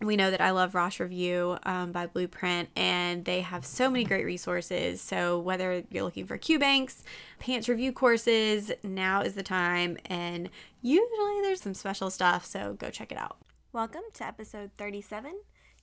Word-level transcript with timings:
we 0.00 0.16
know 0.16 0.30
that 0.30 0.40
I 0.40 0.50
love 0.50 0.74
Rosh 0.74 1.00
Review 1.00 1.56
um, 1.62 1.92
by 1.92 2.06
Blueprint, 2.06 2.68
and 2.76 3.24
they 3.24 3.40
have 3.40 3.64
so 3.64 3.88
many 3.88 4.04
great 4.04 4.24
resources. 4.24 5.00
So, 5.00 5.38
whether 5.38 5.84
you're 5.90 6.02
looking 6.02 6.26
for 6.26 6.36
Q 6.36 6.58
banks, 6.58 7.02
PANCE 7.38 7.68
review 7.68 7.92
courses, 7.92 8.72
now 8.82 9.22
is 9.22 9.34
the 9.34 9.42
time. 9.42 9.96
And 10.06 10.50
usually 10.82 11.40
there's 11.42 11.60
some 11.60 11.74
special 11.74 12.10
stuff, 12.10 12.44
so 12.44 12.74
go 12.74 12.90
check 12.90 13.12
it 13.12 13.18
out. 13.18 13.38
Welcome 13.72 14.02
to 14.14 14.26
episode 14.26 14.70
37. 14.78 15.32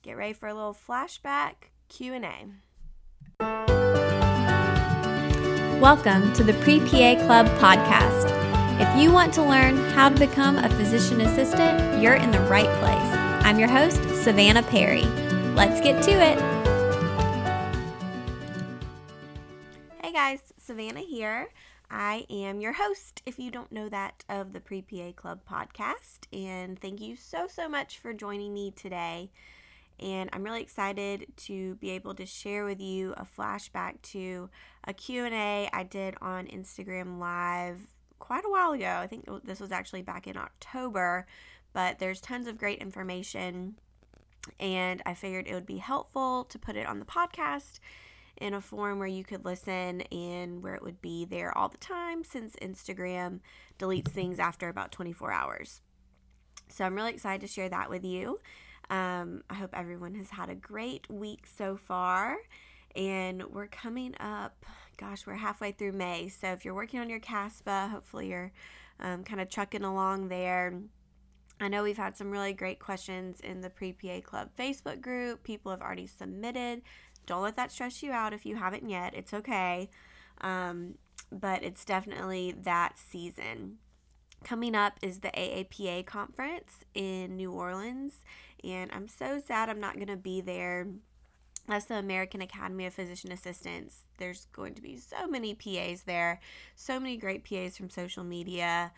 Get 0.02 0.16
ready 0.16 0.32
for 0.32 0.48
a 0.48 0.54
little 0.54 0.74
flashback 0.74 1.54
Q&A. 1.88 2.46
Welcome 5.80 6.32
to 6.34 6.44
the 6.44 6.54
Pre-PA 6.62 7.24
Club 7.26 7.46
podcast. 7.58 8.30
If 8.80 9.00
you 9.00 9.12
want 9.12 9.34
to 9.34 9.42
learn 9.42 9.76
how 9.90 10.08
to 10.08 10.18
become 10.18 10.56
a 10.56 10.68
physician 10.70 11.20
assistant, 11.20 12.02
you're 12.02 12.14
in 12.14 12.30
the 12.30 12.40
right 12.40 12.68
place. 12.80 13.21
I'm 13.52 13.58
your 13.58 13.68
host, 13.68 14.02
Savannah 14.24 14.62
Perry. 14.62 15.04
Let's 15.54 15.78
get 15.82 16.02
to 16.04 16.10
it. 16.10 16.38
Hey 20.02 20.10
guys, 20.10 20.40
Savannah 20.56 21.00
here. 21.00 21.50
I 21.90 22.24
am 22.30 22.62
your 22.62 22.72
host, 22.72 23.20
if 23.26 23.38
you 23.38 23.50
don't 23.50 23.70
know 23.70 23.90
that, 23.90 24.24
of 24.30 24.54
the 24.54 24.60
Pre 24.60 24.80
PA 24.80 25.12
Club 25.14 25.40
podcast. 25.46 26.20
And 26.32 26.80
thank 26.80 27.02
you 27.02 27.14
so, 27.14 27.46
so 27.46 27.68
much 27.68 27.98
for 27.98 28.14
joining 28.14 28.54
me 28.54 28.70
today. 28.70 29.30
And 30.00 30.30
I'm 30.32 30.44
really 30.44 30.62
excited 30.62 31.26
to 31.48 31.74
be 31.74 31.90
able 31.90 32.14
to 32.14 32.24
share 32.24 32.64
with 32.64 32.80
you 32.80 33.12
a 33.18 33.26
flashback 33.38 34.00
to 34.12 34.48
a 34.84 34.94
Q&A 34.94 35.68
I 35.70 35.82
did 35.82 36.14
on 36.22 36.46
Instagram 36.46 37.18
Live 37.18 37.82
quite 38.18 38.46
a 38.46 38.50
while 38.50 38.72
ago. 38.72 38.96
I 38.98 39.06
think 39.06 39.28
this 39.44 39.60
was 39.60 39.72
actually 39.72 40.00
back 40.00 40.26
in 40.26 40.38
October 40.38 41.26
but 41.72 41.98
there's 41.98 42.20
tons 42.20 42.46
of 42.46 42.58
great 42.58 42.78
information 42.78 43.76
and 44.58 45.02
I 45.06 45.14
figured 45.14 45.46
it 45.46 45.54
would 45.54 45.66
be 45.66 45.78
helpful 45.78 46.44
to 46.44 46.58
put 46.58 46.76
it 46.76 46.86
on 46.86 46.98
the 46.98 47.04
podcast 47.04 47.78
in 48.38 48.54
a 48.54 48.60
form 48.60 48.98
where 48.98 49.08
you 49.08 49.24
could 49.24 49.44
listen 49.44 50.00
and 50.02 50.62
where 50.62 50.74
it 50.74 50.82
would 50.82 51.00
be 51.00 51.24
there 51.24 51.56
all 51.56 51.68
the 51.68 51.78
time 51.78 52.24
since 52.24 52.56
Instagram 52.56 53.40
deletes 53.78 54.08
things 54.08 54.38
after 54.38 54.68
about 54.68 54.90
24 54.90 55.32
hours. 55.32 55.80
So 56.68 56.84
I'm 56.84 56.94
really 56.94 57.12
excited 57.12 57.40
to 57.42 57.46
share 57.46 57.68
that 57.68 57.90
with 57.90 58.04
you. 58.04 58.40
Um, 58.90 59.42
I 59.48 59.54
hope 59.54 59.70
everyone 59.74 60.14
has 60.16 60.30
had 60.30 60.48
a 60.48 60.54
great 60.54 61.08
week 61.08 61.46
so 61.46 61.76
far. 61.76 62.38
And 62.96 63.44
we're 63.44 63.68
coming 63.68 64.14
up, 64.20 64.66
gosh, 64.96 65.26
we're 65.26 65.34
halfway 65.34 65.72
through 65.72 65.92
May. 65.92 66.28
So 66.28 66.48
if 66.48 66.64
you're 66.64 66.74
working 66.74 67.00
on 67.00 67.08
your 67.08 67.20
CASPA, 67.20 67.90
hopefully 67.90 68.28
you're 68.28 68.52
um, 69.00 69.24
kind 69.24 69.40
of 69.40 69.48
trucking 69.48 69.84
along 69.84 70.28
there 70.28 70.74
I 71.62 71.68
know 71.68 71.84
we've 71.84 71.96
had 71.96 72.16
some 72.16 72.30
really 72.30 72.52
great 72.52 72.80
questions 72.80 73.40
in 73.40 73.60
the 73.60 73.70
Pre 73.70 73.92
PA 73.92 74.20
Club 74.20 74.50
Facebook 74.58 75.00
group. 75.00 75.44
People 75.44 75.70
have 75.70 75.80
already 75.80 76.08
submitted. 76.08 76.82
Don't 77.26 77.42
let 77.42 77.56
that 77.56 77.70
stress 77.70 78.02
you 78.02 78.10
out 78.10 78.32
if 78.32 78.44
you 78.44 78.56
haven't 78.56 78.88
yet. 78.88 79.14
It's 79.14 79.32
okay. 79.32 79.88
Um, 80.40 80.96
but 81.30 81.62
it's 81.62 81.84
definitely 81.84 82.52
that 82.62 82.98
season. 82.98 83.78
Coming 84.42 84.74
up 84.74 84.98
is 85.02 85.20
the 85.20 85.28
AAPA 85.28 86.04
conference 86.04 86.84
in 86.94 87.36
New 87.36 87.52
Orleans, 87.52 88.24
and 88.64 88.90
I'm 88.92 89.06
so 89.06 89.40
sad 89.40 89.68
I'm 89.68 89.78
not 89.78 89.94
going 89.94 90.08
to 90.08 90.16
be 90.16 90.40
there. 90.40 90.88
That's 91.68 91.84
the 91.84 91.94
American 91.94 92.42
Academy 92.42 92.86
of 92.86 92.94
Physician 92.94 93.30
Assistants. 93.30 94.00
There's 94.18 94.46
going 94.52 94.74
to 94.74 94.82
be 94.82 94.96
so 94.96 95.28
many 95.28 95.54
PAs 95.54 96.02
there, 96.02 96.40
so 96.74 96.98
many 96.98 97.16
great 97.16 97.44
PAs 97.44 97.76
from 97.76 97.88
social 97.88 98.24
media 98.24 98.90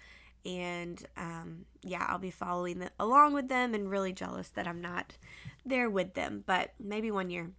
and 0.44 1.04
um, 1.16 1.64
yeah, 1.82 2.06
I'll 2.08 2.18
be 2.18 2.30
following 2.30 2.78
the, 2.78 2.90
along 2.98 3.34
with 3.34 3.48
them 3.48 3.74
and 3.74 3.90
really 3.90 4.12
jealous 4.12 4.48
that 4.50 4.66
I'm 4.66 4.80
not 4.80 5.16
there 5.64 5.88
with 5.88 6.14
them. 6.14 6.44
But 6.46 6.72
maybe 6.78 7.10
one 7.10 7.30
year 7.30 7.50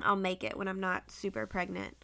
I'll 0.00 0.16
make 0.16 0.44
it 0.44 0.56
when 0.56 0.68
I'm 0.68 0.80
not 0.80 1.10
super 1.10 1.46
pregnant. 1.46 1.96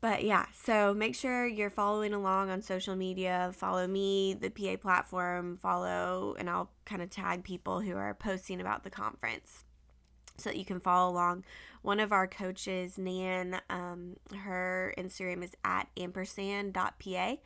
But 0.00 0.22
yeah, 0.22 0.46
so 0.54 0.94
make 0.94 1.16
sure 1.16 1.46
you're 1.46 1.70
following 1.70 2.14
along 2.14 2.50
on 2.50 2.62
social 2.62 2.94
media. 2.94 3.50
Follow 3.52 3.86
me, 3.86 4.34
the 4.34 4.50
PA 4.50 4.76
platform, 4.76 5.56
follow, 5.56 6.36
and 6.38 6.48
I'll 6.48 6.70
kind 6.84 7.02
of 7.02 7.10
tag 7.10 7.42
people 7.42 7.80
who 7.80 7.96
are 7.96 8.14
posting 8.14 8.60
about 8.60 8.84
the 8.84 8.90
conference 8.90 9.64
so 10.36 10.50
that 10.50 10.56
you 10.56 10.64
can 10.64 10.78
follow 10.78 11.10
along. 11.10 11.44
One 11.82 11.98
of 11.98 12.12
our 12.12 12.28
coaches, 12.28 12.96
Nan, 12.96 13.60
um, 13.70 14.16
her 14.36 14.94
Instagram 14.96 15.42
is 15.42 15.52
at 15.64 15.88
ampersand.pa 15.96 17.36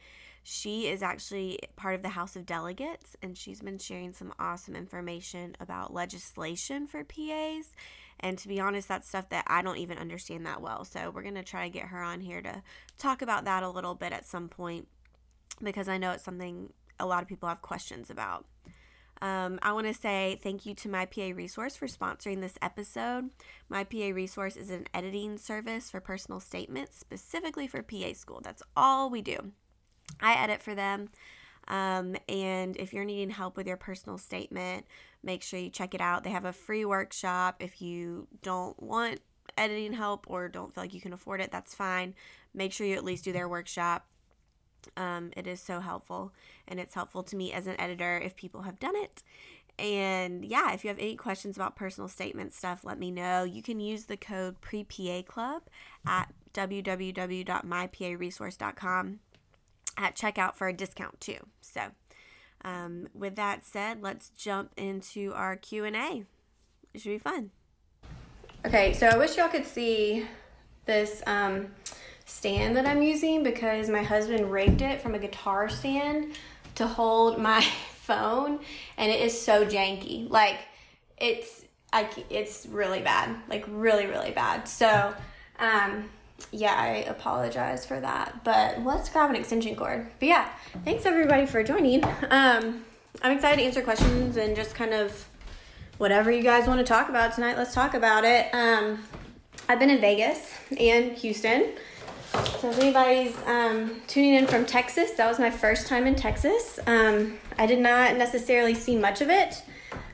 she 0.42 0.88
is 0.88 1.03
actually 1.03 1.58
part 1.76 1.94
of 1.94 2.03
the 2.03 2.08
House 2.08 2.34
of 2.34 2.47
Delegates, 2.47 3.16
and 3.22 3.38
she's 3.38 3.60
been 3.60 3.78
sharing 3.78 4.12
some 4.12 4.34
awesome 4.38 4.75
information 4.75 5.56
about 5.60 5.94
legislation 5.94 6.86
for 6.86 7.04
PAs. 7.04 7.72
And 8.20 8.38
to 8.38 8.48
be 8.48 8.60
honest, 8.60 8.88
that's 8.88 9.08
stuff 9.08 9.28
that 9.31 9.44
I 9.47 9.62
don't 9.62 9.78
even 9.78 9.98
understand 9.98 10.47
that 10.47 10.60
well. 10.60 10.84
So 10.84 11.10
we're 11.10 11.22
going 11.22 11.34
to 11.36 11.42
try 11.42 11.64
to 11.64 11.72
get 11.72 11.88
her 11.88 12.00
on 12.02 12.20
here 12.20 12.42
to 12.42 12.62
talk 12.98 13.22
about 13.22 13.44
that 13.44 13.62
a 13.62 13.69
little 13.69 13.94
bit 13.94 14.12
at 14.12 14.26
some 14.26 14.48
point 14.48 14.88
because 15.62 15.88
I 15.88 15.98
know 15.98 16.12
it's 16.12 16.25
something 16.25 16.72
a 16.98 17.06
lot 17.06 17.22
of 17.22 17.28
people 17.28 17.48
have 17.48 17.62
questions 17.62 18.10
about. 18.10 18.44
Um, 19.20 19.60
I 19.62 19.72
want 19.72 19.86
to 19.86 19.94
say 19.94 20.41
thank 20.42 20.66
you 20.66 20.75
to 20.75 20.88
My 20.88 21.06
PA 21.06 21.31
Resource 21.32 21.76
for 21.76 21.86
sponsoring 21.86 22.41
this 22.41 22.58
episode. 22.60 23.31
My 23.69 23.84
PA 23.84 24.08
Resource 24.12 24.56
is 24.56 24.70
an 24.70 24.86
editing 24.92 25.38
service 25.38 25.88
for 25.91 26.00
personal 26.00 26.41
statements 26.41 26.98
specifically 26.98 27.69
for 27.69 27.82
PA 27.82 28.14
school. 28.14 28.41
That's 28.42 28.64
all 28.76 29.08
we 29.10 29.22
do. 29.22 29.52
I 30.21 30.34
edit 30.34 30.62
for 30.62 30.75
them. 30.75 31.09
Um, 31.69 32.17
and 32.28 32.77
if 32.77 32.93
you're 32.93 33.05
needing 33.05 33.31
help 33.31 33.56
with 33.56 33.67
your 33.67 33.77
personal 33.77 34.19
statement, 34.19 34.87
make 35.23 35.43
sure 35.43 35.61
you 35.61 35.71
check 35.71 35.95
it 35.95 36.00
out. 36.00 36.25
They 36.25 36.31
have 36.31 36.45
a 36.45 36.53
free 36.53 36.84
workshop. 36.84 37.56
If 37.61 37.81
you 37.81 38.27
don't 38.43 38.81
want 38.83 39.21
editing 39.56 39.93
help 39.93 40.27
or 40.28 40.49
don't 40.49 40.75
feel 40.75 40.83
like 40.84 40.95
you 40.95 41.00
can 41.00 41.12
afford 41.12 41.41
it, 41.41 41.53
that's 41.53 41.75
fine. 41.75 42.15
Make 42.55 42.73
sure 42.73 42.87
you 42.87 42.97
at 42.97 43.05
least 43.05 43.25
do 43.25 43.33
their 43.33 43.49
workshop. 43.49 44.06
Um, 44.97 45.31
it 45.37 45.47
is 45.47 45.61
so 45.61 45.78
helpful, 45.78 46.33
and 46.67 46.81
it's 46.81 46.94
helpful 46.94 47.23
to 47.23 47.37
me 47.37 47.53
as 47.53 47.69
an 47.69 47.81
editor 47.81 48.19
if 48.19 48.34
people 48.34 48.62
have 48.62 48.81
done 48.81 48.97
it. 48.97 49.23
And 49.79 50.44
yeah, 50.44 50.73
if 50.73 50.83
you 50.84 50.89
have 50.89 50.99
any 50.99 51.15
questions 51.17 51.56
about 51.56 51.77
personal 51.77 52.09
statement 52.09 52.53
stuff, 52.53 52.84
let 52.84 52.99
me 52.99 53.12
know. 53.12 53.44
You 53.44 53.62
can 53.62 53.79
use 53.81 54.05
the 54.06 54.17
code 54.17 54.61
PREPA 54.61 55.25
Club 55.27 55.62
at 56.05 56.33
www.myparesource.com 56.53 59.21
at 59.97 60.16
checkout 60.16 60.54
for 60.54 60.69
a 60.69 60.72
discount 60.72 61.20
too. 61.20 61.38
So, 61.60 61.82
um, 62.64 63.08
with 63.14 63.36
that 63.36 63.64
said, 63.64 64.03
let's 64.03 64.30
jump 64.30 64.72
into 64.76 65.32
our 65.34 65.56
Q 65.56 65.84
and 65.84 65.96
A. 65.96 66.25
It 66.94 67.00
should 67.00 67.11
be 67.11 67.19
fun. 67.19 67.50
Okay, 68.64 68.93
so 68.93 69.08
I 69.08 69.17
wish 69.17 69.37
y'all 69.37 69.49
could 69.49 69.67
see 69.67 70.26
this 70.84 71.22
um, 71.26 71.69
stand 72.26 72.76
that 72.76 72.87
I'm 72.87 73.02
using 73.02 73.43
because 73.43 73.88
my 73.88 74.02
husband 74.02 74.50
rigged 74.50 74.82
it 74.82 75.00
from 75.00 75.14
a 75.14 75.19
guitar 75.19 75.69
stand 75.69 76.34
to 76.76 76.87
hold 76.87 77.38
my 77.38 77.61
phone, 77.94 78.61
and 78.96 79.11
it 79.11 79.20
is 79.20 79.40
so 79.40 79.64
janky. 79.67 80.31
Like 80.31 80.58
it's 81.19 81.64
like 81.93 82.12
it's 82.31 82.67
really 82.67 83.00
bad, 83.00 83.37
like 83.49 83.64
really 83.69 84.06
really 84.06 84.31
bad. 84.31 84.69
So. 84.69 85.14
Um, 85.58 86.08
yeah, 86.50 86.75
I 86.75 86.89
apologize 87.09 87.87
for 87.87 88.00
that. 88.00 88.44
But 88.44 88.85
let's 88.85 89.09
grab 89.09 89.31
an 89.31 89.37
extension 89.37 89.77
cord. 89.77 90.06
But 90.19 90.29
yeah, 90.29 90.49
thanks 90.85 91.06
everybody 91.06 91.47
for 91.47 91.62
joining. 91.62 92.05
Um, 92.31 92.85
I'm 93.23 93.37
excited 93.37 93.59
to 93.59 93.62
answer 93.62 93.83
questions 93.83 94.37
and 94.37 94.56
just 94.56 94.75
kind 94.75 94.93
of 94.93 95.29
whatever 95.99 96.31
you 96.31 96.43
guys 96.43 96.67
want 96.67 96.81
to 96.81 96.85
talk 96.85 97.09
about 97.09 97.35
tonight. 97.35 97.56
Let's 97.56 97.75
talk 97.75 97.94
about 97.94 98.25
it. 98.25 98.53
Um, 98.55 99.05
I've 99.69 99.79
been 99.79 99.91
in 99.91 100.00
Vegas 100.00 100.53
and 100.79 101.12
Houston. 101.12 101.73
So 102.61 102.71
if 102.71 102.79
anybody's 102.79 103.37
um, 103.47 104.00
tuning 104.06 104.35
in 104.35 104.47
from 104.47 104.65
Texas, 104.65 105.12
that 105.12 105.29
was 105.29 105.39
my 105.39 105.50
first 105.50 105.87
time 105.87 106.06
in 106.06 106.15
Texas. 106.15 106.79
Um, 106.87 107.39
I 107.59 107.67
did 107.67 107.79
not 107.79 108.17
necessarily 108.17 108.75
see 108.75 108.97
much 108.97 109.21
of 109.21 109.29
it. 109.29 109.62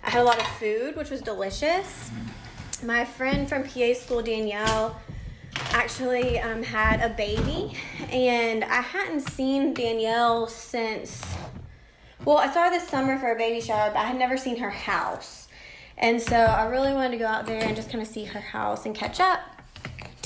I 0.03 0.11
had 0.11 0.21
a 0.21 0.25
lot 0.25 0.41
of 0.41 0.47
food, 0.59 0.97
which 0.97 1.11
was 1.11 1.21
delicious. 1.21 2.11
My 2.83 3.05
friend 3.05 3.49
from 3.49 3.65
PA 3.65 3.95
school, 3.95 4.23
Danielle, 4.23 5.01
actually 5.71 6.39
um, 6.41 6.63
had 6.63 7.01
a 7.01 7.15
baby, 7.15 7.73
and 8.11 8.65
I 8.65 8.81
hadn't 8.81 9.21
seen 9.21 9.75
Danielle 9.75 10.47
since. 10.47 11.23
Well, 12.25 12.39
I 12.39 12.53
saw 12.53 12.65
her 12.65 12.71
this 12.71 12.89
summer 12.89 13.19
for 13.19 13.33
a 13.33 13.37
baby 13.37 13.61
shower, 13.61 13.91
but 13.91 13.99
I 13.99 14.05
had 14.05 14.19
never 14.19 14.37
seen 14.37 14.57
her 14.59 14.71
house. 14.71 15.49
And 15.97 16.21
so 16.21 16.37
I 16.37 16.67
really 16.67 16.93
wanted 16.93 17.13
to 17.13 17.19
go 17.19 17.27
out 17.27 17.47
there 17.47 17.63
and 17.63 17.75
just 17.75 17.91
kind 17.91 18.03
of 18.03 18.09
see 18.09 18.25
her 18.25 18.41
house 18.41 18.87
and 18.87 18.95
catch 18.95 19.21
up. 19.21 19.41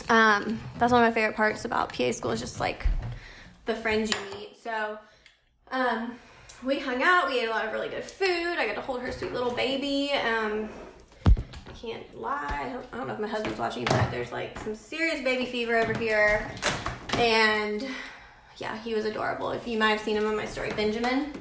Um, 0.08 0.60
that's 0.78 0.92
one 0.92 1.02
of 1.02 1.08
my 1.08 1.14
favorite 1.14 1.36
parts 1.36 1.64
about 1.64 1.92
PA 1.92 2.12
school 2.12 2.32
is 2.32 2.40
just 2.40 2.60
like 2.60 2.86
the 3.64 3.74
friends 3.74 4.10
you 4.10 4.38
meet. 4.38 4.56
So 4.62 4.98
um, 5.70 6.16
we 6.62 6.78
hung 6.78 7.02
out. 7.02 7.28
We 7.28 7.40
ate 7.40 7.46
a 7.46 7.50
lot 7.50 7.64
of 7.64 7.72
really 7.72 7.88
good 7.88 8.04
food. 8.04 8.58
I 8.58 8.66
got 8.66 8.74
to 8.74 8.82
hold 8.82 9.00
her 9.00 9.12
sweet 9.12 9.32
little 9.32 9.52
baby. 9.52 10.12
Um, 10.12 10.68
I 11.72 11.74
can't 11.74 12.20
lie. 12.20 12.76
I 12.92 12.96
don't, 12.96 13.06
know 13.06 13.14
if 13.14 13.20
my 13.20 13.28
husband's 13.28 13.58
watching, 13.58 13.84
but 13.84 14.10
there's 14.10 14.30
like 14.30 14.58
some 14.58 14.74
serious 14.74 15.22
baby 15.22 15.46
fever 15.46 15.76
over 15.76 15.94
here. 15.94 16.50
And 17.14 17.86
yeah, 18.58 18.76
he 18.78 18.94
was 18.94 19.06
adorable. 19.06 19.52
If 19.52 19.66
you 19.66 19.78
might 19.78 19.90
have 19.90 20.00
seen 20.00 20.16
him 20.16 20.26
on 20.26 20.36
my 20.36 20.44
story, 20.44 20.70
Benjamin. 20.72 21.32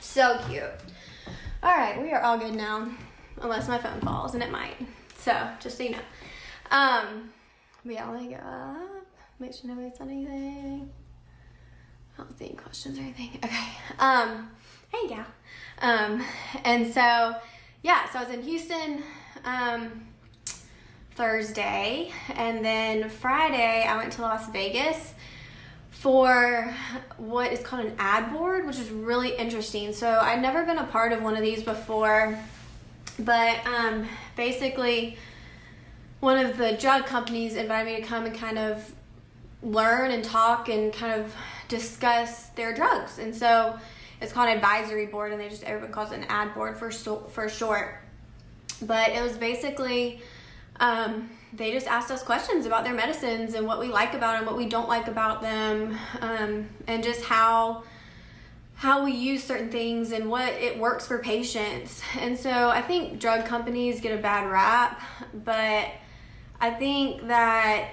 So 0.00 0.38
cute. 0.48 0.62
All 1.62 1.76
right, 1.76 2.00
we 2.00 2.12
are 2.12 2.22
all 2.22 2.38
good 2.38 2.54
now, 2.54 2.88
unless 3.40 3.66
my 3.66 3.78
phone 3.78 4.00
falls, 4.02 4.34
and 4.34 4.42
it 4.42 4.52
might. 4.52 4.76
So 5.18 5.48
just 5.58 5.78
so 5.78 5.82
you 5.82 5.90
know. 5.90 5.98
Um, 6.70 7.32
but 7.84 7.94
yeah, 7.94 8.08
let 8.08 8.22
me 8.22 8.34
up. 8.36 9.06
Make 9.40 9.52
sure 9.52 9.68
nobody's 9.68 9.98
said 9.98 10.08
anything. 10.08 10.90
I 12.16 12.22
don't 12.22 12.38
see 12.38 12.46
any 12.46 12.54
questions 12.54 12.98
or 12.98 13.02
anything. 13.02 13.40
Okay. 13.42 13.68
Um, 13.98 14.50
hey, 14.92 15.08
gal. 15.08 15.26
Um, 15.82 16.24
and 16.64 16.86
so, 16.86 17.34
yeah, 17.82 18.08
so 18.12 18.20
I 18.20 18.24
was 18.24 18.32
in 18.32 18.42
Houston 18.42 19.02
um, 19.44 20.06
Thursday, 21.12 22.10
and 22.34 22.64
then 22.64 23.08
Friday 23.08 23.84
I 23.84 23.96
went 23.96 24.12
to 24.14 24.22
Las 24.22 24.48
Vegas 24.50 25.14
for 25.90 26.74
what 27.16 27.52
is 27.52 27.60
called 27.60 27.86
an 27.86 27.94
ad 27.98 28.32
board, 28.32 28.66
which 28.66 28.78
is 28.78 28.90
really 28.90 29.34
interesting. 29.36 29.92
So 29.92 30.18
I'd 30.20 30.42
never 30.42 30.64
been 30.64 30.78
a 30.78 30.84
part 30.84 31.12
of 31.12 31.22
one 31.22 31.36
of 31.36 31.42
these 31.42 31.62
before, 31.62 32.38
but 33.18 33.64
um, 33.66 34.06
basically 34.36 35.16
one 36.20 36.38
of 36.38 36.58
the 36.58 36.72
drug 36.72 37.06
companies 37.06 37.54
invited 37.54 37.94
me 37.94 38.00
to 38.00 38.06
come 38.06 38.26
and 38.26 38.34
kind 38.34 38.58
of 38.58 38.92
learn 39.62 40.10
and 40.10 40.24
talk 40.24 40.68
and 40.68 40.92
kind 40.92 41.20
of 41.20 41.34
discuss 41.68 42.46
their 42.50 42.74
drugs. 42.74 43.18
And 43.18 43.34
so 43.34 43.78
it's 44.20 44.32
called 44.32 44.48
an 44.48 44.56
advisory 44.56 45.06
board, 45.06 45.32
and 45.32 45.40
they 45.40 45.48
just 45.48 45.64
everyone 45.64 45.92
calls 45.92 46.12
it 46.12 46.18
an 46.18 46.24
ad 46.24 46.54
board 46.54 46.76
for 46.76 46.90
so, 46.90 47.20
for 47.30 47.48
short. 47.48 48.03
But 48.82 49.10
it 49.10 49.22
was 49.22 49.36
basically 49.36 50.20
um, 50.80 51.30
they 51.52 51.70
just 51.72 51.86
asked 51.86 52.10
us 52.10 52.22
questions 52.22 52.66
about 52.66 52.84
their 52.84 52.94
medicines 52.94 53.54
and 53.54 53.66
what 53.66 53.78
we 53.78 53.88
like 53.88 54.14
about 54.14 54.38
them, 54.38 54.46
what 54.46 54.56
we 54.56 54.66
don't 54.66 54.88
like 54.88 55.06
about 55.06 55.40
them, 55.40 55.96
um, 56.20 56.68
and 56.86 57.02
just 57.02 57.24
how 57.24 57.84
how 58.76 59.04
we 59.04 59.12
use 59.12 59.42
certain 59.42 59.70
things 59.70 60.10
and 60.10 60.28
what 60.28 60.52
it 60.54 60.76
works 60.76 61.06
for 61.06 61.18
patients. 61.18 62.02
And 62.18 62.36
so 62.36 62.50
I 62.50 62.82
think 62.82 63.20
drug 63.20 63.46
companies 63.46 64.00
get 64.00 64.18
a 64.18 64.20
bad 64.20 64.50
rap, 64.50 65.00
but 65.32 65.88
I 66.60 66.70
think 66.70 67.28
that 67.28 67.90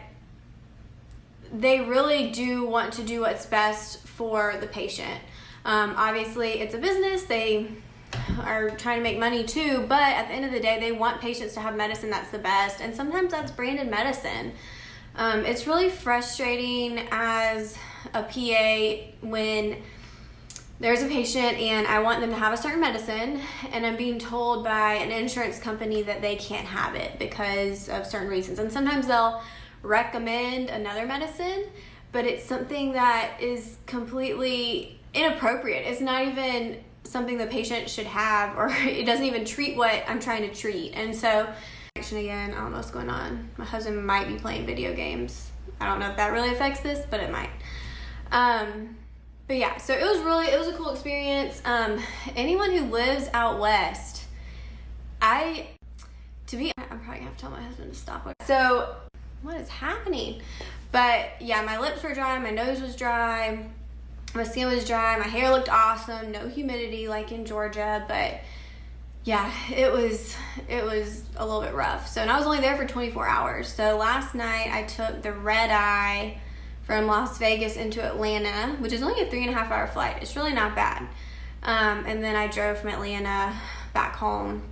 they 1.54 1.82
really 1.82 2.32
do 2.32 2.66
want 2.66 2.94
to 2.94 3.04
do 3.04 3.22
what's 3.22 3.46
best 3.46 4.00
for 4.08 4.56
the 4.60 4.66
patient. 4.66 5.22
Um, 5.66 5.94
obviously, 5.98 6.60
it's 6.60 6.74
a 6.74 6.80
business. 6.80 7.24
They 7.24 7.68
are 8.44 8.70
trying 8.72 8.98
to 8.98 9.04
make 9.04 9.20
money 9.20 9.44
too, 9.44 9.86
but 9.88 10.02
at 10.02 10.28
the 10.28 10.34
end 10.34 10.46
of 10.46 10.52
the 10.52 10.60
day, 10.60 10.80
they 10.80 10.92
want 10.92 11.22
patients 11.22 11.54
to 11.56 11.60
have 11.60 11.76
medicine 11.76 12.10
that's 12.10 12.32
the 12.32 12.40
best, 12.40 12.82
and 12.82 12.96
sometimes 12.96 13.32
that's 13.32 13.52
branded 13.52 13.90
medicine. 13.90 14.54
Um, 15.16 15.46
it's 15.46 15.68
really 15.68 15.90
frustrating 15.90 17.08
as 17.12 17.78
a 18.14 18.24
PA 18.24 19.28
when 19.28 19.82
there's 20.80 21.04
a 21.04 21.08
patient 21.08 21.60
and 21.60 21.86
I 21.86 22.00
want 22.00 22.22
them 22.22 22.32
to 22.32 22.36
have 22.36 22.54
a 22.54 22.58
certain 22.58 22.82
medicine, 22.82 23.40
and 23.72 23.86
I'm 23.86 23.98
being 23.98 24.18
told 24.18 24.64
by 24.64 24.96
an 24.96 25.12
insurance 25.12 25.60
company 25.60 26.02
that 26.04 26.22
they 26.22 26.36
can't 26.36 26.66
have 26.66 26.96
it 26.96 27.20
because 27.20 27.88
of 27.90 28.08
certain 28.08 28.30
reasons. 28.30 28.58
And 28.58 28.72
sometimes 28.72 29.08
they'll 29.08 29.44
recommend 29.84 30.70
another 30.70 31.06
medicine, 31.06 31.66
but 32.12 32.26
it's 32.26 32.44
something 32.44 32.94
that 32.94 33.38
is 33.40 33.78
completely 33.86 35.00
inappropriate. 35.14 35.86
It's 35.86 36.02
not 36.02 36.26
even 36.26 36.78
something 37.12 37.38
the 37.38 37.48
patient 37.48 37.90
should 37.90 38.08
have, 38.08 38.58
or 38.58 38.70
it 38.72 39.06
doesn't 39.06 39.26
even 39.26 39.46
treat 39.46 39.78
what 39.78 40.04
I'm 40.08 40.20
trying 40.20 40.50
to 40.50 40.56
treat. 40.56 40.94
And 40.94 41.16
so, 41.16 41.48
action 41.96 42.18
again, 42.18 42.52
I 42.52 42.62
don't 42.62 42.72
know 42.72 42.78
what's 42.78 42.92
going 42.92 43.10
on. 43.10 43.50
My 43.58 43.66
husband 43.66 44.06
might 44.06 44.28
be 44.28 44.36
playing 44.36 44.66
video 44.66 44.94
games. 44.94 45.50
I 45.80 45.88
don't 45.88 46.00
know 46.00 46.10
if 46.10 46.18
that 46.18 46.32
really 46.32 46.50
affects 46.50 46.80
this, 46.82 47.06
but 47.10 47.20
it 47.20 47.32
might. 47.32 47.50
Um, 48.32 48.96
but 49.48 49.58
yeah, 49.58 49.78
so 49.78 49.94
it 49.94 50.04
was 50.04 50.20
really 50.20 50.46
it 50.46 50.58
was 50.58 50.70
a 50.70 50.74
cool 50.74 50.92
experience. 50.92 51.62
Um, 51.66 52.00
anyone 52.36 52.72
who 52.72 52.86
lives 52.86 53.30
out 53.34 53.60
west, 53.60 54.26
I 55.22 55.68
to 56.48 56.58
be 56.58 56.72
I'm 56.78 57.00
probably 57.00 57.18
gonna 57.18 57.24
have 57.26 57.36
to 57.36 57.42
tell 57.42 57.52
my 57.52 57.62
husband 57.62 57.94
to 57.94 58.00
stop. 58.00 58.32
So 58.46 58.96
what 59.42 59.58
is 59.58 59.68
happening? 59.68 60.42
But 60.92 61.32
yeah, 61.42 61.64
my 61.64 61.80
lips 61.80 62.04
were 62.04 62.14
dry, 62.14 62.38
my 62.40 62.52
nose 62.52 62.82
was 62.82 62.96
dry, 62.96 63.66
my 64.34 64.44
skin 64.44 64.68
was 64.68 64.86
dry, 64.88 65.18
my 65.18 65.28
hair 65.28 65.52
looked 65.52 65.70
awesome, 65.70 66.32
no 66.32 66.48
humidity 66.48 67.08
like 67.08 67.32
in 67.32 67.46
Georgia, 67.46 68.06
but 68.08 68.42
yeah, 69.24 69.52
it 69.70 69.92
was 69.92 70.36
it 70.68 70.84
was 70.84 71.24
a 71.36 71.46
little 71.46 71.62
bit 71.62 71.74
rough. 71.74 72.08
So 72.08 72.22
and 72.22 72.32
I 72.32 72.38
was 72.38 72.46
only 72.46 72.60
there 72.60 72.76
for 72.76 72.86
24 72.86 73.28
hours. 73.28 73.68
So 73.68 73.98
last 73.98 74.34
night 74.34 74.70
I 74.72 74.84
took 74.84 75.22
the 75.22 75.32
red 75.32 75.70
eye 75.70 76.40
from 76.84 77.08
Las 77.08 77.38
Vegas 77.38 77.76
into 77.78 78.04
Atlanta, 78.04 78.76
which 78.78 78.94
is 78.94 79.04
only 79.04 79.22
a 79.22 79.30
three 79.30 79.42
and 79.42 79.50
a 79.50 79.54
half 79.54 79.72
hour 79.72 79.88
flight. 79.88 80.18
It's 80.22 80.36
really 80.36 80.54
not 80.54 80.76
bad. 80.76 81.08
Um, 81.64 82.06
and 82.08 82.24
then 82.24 82.36
I 82.36 82.48
drove 82.48 82.80
from 82.80 82.90
Atlanta 82.90 83.56
back 83.94 84.16
home, 84.16 84.64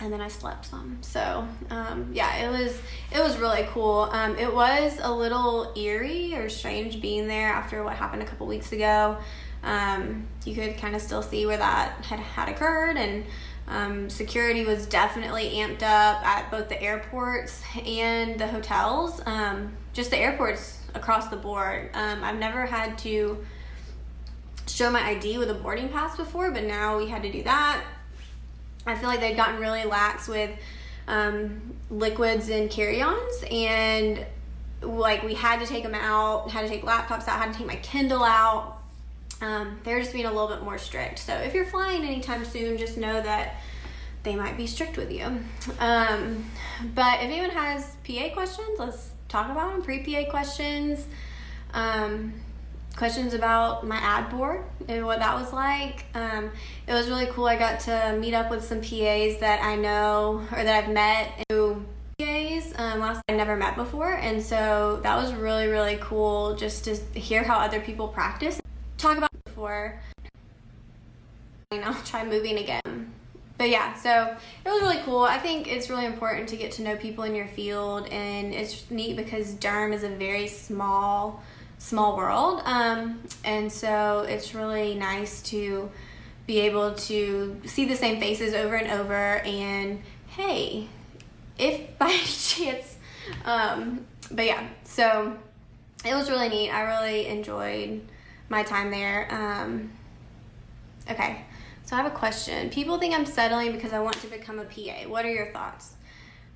and 0.00 0.12
then 0.12 0.20
I 0.20 0.28
slept 0.28 0.66
some. 0.66 0.98
So 1.00 1.46
um, 1.70 2.10
yeah, 2.12 2.44
it 2.44 2.50
was 2.50 2.80
it 3.12 3.20
was 3.20 3.38
really 3.38 3.66
cool. 3.70 4.08
Um, 4.12 4.36
it 4.36 4.52
was 4.52 4.98
a 5.02 5.12
little 5.12 5.72
eerie 5.76 6.34
or 6.34 6.48
strange 6.48 7.00
being 7.00 7.28
there 7.28 7.48
after 7.48 7.82
what 7.82 7.96
happened 7.96 8.22
a 8.22 8.26
couple 8.26 8.46
weeks 8.46 8.72
ago. 8.72 9.16
Um, 9.62 10.26
you 10.44 10.54
could 10.54 10.76
kind 10.76 10.94
of 10.94 11.00
still 11.00 11.22
see 11.22 11.46
where 11.46 11.56
that 11.56 12.04
had 12.04 12.20
had 12.20 12.48
occurred 12.48 12.96
and. 12.96 13.24
Um, 13.66 14.10
security 14.10 14.62
was 14.66 14.84
definitely 14.84 15.52
amped 15.52 15.82
up 15.82 16.22
at 16.22 16.50
both 16.50 16.68
the 16.68 16.78
airports 16.82 17.62
and 17.86 18.38
the 18.38 18.46
hotels. 18.46 19.22
Um, 19.24 19.72
just 19.94 20.10
the 20.10 20.18
airports 20.18 20.80
across 20.94 21.28
the 21.28 21.36
board. 21.36 21.88
Um, 21.94 22.22
I've 22.22 22.38
never 22.38 22.66
had 22.66 22.98
to 22.98 23.42
show 24.66 24.90
my 24.90 25.00
ID 25.00 25.38
with 25.38 25.50
a 25.50 25.54
boarding 25.54 25.88
pass 25.88 26.16
before, 26.16 26.50
but 26.50 26.64
now 26.64 26.98
we 26.98 27.08
had 27.08 27.22
to 27.22 27.32
do 27.32 27.42
that. 27.44 27.82
I 28.86 28.94
feel 28.94 29.08
like 29.08 29.20
they'd 29.20 29.36
gotten 29.36 29.60
really 29.60 29.84
lax 29.84 30.28
with 30.28 30.50
um, 31.08 31.74
liquids 31.90 32.48
and 32.48 32.70
carry-ons, 32.70 33.44
and 33.50 34.24
like 34.82 35.22
we 35.22 35.34
had 35.34 35.60
to 35.60 35.66
take 35.66 35.82
them 35.82 35.94
out, 35.94 36.50
had 36.50 36.62
to 36.62 36.68
take 36.68 36.82
laptops 36.82 37.28
out, 37.28 37.40
had 37.40 37.52
to 37.52 37.58
take 37.58 37.66
my 37.66 37.76
Kindle 37.76 38.22
out. 38.22 38.78
Um, 39.40 39.78
they're 39.84 40.00
just 40.00 40.12
being 40.12 40.26
a 40.26 40.32
little 40.32 40.48
bit 40.48 40.62
more 40.62 40.78
strict. 40.78 41.18
So 41.18 41.34
if 41.34 41.54
you're 41.54 41.64
flying 41.64 42.04
anytime 42.04 42.44
soon, 42.44 42.78
just 42.78 42.96
know 42.96 43.20
that 43.20 43.56
they 44.22 44.34
might 44.34 44.56
be 44.56 44.66
strict 44.66 44.96
with 44.96 45.12
you. 45.12 45.24
Um, 45.78 46.44
but 46.94 47.20
if 47.20 47.30
anyone 47.30 47.50
has 47.50 47.96
PA 48.06 48.30
questions, 48.32 48.78
let's 48.78 49.10
talk 49.28 49.50
about 49.50 49.72
them. 49.72 49.82
Pre 49.82 50.00
PA 50.00 50.30
questions, 50.30 51.06
um, 51.72 52.32
questions 52.96 53.34
about 53.34 53.86
my 53.86 53.96
ad 53.96 54.30
board 54.30 54.64
and 54.88 55.04
what 55.04 55.18
that 55.18 55.34
was 55.34 55.52
like. 55.52 56.04
Um, 56.14 56.50
it 56.86 56.92
was 56.92 57.08
really 57.08 57.26
cool. 57.26 57.46
I 57.46 57.56
got 57.56 57.80
to 57.80 58.16
meet 58.18 58.34
up 58.34 58.50
with 58.50 58.64
some 58.64 58.80
PAs 58.80 59.38
that 59.40 59.60
I 59.62 59.76
know 59.76 60.46
or 60.52 60.64
that 60.64 60.84
I've 60.84 60.90
met 60.90 61.44
who 61.50 61.84
PAs 62.18 62.72
um, 62.76 63.00
last 63.00 63.22
I 63.28 63.34
never 63.34 63.56
met 63.56 63.74
before, 63.74 64.12
and 64.12 64.40
so 64.42 65.00
that 65.02 65.16
was 65.16 65.34
really 65.34 65.66
really 65.66 65.98
cool 66.00 66.54
just 66.54 66.84
to 66.84 66.94
hear 67.18 67.42
how 67.42 67.58
other 67.58 67.80
people 67.80 68.08
practice. 68.08 68.60
Talk 68.98 69.18
about 69.18 69.30
before. 69.44 70.00
I'll 71.72 71.94
try 72.04 72.24
moving 72.24 72.58
again 72.58 73.12
but 73.56 73.70
yeah, 73.70 73.94
so 73.94 74.36
it 74.64 74.68
was 74.68 74.82
really 74.82 75.02
cool. 75.04 75.20
I 75.20 75.38
think 75.38 75.68
it's 75.68 75.88
really 75.88 76.06
important 76.06 76.48
to 76.48 76.56
get 76.56 76.72
to 76.72 76.82
know 76.82 76.96
people 76.96 77.24
in 77.24 77.34
your 77.34 77.46
field, 77.46 78.08
and 78.08 78.52
it's 78.52 78.90
neat 78.90 79.16
because 79.16 79.54
Derm 79.54 79.92
is 79.92 80.02
a 80.02 80.08
very 80.08 80.48
small, 80.48 81.42
small 81.78 82.16
world, 82.16 82.62
um, 82.64 83.22
and 83.44 83.70
so 83.70 84.24
it's 84.28 84.54
really 84.54 84.94
nice 84.94 85.42
to 85.42 85.90
be 86.46 86.60
able 86.60 86.94
to 86.94 87.60
see 87.64 87.86
the 87.86 87.96
same 87.96 88.20
faces 88.20 88.54
over 88.54 88.74
and 88.74 88.90
over. 88.90 89.38
And 89.38 90.02
hey, 90.28 90.88
if 91.58 91.98
by 91.98 92.16
chance, 92.24 92.96
um, 93.44 94.06
but 94.30 94.46
yeah, 94.46 94.66
so 94.84 95.36
it 96.04 96.14
was 96.14 96.30
really 96.30 96.48
neat. 96.48 96.70
I 96.70 96.82
really 96.82 97.26
enjoyed 97.26 98.02
my 98.48 98.62
time 98.62 98.90
there. 98.90 99.28
Um, 99.30 99.90
okay, 101.10 101.44
so 101.84 101.96
I 101.96 102.02
have 102.02 102.12
a 102.12 102.14
question. 102.14 102.70
People 102.70 102.98
think 102.98 103.14
I'm 103.14 103.26
settling 103.26 103.72
because 103.72 103.92
I 103.92 104.00
want 104.00 104.16
to 104.20 104.26
become 104.26 104.58
a 104.58 104.64
PA. 104.64 105.08
What 105.08 105.24
are 105.24 105.32
your 105.32 105.52
thoughts? 105.52 105.94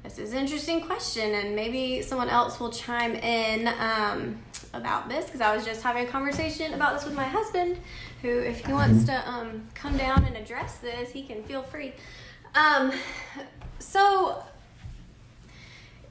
This 0.03 0.19
is 0.19 0.33
an 0.33 0.39
interesting 0.39 0.81
question, 0.81 1.35
and 1.35 1.57
maybe 1.57 2.03
someone 2.03 2.29
else 2.29 2.61
will 2.61 2.71
chime 2.71 3.15
in 3.17 3.69
um, 3.69 4.39
about 4.75 5.09
this 5.09 5.27
because 5.27 5.41
I 5.41 5.55
was 5.55 5.65
just 5.65 5.83
having 5.83 6.07
a 6.07 6.11
conversation 6.11 6.75
about 6.75 6.95
this 6.95 7.05
with 7.05 7.15
my 7.15 7.25
husband, 7.25 7.79
who, 8.23 8.29
if 8.29 8.65
he 8.65 8.73
wants 8.73 9.05
to 9.07 9.29
um, 9.29 9.67
come 9.75 9.97
down 9.97 10.25
and 10.25 10.37
address 10.37 10.79
this, 10.79 11.11
he 11.11 11.23
can 11.23 11.43
feel 11.43 11.63
free. 11.63 11.93
Um, 12.55 12.93
so 13.79 14.43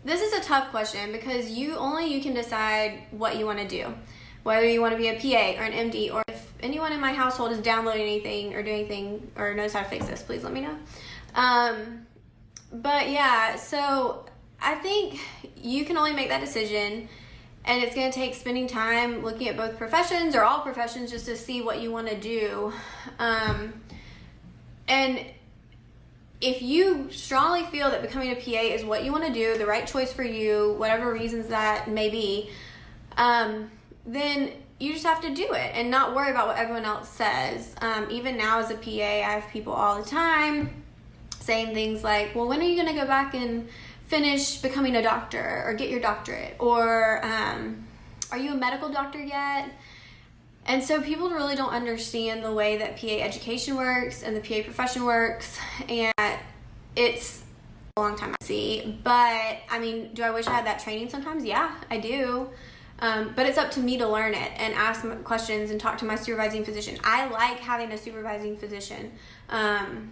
this 0.03 0.21
is 0.21 0.33
a 0.33 0.41
tough 0.41 0.71
question 0.71 1.11
because 1.11 1.49
you 1.49 1.75
only 1.75 2.13
you 2.13 2.21
can 2.21 2.33
decide 2.33 3.03
what 3.11 3.37
you 3.37 3.45
want 3.45 3.59
to 3.59 3.67
do. 3.67 3.93
Whether 4.43 4.67
you 4.67 4.79
want 4.79 4.93
to 4.93 4.97
be 4.97 5.09
a 5.09 5.15
PA 5.15 5.61
or 5.61 5.65
an 5.65 5.91
MD 5.91 6.13
or 6.13 6.23
if 6.29 6.53
anyone 6.61 6.93
in 6.93 7.01
my 7.01 7.11
household 7.11 7.51
is 7.51 7.59
downloading 7.59 8.03
anything 8.03 8.53
or 8.53 8.63
doing 8.63 8.79
anything 8.79 9.31
or 9.35 9.53
knows 9.53 9.73
how 9.73 9.83
to 9.83 9.89
fix 9.89 10.05
this 10.07 10.21
please 10.21 10.43
let 10.43 10.53
me 10.53 10.61
know. 10.61 10.77
Um, 11.35 12.05
but 12.71 13.09
yeah 13.09 13.55
so 13.55 14.25
I 14.61 14.75
think 14.75 15.19
you 15.61 15.85
can 15.85 15.97
only 15.97 16.13
make 16.13 16.29
that 16.29 16.39
decision 16.39 17.09
and 17.67 17.83
it's 17.83 17.93
going 17.93 18.09
to 18.09 18.15
take 18.17 18.33
spending 18.33 18.65
time 18.65 19.23
looking 19.23 19.47
at 19.47 19.55
both 19.55 19.77
professions 19.77 20.35
or 20.35 20.43
all 20.43 20.61
professions 20.61 21.11
just 21.11 21.25
to 21.25 21.37
see 21.37 21.61
what 21.61 21.79
you 21.81 21.91
want 21.91 22.07
to 22.07 22.19
do 22.19 22.73
um, 23.19 23.73
and 24.87 25.23
if 26.39 26.61
you 26.61 27.09
strongly 27.11 27.63
feel 27.63 27.89
that 27.89 28.01
becoming 28.01 28.31
a 28.31 28.35
PA 28.35 28.61
is 28.61 28.85
what 28.85 29.03
you 29.03 29.11
want 29.11 29.25
to 29.25 29.33
do, 29.33 29.57
the 29.57 29.65
right 29.65 29.87
choice 29.87 30.13
for 30.13 30.23
you, 30.23 30.75
whatever 30.77 31.11
reasons 31.11 31.47
that 31.47 31.89
may 31.89 32.09
be, 32.09 32.49
um, 33.17 33.71
then 34.05 34.51
you 34.79 34.93
just 34.93 35.05
have 35.05 35.21
to 35.21 35.33
do 35.33 35.53
it 35.53 35.71
and 35.73 35.89
not 35.89 36.15
worry 36.15 36.29
about 36.29 36.47
what 36.47 36.57
everyone 36.57 36.85
else 36.85 37.09
says. 37.09 37.73
Um, 37.81 38.07
even 38.11 38.37
now, 38.37 38.59
as 38.59 38.69
a 38.69 38.75
PA, 38.75 38.91
I 38.91 39.39
have 39.39 39.47
people 39.49 39.73
all 39.73 40.01
the 40.01 40.07
time 40.07 40.83
saying 41.39 41.73
things 41.73 42.03
like, 42.03 42.35
Well, 42.35 42.47
when 42.47 42.59
are 42.59 42.65
you 42.65 42.75
going 42.75 42.93
to 42.93 43.01
go 43.01 43.07
back 43.07 43.33
and 43.33 43.67
finish 44.07 44.57
becoming 44.57 44.95
a 44.95 45.01
doctor 45.01 45.63
or 45.65 45.73
get 45.73 45.89
your 45.89 45.99
doctorate? 45.99 46.55
Or, 46.59 47.23
um, 47.23 47.85
Are 48.31 48.37
you 48.37 48.53
a 48.53 48.57
medical 48.57 48.89
doctor 48.89 49.21
yet? 49.21 49.69
And 50.65 50.83
so 50.83 51.01
people 51.01 51.29
really 51.29 51.55
don't 51.55 51.71
understand 51.71 52.43
the 52.43 52.51
way 52.51 52.75
that 52.77 52.99
PA 52.99 53.07
education 53.07 53.77
works 53.77 54.21
and 54.21 54.35
the 54.35 54.41
PA 54.41 54.63
profession 54.63 55.05
works, 55.05 55.57
and 55.87 56.13
it's 56.93 57.43
a 57.95 58.01
long 58.01 58.17
time 58.17 58.35
I 58.41 58.43
see. 58.43 58.99
But 59.01 59.59
I 59.69 59.79
mean, 59.79 60.13
do 60.13 60.23
I 60.23 60.31
wish 60.31 60.45
I 60.45 60.51
had 60.51 60.65
that 60.65 60.79
training 60.79 61.09
sometimes? 61.09 61.45
Yeah, 61.45 61.73
I 61.89 61.97
do. 61.97 62.49
Um, 62.99 63.31
but 63.35 63.45
it's 63.45 63.57
up 63.57 63.71
to 63.71 63.79
me 63.79 63.97
to 63.97 64.07
learn 64.07 64.33
it 64.33 64.51
and 64.57 64.73
ask 64.73 65.05
questions 65.23 65.71
and 65.71 65.79
talk 65.79 65.99
to 65.99 66.05
my 66.05 66.15
supervising 66.15 66.65
physician. 66.65 66.97
I 67.03 67.29
like 67.29 67.59
having 67.59 67.91
a 67.91 67.97
supervising 67.97 68.57
physician. 68.57 69.13
Um, 69.49 70.11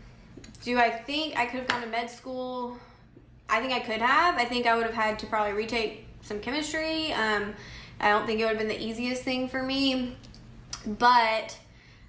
do 0.63 0.77
I 0.77 0.89
think 0.89 1.37
I 1.37 1.47
could 1.47 1.61
have 1.61 1.67
gone 1.67 1.81
to 1.81 1.87
med 1.87 2.09
school? 2.09 2.77
I 3.49 3.59
think 3.59 3.73
I 3.73 3.79
could 3.79 4.01
have. 4.01 4.35
I 4.37 4.45
think 4.45 4.65
I 4.65 4.75
would 4.75 4.85
have 4.85 4.95
had 4.95 5.19
to 5.19 5.25
probably 5.27 5.53
retake 5.53 6.05
some 6.21 6.39
chemistry. 6.39 7.13
Um, 7.13 7.53
I 7.99 8.09
don't 8.09 8.25
think 8.25 8.39
it 8.39 8.43
would 8.43 8.57
have 8.57 8.57
been 8.57 8.67
the 8.67 8.81
easiest 8.81 9.23
thing 9.23 9.47
for 9.47 9.61
me. 9.61 10.15
But 10.85 11.57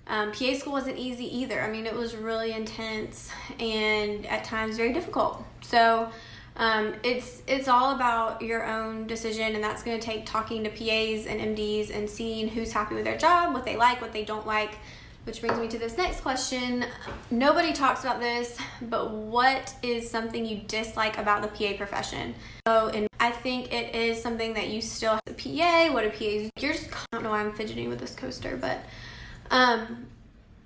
um, 0.06 0.32
PA 0.32 0.54
school 0.54 0.72
wasn't 0.72 0.98
easy 0.98 1.24
either. 1.38 1.60
I 1.60 1.70
mean, 1.70 1.86
it 1.86 1.94
was 1.94 2.14
really 2.14 2.52
intense 2.52 3.30
and 3.58 4.26
at 4.26 4.44
times 4.44 4.76
very 4.76 4.92
difficult. 4.92 5.42
So 5.62 6.10
um, 6.56 6.94
it's 7.02 7.42
it's 7.46 7.68
all 7.68 7.94
about 7.94 8.40
your 8.40 8.64
own 8.64 9.06
decision, 9.06 9.54
and 9.54 9.62
that's 9.62 9.82
going 9.82 9.98
to 9.98 10.04
take 10.04 10.24
talking 10.24 10.64
to 10.64 10.70
PAs 10.70 11.26
and 11.26 11.56
MDs 11.56 11.94
and 11.94 12.08
seeing 12.08 12.48
who's 12.48 12.72
happy 12.72 12.94
with 12.94 13.04
their 13.04 13.18
job, 13.18 13.52
what 13.52 13.64
they 13.64 13.76
like, 13.76 14.00
what 14.00 14.12
they 14.12 14.24
don't 14.24 14.46
like. 14.46 14.78
Which 15.26 15.40
brings 15.40 15.58
me 15.58 15.66
to 15.66 15.78
this 15.78 15.96
next 15.96 16.20
question. 16.20 16.84
Nobody 17.32 17.72
talks 17.72 18.04
about 18.04 18.20
this, 18.20 18.56
but 18.80 19.10
what 19.10 19.74
is 19.82 20.08
something 20.08 20.46
you 20.46 20.58
dislike 20.68 21.18
about 21.18 21.42
the 21.42 21.48
PA 21.48 21.76
profession? 21.76 22.32
So, 22.64 22.90
and 22.90 23.08
I 23.18 23.32
think 23.32 23.72
it 23.72 23.92
is 23.92 24.22
something 24.22 24.54
that 24.54 24.68
you 24.68 24.80
still 24.80 25.14
have 25.14 25.22
a 25.26 25.32
PA. 25.32 25.92
What 25.92 26.04
a 26.04 26.10
PA 26.10 26.24
is, 26.24 26.50
you're 26.60 26.72
just, 26.72 26.92
I 26.92 27.06
don't 27.10 27.24
know 27.24 27.30
why 27.30 27.40
I'm 27.40 27.52
fidgeting 27.54 27.88
with 27.88 27.98
this 27.98 28.14
coaster, 28.14 28.56
but 28.56 28.78
um, 29.50 30.06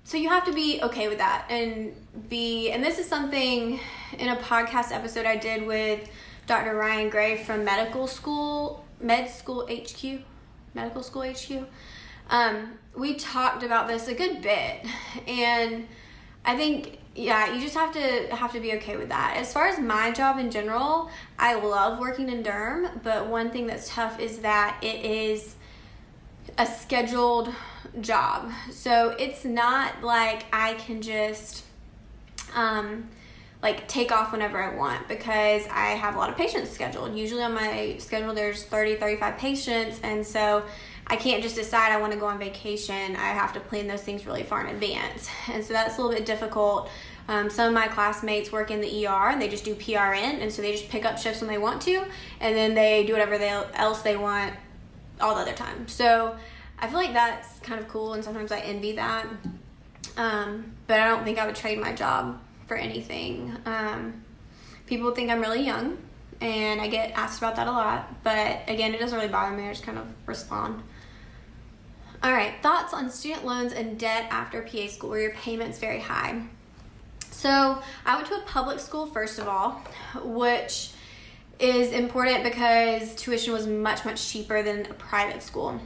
so 0.03 0.17
you 0.17 0.29
have 0.29 0.45
to 0.45 0.53
be 0.53 0.79
okay 0.83 1.07
with 1.07 1.17
that 1.17 1.47
and 1.49 1.95
be, 2.29 2.69
and 2.69 2.83
this 2.83 2.99
is 2.99 3.07
something 3.07 3.79
in 4.19 4.29
a 4.29 4.35
podcast 4.35 4.91
episode 4.91 5.25
I 5.25 5.37
did 5.37 5.65
with 5.65 6.07
Dr. 6.45 6.75
Ryan 6.75 7.09
Gray 7.09 7.43
from 7.43 7.65
Medical 7.65 8.05
School, 8.05 8.85
Med 8.99 9.27
School 9.27 9.67
HQ, 9.67 10.21
Medical 10.75 11.01
School 11.01 11.23
HQ 11.23 11.67
um, 12.31 12.79
we 12.95 13.13
talked 13.15 13.63
about 13.63 13.87
this 13.87 14.07
a 14.07 14.15
good 14.15 14.41
bit, 14.41 14.85
and 15.27 15.87
I 16.43 16.55
think 16.55 16.97
yeah, 17.13 17.53
you 17.53 17.61
just 17.61 17.75
have 17.75 17.93
to 17.93 18.35
have 18.35 18.53
to 18.53 18.59
be 18.59 18.73
okay 18.75 18.95
with 18.95 19.09
that. 19.09 19.35
As 19.37 19.51
far 19.51 19.67
as 19.67 19.77
my 19.79 20.11
job 20.11 20.39
in 20.39 20.49
general, 20.49 21.09
I 21.37 21.55
love 21.55 21.99
working 21.99 22.29
in 22.29 22.41
derm, 22.41 23.03
but 23.03 23.27
one 23.27 23.51
thing 23.51 23.67
that's 23.67 23.89
tough 23.89 24.19
is 24.19 24.39
that 24.39 24.79
it 24.81 25.05
is 25.05 25.55
a 26.57 26.65
scheduled 26.65 27.53
job. 27.99 28.51
So 28.71 29.09
it's 29.19 29.43
not 29.43 30.01
like 30.01 30.45
I 30.53 30.75
can 30.75 31.01
just 31.01 31.65
um 32.55 33.09
like 33.61 33.87
take 33.87 34.11
off 34.11 34.31
whenever 34.31 34.61
I 34.61 34.75
want 34.75 35.07
because 35.07 35.67
I 35.67 35.91
have 35.91 36.15
a 36.15 36.17
lot 36.17 36.29
of 36.29 36.37
patients 36.37 36.69
scheduled. 36.69 37.15
Usually 37.17 37.43
on 37.43 37.53
my 37.53 37.97
schedule 37.99 38.33
there's 38.33 38.63
30 38.63 38.95
35 38.95 39.37
patients 39.37 39.99
and 40.01 40.25
so 40.25 40.63
I 41.11 41.17
can't 41.17 41.43
just 41.43 41.55
decide 41.55 41.91
I 41.91 41.99
want 41.99 42.13
to 42.13 42.17
go 42.17 42.25
on 42.25 42.39
vacation. 42.39 43.17
I 43.17 43.33
have 43.33 43.51
to 43.55 43.59
plan 43.59 43.85
those 43.85 44.01
things 44.01 44.25
really 44.25 44.43
far 44.43 44.65
in 44.65 44.73
advance. 44.73 45.29
And 45.51 45.61
so 45.61 45.73
that's 45.73 45.97
a 45.97 46.01
little 46.01 46.15
bit 46.15 46.25
difficult. 46.25 46.89
Um, 47.27 47.49
some 47.49 47.67
of 47.67 47.73
my 47.73 47.89
classmates 47.89 48.49
work 48.49 48.71
in 48.71 48.79
the 48.79 49.05
ER 49.05 49.29
and 49.29 49.41
they 49.41 49.49
just 49.49 49.65
do 49.65 49.75
PRN, 49.75 50.41
and 50.41 50.49
so 50.49 50.61
they 50.61 50.71
just 50.71 50.87
pick 50.87 51.03
up 51.03 51.17
shifts 51.17 51.41
when 51.41 51.49
they 51.49 51.57
want 51.57 51.81
to, 51.81 52.05
and 52.39 52.55
then 52.55 52.75
they 52.75 53.05
do 53.05 53.11
whatever 53.11 53.37
they, 53.37 53.49
else 53.49 54.01
they 54.03 54.15
want 54.15 54.53
all 55.19 55.35
the 55.35 55.41
other 55.41 55.51
time. 55.51 55.85
So 55.89 56.37
I 56.79 56.87
feel 56.87 56.95
like 56.95 57.11
that's 57.11 57.59
kind 57.59 57.81
of 57.81 57.89
cool, 57.89 58.13
and 58.13 58.23
sometimes 58.23 58.53
I 58.53 58.59
envy 58.59 58.93
that. 58.93 59.27
Um, 60.15 60.73
but 60.87 61.01
I 61.01 61.09
don't 61.09 61.25
think 61.25 61.39
I 61.39 61.45
would 61.45 61.55
trade 61.57 61.77
my 61.77 61.91
job 61.91 62.39
for 62.67 62.77
anything. 62.77 63.53
Um, 63.65 64.23
people 64.85 65.11
think 65.11 65.29
I'm 65.29 65.41
really 65.41 65.65
young, 65.65 65.97
and 66.39 66.79
I 66.79 66.87
get 66.87 67.11
asked 67.11 67.39
about 67.39 67.57
that 67.57 67.67
a 67.67 67.71
lot. 67.71 68.23
But 68.23 68.61
again, 68.69 68.93
it 68.93 69.01
doesn't 69.01 69.17
really 69.17 69.29
bother 69.29 69.55
me. 69.55 69.65
I 69.65 69.73
just 69.73 69.83
kind 69.83 69.97
of 69.97 70.07
respond. 70.25 70.83
All 72.23 72.31
right, 72.31 72.53
thoughts 72.61 72.93
on 72.93 73.09
student 73.09 73.45
loans 73.45 73.73
and 73.73 73.97
debt 73.97 74.27
after 74.29 74.61
PA 74.61 74.87
school 74.87 75.09
where 75.09 75.21
your 75.21 75.31
payment's 75.31 75.79
very 75.79 75.99
high. 75.99 76.43
So, 77.31 77.81
I 78.05 78.15
went 78.15 78.27
to 78.27 78.35
a 78.35 78.41
public 78.41 78.79
school 78.79 79.07
first 79.07 79.39
of 79.39 79.47
all, 79.47 79.81
which 80.23 80.91
is 81.57 81.91
important 81.91 82.43
because 82.43 83.15
tuition 83.15 83.53
was 83.53 83.65
much, 83.65 84.05
much 84.05 84.27
cheaper 84.27 84.61
than 84.61 84.85
a 84.85 84.93
private 84.93 85.41
school. 85.41 85.79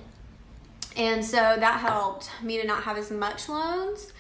And 0.98 1.24
so 1.24 1.38
that 1.38 1.80
helped 1.80 2.30
me 2.42 2.60
to 2.60 2.68
not 2.68 2.84
have 2.84 2.98
as 2.98 3.12
much 3.12 3.48
loans. 3.48 4.12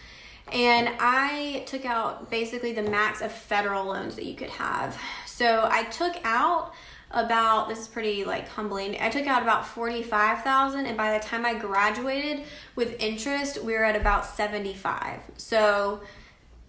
And 0.51 0.89
I 0.99 1.63
took 1.65 1.85
out 1.85 2.29
basically 2.29 2.71
the 2.71 2.83
max 2.83 3.21
of 3.21 3.31
federal 3.31 3.85
loans 3.85 4.15
that 4.15 4.25
you 4.25 4.35
could 4.35 4.49
have. 4.51 4.97
So 5.25 5.67
I 5.69 5.83
took 5.85 6.15
out 6.23 6.73
about 7.15 7.69
this 7.69 7.79
is 7.79 7.87
pretty 7.87 8.25
like 8.25 8.47
humbling. 8.49 8.97
I 8.99 9.09
took 9.09 9.25
out 9.25 9.41
about 9.41 9.65
45,000 9.65 10.85
and 10.85 10.97
by 10.97 11.17
the 11.17 11.23
time 11.23 11.45
I 11.45 11.53
graduated 11.55 12.45
with 12.75 13.01
interest, 13.01 13.63
we 13.63 13.73
were 13.73 13.83
at 13.85 13.95
about 13.95 14.25
75. 14.25 15.21
So 15.37 16.01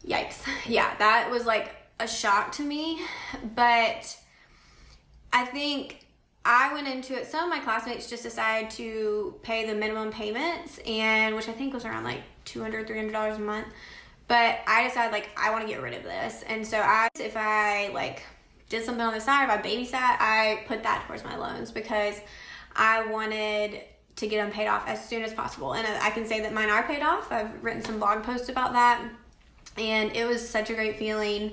yikes. 0.07 0.43
Yeah, 0.67 0.95
that 0.99 1.31
was 1.31 1.47
like 1.47 1.75
a 2.00 2.09
shock 2.09 2.53
to 2.53 2.62
me, 2.62 3.00
but 3.55 4.17
I 5.33 5.45
think 5.45 6.07
I 6.45 6.73
went 6.73 6.87
into 6.87 7.15
it. 7.15 7.26
Some 7.26 7.45
of 7.45 7.50
my 7.50 7.59
classmates 7.59 8.09
just 8.09 8.23
decided 8.23 8.71
to 8.73 9.35
pay 9.43 9.67
the 9.67 9.75
minimum 9.75 10.11
payments, 10.11 10.79
and 10.87 11.35
which 11.35 11.49
I 11.49 11.53
think 11.53 11.75
was 11.75 11.85
around 11.85 12.05
like 12.05 12.21
$200, 12.45 12.88
$300 12.88 13.37
a 13.37 13.38
month. 13.41 13.67
But 14.29 14.61
I 14.67 14.85
decided 14.88 15.12
like 15.12 15.31
I 15.37 15.50
want 15.50 15.67
to 15.67 15.73
get 15.73 15.83
rid 15.83 15.95
of 15.95 16.03
this, 16.03 16.45
and 16.49 16.67
so 16.67 16.79
I, 16.79 17.09
if 17.19 17.37
I 17.37 17.88
like 17.88 18.23
did 18.69 18.85
something 18.85 19.05
on 19.05 19.15
the 19.15 19.21
side, 19.21 19.45
if 19.45 19.51
I 19.51 19.59
babysat, 19.59 20.17
I 20.21 20.65
put 20.67 20.83
that 20.83 21.05
towards 21.07 21.25
my 21.25 21.37
loans 21.37 21.71
because 21.71 22.21
I 22.75 23.07
wanted 23.07 23.81
to 24.17 24.27
get 24.27 24.39
them 24.43 24.51
paid 24.51 24.67
off 24.67 24.89
as 24.89 25.07
soon 25.07 25.23
as 25.23 25.33
possible. 25.33 25.75
And 25.75 25.87
I 25.87 26.11
can 26.11 26.27
say 26.27 26.41
that 26.41 26.53
mine 26.53 26.71
are 26.71 26.83
paid 26.83 27.03
off. 27.03 27.31
I've 27.31 27.63
written 27.63 27.83
some 27.83 27.99
blog 27.99 28.23
posts 28.23 28.49
about 28.49 28.73
that. 28.73 29.03
And 29.77 30.17
it 30.17 30.27
was 30.27 30.47
such 30.49 30.71
a 30.71 30.75
great 30.75 30.97
feeling 30.97 31.53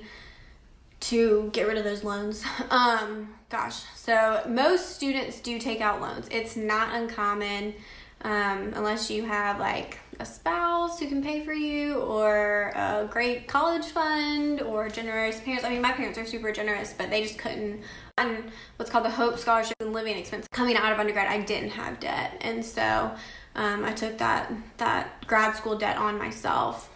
to 1.02 1.50
get 1.52 1.68
rid 1.68 1.78
of 1.78 1.84
those 1.84 2.04
loans. 2.04 2.44
Um, 2.72 3.36
gosh, 3.50 3.84
so 3.96 4.42
most 4.48 4.96
students 4.96 5.40
do 5.42 5.60
take 5.60 5.82
out 5.82 6.02
loans. 6.02 6.28
It's 6.32 6.56
not 6.56 6.96
uncommon 6.96 7.76
um, 8.22 8.74
unless 8.74 9.12
you 9.12 9.26
have 9.26 9.60
like 9.60 10.00
a 10.20 10.26
spouse 10.26 11.00
who 11.00 11.08
can 11.08 11.24
pay 11.24 11.44
for 11.44 11.54
you 11.54 11.96
or 11.96 12.72
a 12.76 13.08
great 13.10 13.48
college 13.48 13.86
fund 13.86 14.62
or 14.62 14.90
generous 14.90 15.40
parents. 15.40 15.66
I 15.66 15.70
mean, 15.70 15.82
my 15.82 15.92
parents 15.92 16.18
are 16.18 16.26
super 16.26 16.52
generous, 16.52 16.94
but 16.98 17.10
they 17.10 17.24
just 17.24 17.38
couldn't. 17.38 17.82
And 18.18 18.52
what's 18.78 18.92
called 18.92 19.06
the 19.06 19.10
Hope 19.10 19.40
Scholarship 19.40 19.76
and 19.80 19.94
living 19.94 20.18
expense. 20.18 20.48
Coming 20.52 20.76
out 20.76 20.92
of 20.92 21.00
undergrad, 21.00 21.28
I 21.28 21.42
didn't 21.42 21.72
have 21.72 22.00
debt, 22.00 22.38
and 22.42 22.64
so 22.64 23.16
um, 23.56 23.84
I 23.84 23.94
took 23.94 24.18
that 24.20 24.52
that 24.78 25.26
grad 25.28 25.56
school 25.56 25.78
debt 25.78 25.98
on 25.98 26.18
myself. 26.18 26.90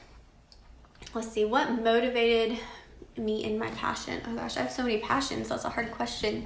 Let's 1.14 1.32
see 1.32 1.46
what 1.46 1.72
motivated 1.72 2.60
me 3.18 3.44
in 3.44 3.58
my 3.58 3.70
passion. 3.72 4.22
Oh 4.28 4.36
gosh, 4.36 4.58
I 4.58 4.62
have 4.62 4.72
so 4.72 4.84
many 4.84 5.00
passions. 5.00 5.50
That's 5.50 5.66
a 5.66 5.70
hard 5.70 5.92
question. 5.92 6.46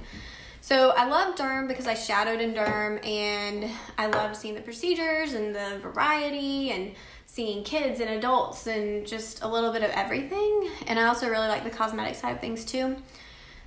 So 0.63 0.91
I 0.91 1.07
love 1.07 1.35
derm 1.35 1.67
because 1.67 1.87
I 1.87 1.95
shadowed 1.95 2.39
in 2.39 2.53
derm 2.53 3.03
and 3.03 3.69
I 3.97 4.05
loved 4.05 4.35
seeing 4.35 4.53
the 4.53 4.61
procedures 4.61 5.33
and 5.33 5.55
the 5.55 5.79
variety 5.81 6.69
and 6.69 6.93
seeing 7.25 7.63
kids 7.63 7.99
and 7.99 8.11
adults 8.11 8.67
and 8.67 9.07
just 9.07 9.41
a 9.41 9.47
little 9.47 9.73
bit 9.73 9.81
of 9.81 9.89
everything. 9.89 10.69
And 10.85 10.99
I 10.99 11.07
also 11.07 11.27
really 11.27 11.47
like 11.47 11.63
the 11.63 11.71
cosmetic 11.71 12.13
side 12.13 12.35
of 12.35 12.41
things 12.41 12.63
too. 12.63 12.95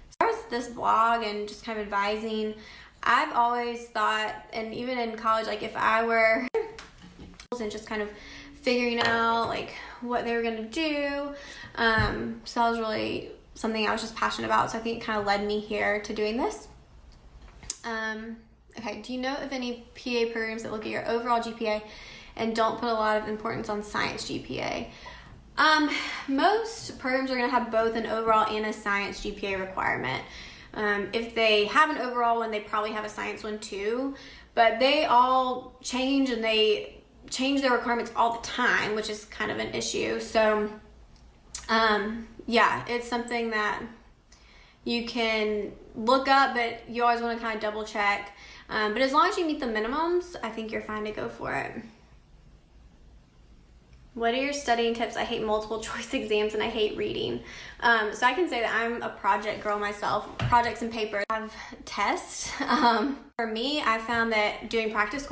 As 0.08 0.16
far 0.20 0.28
as 0.28 0.36
this 0.50 0.68
blog 0.68 1.24
and 1.24 1.48
just 1.48 1.64
kind 1.64 1.80
of 1.80 1.84
advising, 1.84 2.54
I've 3.02 3.32
always 3.32 3.86
thought, 3.88 4.32
and 4.52 4.72
even 4.72 4.96
in 4.96 5.16
college, 5.16 5.48
like 5.48 5.64
if 5.64 5.74
I 5.74 6.04
were 6.04 6.46
and 7.60 7.70
just 7.72 7.88
kind 7.88 8.02
of 8.02 8.10
figuring 8.62 9.00
out 9.00 9.48
like 9.48 9.74
what 10.00 10.24
they 10.24 10.36
were 10.36 10.42
gonna 10.44 10.62
do. 10.62 11.34
Um, 11.74 12.40
so 12.44 12.60
that 12.60 12.70
was 12.70 12.78
really 12.78 13.30
something 13.56 13.84
I 13.84 13.90
was 13.90 14.00
just 14.00 14.14
passionate 14.14 14.46
about. 14.46 14.70
So 14.70 14.78
I 14.78 14.80
think 14.80 15.02
it 15.02 15.04
kind 15.04 15.18
of 15.18 15.26
led 15.26 15.44
me 15.44 15.58
here 15.58 16.00
to 16.02 16.14
doing 16.14 16.36
this. 16.36 16.68
Um, 17.84 18.36
okay, 18.78 19.02
do 19.02 19.12
you 19.12 19.20
know 19.20 19.34
of 19.36 19.52
any 19.52 19.84
PA 19.94 20.32
programs 20.32 20.62
that 20.62 20.72
look 20.72 20.84
at 20.84 20.90
your 20.90 21.08
overall 21.08 21.40
GPA 21.40 21.82
and 22.36 22.54
don't 22.54 22.78
put 22.78 22.88
a 22.88 22.92
lot 22.92 23.20
of 23.20 23.28
importance 23.28 23.68
on 23.68 23.82
science 23.82 24.24
GPA? 24.28 24.88
Um, 25.56 25.88
most 26.26 26.98
programs 26.98 27.30
are 27.30 27.36
going 27.36 27.48
to 27.48 27.54
have 27.56 27.70
both 27.70 27.94
an 27.94 28.06
overall 28.06 28.52
and 28.54 28.66
a 28.66 28.72
science 28.72 29.24
GPA 29.24 29.60
requirement. 29.60 30.22
Um, 30.72 31.08
if 31.12 31.34
they 31.34 31.66
have 31.66 31.90
an 31.90 31.98
overall 31.98 32.38
one, 32.38 32.50
they 32.50 32.60
probably 32.60 32.90
have 32.90 33.04
a 33.04 33.08
science 33.08 33.44
one 33.44 33.60
too. 33.60 34.16
But 34.54 34.80
they 34.80 35.04
all 35.04 35.76
change 35.82 36.30
and 36.30 36.42
they 36.42 37.02
change 37.30 37.62
their 37.62 37.72
requirements 37.72 38.12
all 38.14 38.40
the 38.40 38.46
time, 38.46 38.94
which 38.94 39.10
is 39.10 39.24
kind 39.26 39.50
of 39.50 39.58
an 39.58 39.74
issue. 39.74 40.20
So, 40.20 40.70
um, 41.68 42.28
yeah, 42.46 42.84
it's 42.88 43.08
something 43.08 43.50
that 43.50 43.82
you 44.84 45.06
can 45.06 45.72
look 45.94 46.28
up, 46.28 46.54
but 46.54 46.88
you 46.88 47.04
always 47.04 47.20
want 47.20 47.38
to 47.38 47.44
kind 47.44 47.56
of 47.56 47.62
double 47.62 47.84
check. 47.84 48.36
Um, 48.68 48.92
but 48.92 49.02
as 49.02 49.12
long 49.12 49.28
as 49.28 49.36
you 49.36 49.44
meet 49.44 49.60
the 49.60 49.66
minimums, 49.66 50.36
I 50.42 50.50
think 50.50 50.72
you're 50.72 50.82
fine 50.82 51.04
to 51.04 51.10
go 51.12 51.28
for 51.28 51.54
it. 51.54 51.72
What 54.14 54.32
are 54.32 54.36
your 54.36 54.52
studying 54.52 54.94
tips? 54.94 55.16
I 55.16 55.24
hate 55.24 55.42
multiple 55.42 55.80
choice 55.82 56.14
exams 56.14 56.54
and 56.54 56.62
I 56.62 56.68
hate 56.68 56.96
reading. 56.96 57.40
Um, 57.80 58.14
so 58.14 58.26
I 58.26 58.34
can 58.34 58.48
say 58.48 58.60
that 58.60 58.72
I'm 58.74 59.02
a 59.02 59.08
project 59.08 59.62
girl 59.62 59.78
myself. 59.78 60.38
Projects 60.38 60.82
and 60.82 60.92
papers 60.92 61.24
have 61.30 61.52
tests. 61.84 62.50
Um, 62.64 63.18
for 63.36 63.46
me, 63.46 63.80
I 63.80 63.98
found 63.98 64.32
that 64.32 64.68
doing 64.68 64.90
practice 64.90 65.28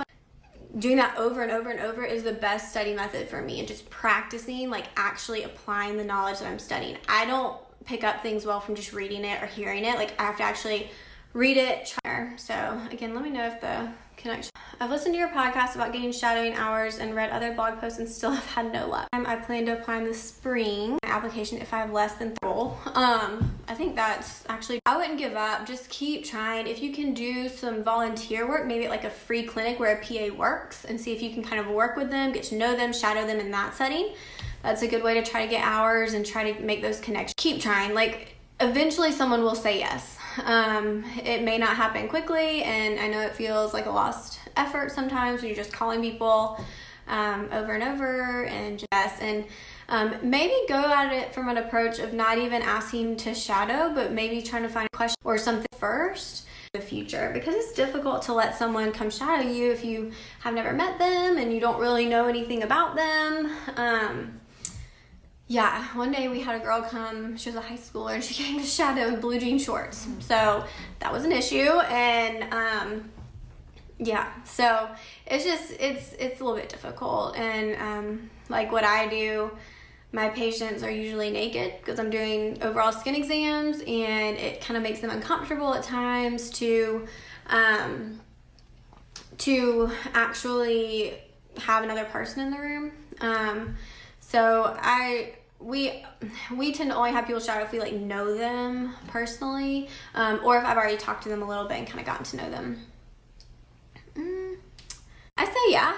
doing 0.78 0.96
that 0.96 1.16
over 1.18 1.42
and 1.42 1.52
over 1.52 1.70
and 1.70 1.80
over 1.80 2.04
is 2.04 2.22
the 2.22 2.32
best 2.32 2.70
study 2.70 2.94
method 2.94 3.28
for 3.28 3.42
me 3.42 3.58
and 3.58 3.68
just 3.68 3.88
practicing 3.90 4.70
like 4.70 4.86
actually 4.96 5.42
applying 5.42 5.96
the 5.96 6.04
knowledge 6.04 6.38
that 6.38 6.48
I'm 6.48 6.58
studying. 6.58 6.96
I 7.08 7.26
don't 7.26 7.60
pick 7.84 8.04
up 8.04 8.22
things 8.22 8.46
well 8.46 8.60
from 8.60 8.74
just 8.74 8.92
reading 8.92 9.24
it 9.24 9.42
or 9.42 9.46
hearing 9.46 9.84
it. 9.84 9.96
Like 9.96 10.18
I 10.20 10.24
have 10.24 10.36
to 10.38 10.42
actually 10.42 10.90
read 11.32 11.56
it. 11.56 11.94
So 12.36 12.80
again, 12.90 13.14
let 13.14 13.24
me 13.24 13.30
know 13.30 13.46
if 13.46 13.60
the 13.60 13.88
connection. 14.16 14.50
I've 14.80 14.90
listened 14.90 15.14
to 15.14 15.18
your 15.18 15.28
podcast 15.28 15.74
about 15.74 15.92
getting 15.92 16.12
shadowing 16.12 16.54
hours 16.54 16.98
and 16.98 17.14
read 17.14 17.30
other 17.30 17.52
blog 17.52 17.78
posts 17.78 17.98
and 17.98 18.08
still 18.08 18.30
have 18.32 18.46
had 18.46 18.72
no 18.72 18.86
luck. 18.88 19.08
I 19.12 19.36
plan 19.36 19.66
to 19.66 19.78
apply 19.78 19.98
in 19.98 20.04
the 20.04 20.14
spring 20.14 20.98
application 21.04 21.58
if 21.58 21.72
I 21.72 21.78
have 21.78 21.92
less 21.92 22.14
than 22.14 22.34
full. 22.42 22.78
Um, 22.94 23.58
I 23.68 23.74
think 23.74 23.96
that's 23.96 24.44
actually 24.48 24.80
I 24.86 24.96
wouldn't 24.96 25.18
give 25.18 25.34
up. 25.34 25.66
Just 25.66 25.88
keep 25.88 26.24
trying. 26.24 26.66
If 26.66 26.82
you 26.82 26.92
can 26.92 27.14
do 27.14 27.48
some 27.48 27.82
volunteer 27.82 28.48
work, 28.48 28.66
maybe 28.66 28.88
like 28.88 29.04
a 29.04 29.10
free 29.10 29.42
clinic 29.44 29.78
where 29.78 29.96
a 29.96 30.04
PA 30.04 30.34
works, 30.36 30.84
and 30.84 31.00
see 31.00 31.12
if 31.12 31.22
you 31.22 31.30
can 31.30 31.42
kind 31.42 31.60
of 31.60 31.68
work 31.68 31.96
with 31.96 32.10
them, 32.10 32.32
get 32.32 32.44
to 32.44 32.56
know 32.56 32.76
them, 32.76 32.92
shadow 32.92 33.26
them 33.26 33.38
in 33.38 33.50
that 33.50 33.74
setting. 33.74 34.14
That's 34.62 34.82
a 34.82 34.86
good 34.86 35.02
way 35.02 35.14
to 35.14 35.28
try 35.28 35.44
to 35.44 35.50
get 35.50 35.64
hours 35.64 36.14
and 36.14 36.24
try 36.24 36.52
to 36.52 36.60
make 36.62 36.82
those 36.82 37.00
connections. 37.00 37.34
Keep 37.36 37.60
trying. 37.60 37.94
Like 37.94 38.36
eventually, 38.60 39.12
someone 39.12 39.42
will 39.42 39.56
say 39.56 39.78
yes. 39.78 40.18
Um, 40.44 41.04
it 41.24 41.42
may 41.42 41.58
not 41.58 41.76
happen 41.76 42.08
quickly, 42.08 42.62
and 42.62 42.98
I 42.98 43.08
know 43.08 43.20
it 43.20 43.34
feels 43.34 43.72
like 43.74 43.86
a 43.86 43.90
lost 43.90 44.40
effort 44.56 44.90
sometimes 44.92 45.40
when 45.40 45.48
you're 45.48 45.56
just 45.56 45.72
calling 45.72 46.00
people 46.00 46.58
um, 47.08 47.48
over 47.52 47.74
and 47.74 47.82
over 47.82 48.44
and 48.44 48.78
just 48.78 49.22
and 49.22 49.44
um, 49.88 50.14
maybe 50.22 50.54
go 50.68 50.92
at 50.92 51.12
it 51.12 51.34
from 51.34 51.48
an 51.48 51.58
approach 51.58 51.98
of 51.98 52.12
not 52.12 52.38
even 52.38 52.62
asking 52.62 53.16
to 53.18 53.34
shadow, 53.34 53.92
but 53.94 54.12
maybe 54.12 54.40
trying 54.40 54.62
to 54.62 54.68
find 54.68 54.88
a 54.92 54.96
question 54.96 55.16
or 55.24 55.36
something 55.36 55.66
first 55.78 56.46
the 56.72 56.80
future 56.80 57.30
because 57.34 57.54
it's 57.54 57.74
difficult 57.74 58.22
to 58.22 58.32
let 58.32 58.56
someone 58.56 58.92
come 58.92 59.10
shadow 59.10 59.46
you 59.46 59.70
if 59.70 59.84
you 59.84 60.10
have 60.40 60.54
never 60.54 60.72
met 60.72 60.98
them 60.98 61.36
and 61.36 61.52
you 61.52 61.60
don't 61.60 61.78
really 61.78 62.06
know 62.06 62.26
anything 62.26 62.62
about 62.62 62.96
them. 62.96 63.50
Um, 63.76 64.40
yeah, 65.52 65.84
one 65.94 66.12
day 66.12 66.28
we 66.28 66.40
had 66.40 66.58
a 66.58 66.64
girl 66.64 66.80
come, 66.80 67.36
she 67.36 67.50
was 67.50 67.56
a 67.56 67.60
high 67.60 67.76
schooler, 67.76 68.14
and 68.14 68.24
she 68.24 68.32
came 68.42 68.58
to 68.58 68.64
shadow 68.64 69.08
in 69.08 69.20
blue 69.20 69.38
jean 69.38 69.58
shorts. 69.58 70.08
So 70.20 70.64
that 71.00 71.12
was 71.12 71.26
an 71.26 71.32
issue. 71.32 71.68
And 71.90 72.54
um, 72.54 73.10
yeah, 73.98 74.32
so 74.44 74.88
it's 75.26 75.44
just, 75.44 75.72
it's, 75.78 76.14
it's 76.14 76.40
a 76.40 76.44
little 76.44 76.58
bit 76.58 76.70
difficult. 76.70 77.36
And 77.36 77.76
um, 77.82 78.30
like 78.48 78.72
what 78.72 78.82
I 78.84 79.08
do, 79.08 79.50
my 80.10 80.30
patients 80.30 80.82
are 80.82 80.90
usually 80.90 81.28
naked 81.30 81.74
because 81.80 82.00
I'm 82.00 82.08
doing 82.08 82.56
overall 82.62 82.90
skin 82.90 83.14
exams 83.14 83.80
and 83.80 84.38
it 84.38 84.62
kind 84.62 84.78
of 84.78 84.82
makes 84.82 85.00
them 85.00 85.10
uncomfortable 85.10 85.74
at 85.74 85.82
times 85.82 86.48
to 86.60 87.06
um, 87.48 88.20
to 89.36 89.90
actually 90.14 91.12
have 91.58 91.84
another 91.84 92.04
person 92.06 92.40
in 92.40 92.50
the 92.52 92.58
room. 92.58 92.92
Um, 93.20 93.76
so 94.20 94.74
I 94.80 95.34
we 95.62 96.04
we 96.54 96.72
tend 96.72 96.90
to 96.90 96.96
only 96.96 97.12
have 97.12 97.26
people 97.26 97.40
shadow 97.40 97.64
if 97.64 97.72
we 97.72 97.78
like 97.78 97.94
know 97.94 98.36
them 98.36 98.94
personally, 99.08 99.88
um, 100.14 100.40
or 100.44 100.58
if 100.58 100.64
I've 100.64 100.76
already 100.76 100.96
talked 100.96 101.22
to 101.24 101.28
them 101.28 101.42
a 101.42 101.48
little 101.48 101.66
bit 101.66 101.78
and 101.78 101.86
kind 101.86 102.00
of 102.00 102.06
gotten 102.06 102.24
to 102.24 102.36
know 102.36 102.50
them. 102.50 102.86
Mm, 104.14 104.56
I 105.36 105.44
say 105.44 105.72
yeah. 105.72 105.94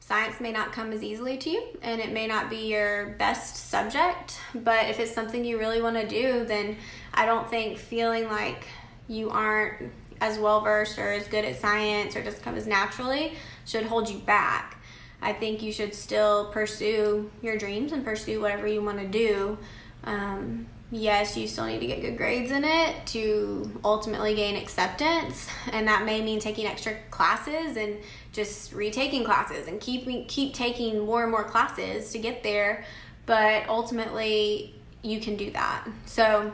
Science 0.00 0.40
may 0.40 0.52
not 0.52 0.72
come 0.72 0.92
as 0.92 1.02
easily 1.02 1.36
to 1.36 1.50
you, 1.50 1.62
and 1.82 2.00
it 2.00 2.12
may 2.12 2.26
not 2.26 2.48
be 2.48 2.68
your 2.68 3.10
best 3.18 3.68
subject. 3.68 4.40
But 4.54 4.88
if 4.88 4.98
it's 5.00 5.12
something 5.12 5.44
you 5.44 5.58
really 5.58 5.82
want 5.82 5.96
to 5.96 6.08
do, 6.08 6.46
then 6.46 6.76
I 7.12 7.26
don't 7.26 7.48
think 7.50 7.76
feeling 7.76 8.26
like 8.26 8.66
you 9.06 9.28
aren't 9.28 9.92
as 10.20 10.38
well 10.38 10.62
versed 10.62 10.98
or 10.98 11.12
as 11.12 11.28
good 11.28 11.44
at 11.44 11.56
science 11.56 12.16
or 12.16 12.22
doesn't 12.22 12.42
come 12.42 12.54
as 12.54 12.66
naturally 12.66 13.34
should 13.64 13.84
hold 13.84 14.08
you 14.08 14.18
back. 14.18 14.77
I 15.20 15.32
think 15.32 15.62
you 15.62 15.72
should 15.72 15.94
still 15.94 16.50
pursue 16.52 17.30
your 17.42 17.58
dreams 17.58 17.92
and 17.92 18.04
pursue 18.04 18.40
whatever 18.40 18.66
you 18.66 18.82
want 18.82 18.98
to 18.98 19.08
do. 19.08 19.58
Um, 20.04 20.66
yes, 20.90 21.36
you 21.36 21.48
still 21.48 21.66
need 21.66 21.80
to 21.80 21.86
get 21.86 22.00
good 22.00 22.16
grades 22.16 22.50
in 22.50 22.64
it 22.64 23.06
to 23.06 23.70
ultimately 23.84 24.34
gain 24.34 24.56
acceptance, 24.56 25.48
and 25.72 25.88
that 25.88 26.04
may 26.04 26.22
mean 26.22 26.38
taking 26.38 26.66
extra 26.66 26.94
classes 27.10 27.76
and 27.76 27.98
just 28.32 28.72
retaking 28.72 29.24
classes 29.24 29.66
and 29.66 29.80
keep 29.80 30.28
keep 30.28 30.54
taking 30.54 31.04
more 31.04 31.22
and 31.22 31.30
more 31.30 31.44
classes 31.44 32.12
to 32.12 32.18
get 32.18 32.42
there. 32.42 32.84
But 33.26 33.68
ultimately, 33.68 34.74
you 35.02 35.20
can 35.20 35.36
do 35.36 35.50
that. 35.50 35.86
So, 36.06 36.52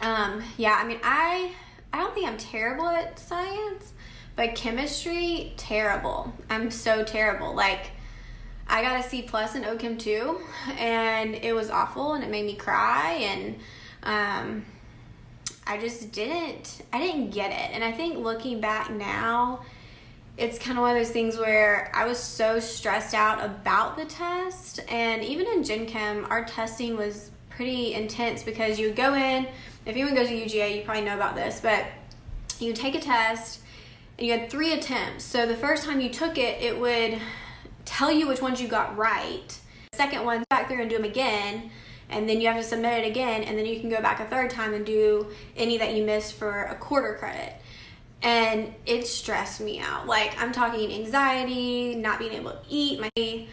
um, 0.00 0.42
yeah, 0.56 0.78
I 0.80 0.86
mean, 0.86 1.00
I 1.02 1.52
I 1.92 1.98
don't 1.98 2.14
think 2.14 2.28
I'm 2.28 2.36
terrible 2.36 2.88
at 2.88 3.18
science. 3.18 3.92
But 4.36 4.54
chemistry, 4.54 5.52
terrible. 5.56 6.32
I'm 6.48 6.70
so 6.70 7.04
terrible. 7.04 7.54
Like, 7.54 7.90
I 8.68 8.82
got 8.82 9.04
a 9.04 9.08
C 9.08 9.22
plus 9.22 9.56
in 9.56 9.64
OChem 9.64 9.98
2, 9.98 10.40
and 10.78 11.34
it 11.34 11.54
was 11.54 11.70
awful, 11.70 12.14
and 12.14 12.22
it 12.22 12.30
made 12.30 12.46
me 12.46 12.54
cry, 12.54 13.18
and 13.20 13.56
um, 14.04 14.64
I 15.66 15.78
just 15.78 16.12
didn't, 16.12 16.82
I 16.92 17.00
didn't 17.00 17.30
get 17.30 17.50
it. 17.50 17.74
And 17.74 17.82
I 17.82 17.90
think 17.90 18.18
looking 18.18 18.60
back 18.60 18.90
now, 18.90 19.60
it's 20.38 20.58
kind 20.58 20.78
of 20.78 20.82
one 20.82 20.96
of 20.96 21.02
those 21.02 21.12
things 21.12 21.36
where 21.36 21.90
I 21.94 22.06
was 22.06 22.18
so 22.18 22.60
stressed 22.60 23.12
out 23.12 23.44
about 23.44 23.96
the 23.96 24.04
test, 24.04 24.80
and 24.88 25.22
even 25.24 25.46
in 25.48 25.64
Gen 25.64 25.86
Chem, 25.86 26.26
our 26.30 26.44
testing 26.44 26.96
was 26.96 27.30
pretty 27.50 27.92
intense 27.92 28.42
because 28.42 28.78
you 28.78 28.86
would 28.86 28.96
go 28.96 29.14
in. 29.14 29.46
If 29.84 29.96
anyone 29.96 30.14
goes 30.14 30.28
to 30.28 30.34
UGA, 30.34 30.76
you 30.76 30.82
probably 30.82 31.02
know 31.02 31.14
about 31.14 31.34
this, 31.34 31.60
but 31.60 31.84
you 32.58 32.72
take 32.72 32.94
a 32.94 33.00
test 33.00 33.60
and 34.20 34.26
you 34.26 34.38
had 34.38 34.50
three 34.50 34.74
attempts. 34.74 35.24
So 35.24 35.46
the 35.46 35.56
first 35.56 35.84
time 35.84 36.00
you 36.00 36.10
took 36.10 36.36
it, 36.36 36.62
it 36.62 36.78
would 36.78 37.18
tell 37.86 38.12
you 38.12 38.28
which 38.28 38.42
ones 38.42 38.60
you 38.60 38.68
got 38.68 38.96
right. 38.96 39.58
Second 39.94 40.24
one, 40.24 40.44
back 40.50 40.68
there 40.68 40.80
and 40.80 40.90
do 40.90 40.96
them 40.96 41.06
again, 41.06 41.70
and 42.10 42.28
then 42.28 42.40
you 42.40 42.46
have 42.48 42.58
to 42.58 42.62
submit 42.62 43.04
it 43.04 43.08
again, 43.08 43.42
and 43.42 43.58
then 43.58 43.64
you 43.64 43.80
can 43.80 43.88
go 43.88 44.00
back 44.02 44.20
a 44.20 44.26
third 44.26 44.50
time 44.50 44.74
and 44.74 44.84
do 44.84 45.28
any 45.56 45.78
that 45.78 45.94
you 45.94 46.04
missed 46.04 46.34
for 46.34 46.64
a 46.64 46.74
quarter 46.74 47.14
credit. 47.14 47.54
And 48.22 48.74
it 48.84 49.06
stressed 49.06 49.62
me 49.62 49.80
out. 49.80 50.06
Like 50.06 50.38
I'm 50.38 50.52
talking 50.52 50.92
anxiety, 50.92 51.94
not 51.94 52.18
being 52.18 52.34
able 52.34 52.50
to 52.50 52.60
eat, 52.68 53.00
my 53.00 53.46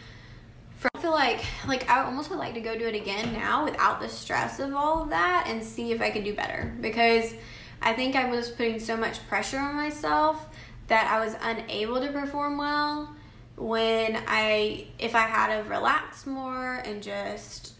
I 0.94 1.00
feel 1.00 1.10
like 1.10 1.44
like 1.66 1.90
I 1.90 2.04
almost 2.04 2.30
would 2.30 2.38
like 2.38 2.54
to 2.54 2.60
go 2.60 2.78
do 2.78 2.86
it 2.86 2.94
again 2.94 3.32
now 3.32 3.64
without 3.64 4.00
the 4.00 4.08
stress 4.08 4.60
of 4.60 4.74
all 4.74 5.02
of 5.02 5.10
that 5.10 5.46
and 5.48 5.64
see 5.64 5.90
if 5.90 6.00
I 6.00 6.10
could 6.10 6.22
do 6.22 6.34
better 6.34 6.72
because 6.80 7.34
I 7.82 7.94
think 7.94 8.14
I 8.14 8.30
was 8.30 8.50
putting 8.50 8.78
so 8.78 8.96
much 8.96 9.26
pressure 9.28 9.58
on 9.58 9.74
myself 9.74 10.46
that 10.88 11.10
I 11.10 11.24
was 11.24 11.36
unable 11.42 12.00
to 12.00 12.08
perform 12.12 12.58
well 12.58 13.14
when 13.56 14.22
I 14.26 14.86
if 14.98 15.14
I 15.14 15.22
had 15.22 15.56
to 15.56 15.68
relax 15.68 16.26
more 16.26 16.76
and 16.76 17.02
just 17.02 17.74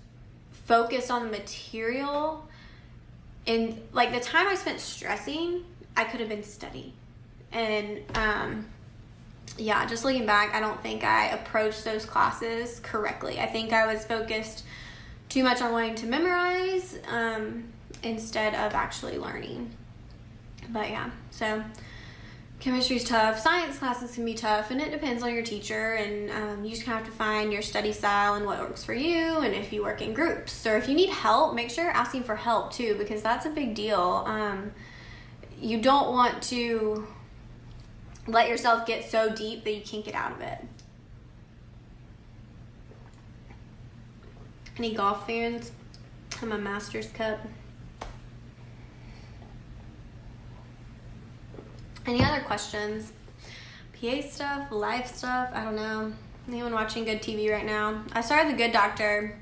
focus 0.51 1.11
on 1.11 1.25
the 1.25 1.31
material 1.31 2.47
and 3.47 3.81
like 3.93 4.13
the 4.13 4.21
time 4.21 4.47
I 4.47 4.55
spent 4.55 4.81
stressing, 4.81 5.65
I 5.97 6.05
could 6.05 6.21
have 6.21 6.29
been 6.29 6.45
studying. 6.45 6.93
And 7.53 8.01
um 8.15 8.67
yeah, 9.57 9.87
just 9.87 10.05
looking 10.05 10.27
back, 10.27 10.55
I 10.55 10.61
don't 10.61 10.81
think 10.83 11.05
I 11.05 11.29
approached 11.29 11.85
those 11.85 12.05
classes 12.05 12.81
correctly. 12.81 13.41
I 13.41 13.47
think 13.47 13.73
I 13.73 13.93
was 13.93 14.05
focused 14.05 14.65
too 15.29 15.43
much 15.43 15.61
on 15.61 15.73
wanting 15.73 15.95
to 15.97 16.07
memorize 16.07 16.99
um, 17.09 17.65
instead 18.03 18.55
of 18.55 18.75
actually 18.75 19.19
learning. 19.19 19.71
But 20.71 20.91
yeah, 20.91 21.11
so 21.31 21.65
chemistry's 22.61 23.05
tough. 23.05 23.39
Science 23.39 23.79
classes 23.79 24.15
can 24.15 24.25
be 24.25 24.35
tough, 24.35 24.71
and 24.71 24.81
it 24.81 24.91
depends 24.91 25.23
on 25.23 25.33
your 25.33 25.43
teacher. 25.43 25.95
And 25.95 26.31
um, 26.31 26.65
you 26.65 26.71
just 26.71 26.85
kind 26.85 26.99
of 26.99 27.05
have 27.05 27.13
to 27.13 27.19
find 27.19 27.53
your 27.53 27.63
study 27.63 27.93
style 27.93 28.35
and 28.35 28.45
what 28.45 28.59
works 28.61 28.85
for 28.85 28.95
you. 28.95 29.39
And 29.39 29.55
if 29.55 29.73
you 29.73 29.83
work 29.83 30.03
in 30.03 30.13
groups, 30.13 30.67
or 30.67 30.77
if 30.77 30.89
you 30.89 30.95
need 30.95 31.11
help, 31.11 31.55
make 31.55 31.71
sure 31.71 31.85
you're 31.85 31.93
asking 31.93 32.25
for 32.25 32.37
help 32.37 32.73
too, 32.73 32.97
because 32.99 33.23
that's 33.23 33.47
a 33.47 33.51
big 33.51 33.75
deal. 33.75 34.25
Um, 34.27 34.73
you 35.61 35.81
don't 35.81 36.11
want 36.11 36.43
to 36.45 37.07
let 38.27 38.49
yourself 38.49 38.87
get 38.87 39.09
so 39.09 39.35
deep 39.35 39.65
that 39.65 39.75
you 39.75 39.81
can't 39.81 40.05
get 40.05 40.15
out 40.15 40.33
of 40.33 40.41
it. 40.41 40.59
Any 44.77 44.95
golf 44.95 45.27
fans? 45.27 45.73
I'm 46.41 46.53
a 46.53 46.59
Masters 46.59 47.09
Cup. 47.09 47.41
Any 52.09 52.25
other 52.25 52.41
questions? 52.41 53.13
PA 54.01 54.23
stuff, 54.23 54.73
life 54.73 55.15
stuff, 55.15 55.51
I 55.53 55.63
don't 55.63 55.77
know. 55.77 56.11
Anyone 56.49 56.73
watching 56.73 57.05
good 57.05 57.21
TV 57.21 57.53
right 57.53 57.67
now? 57.67 58.03
I 58.15 58.23
started 58.23 58.55
The 58.55 58.57
Good 58.57 58.73
Doctor 58.73 59.39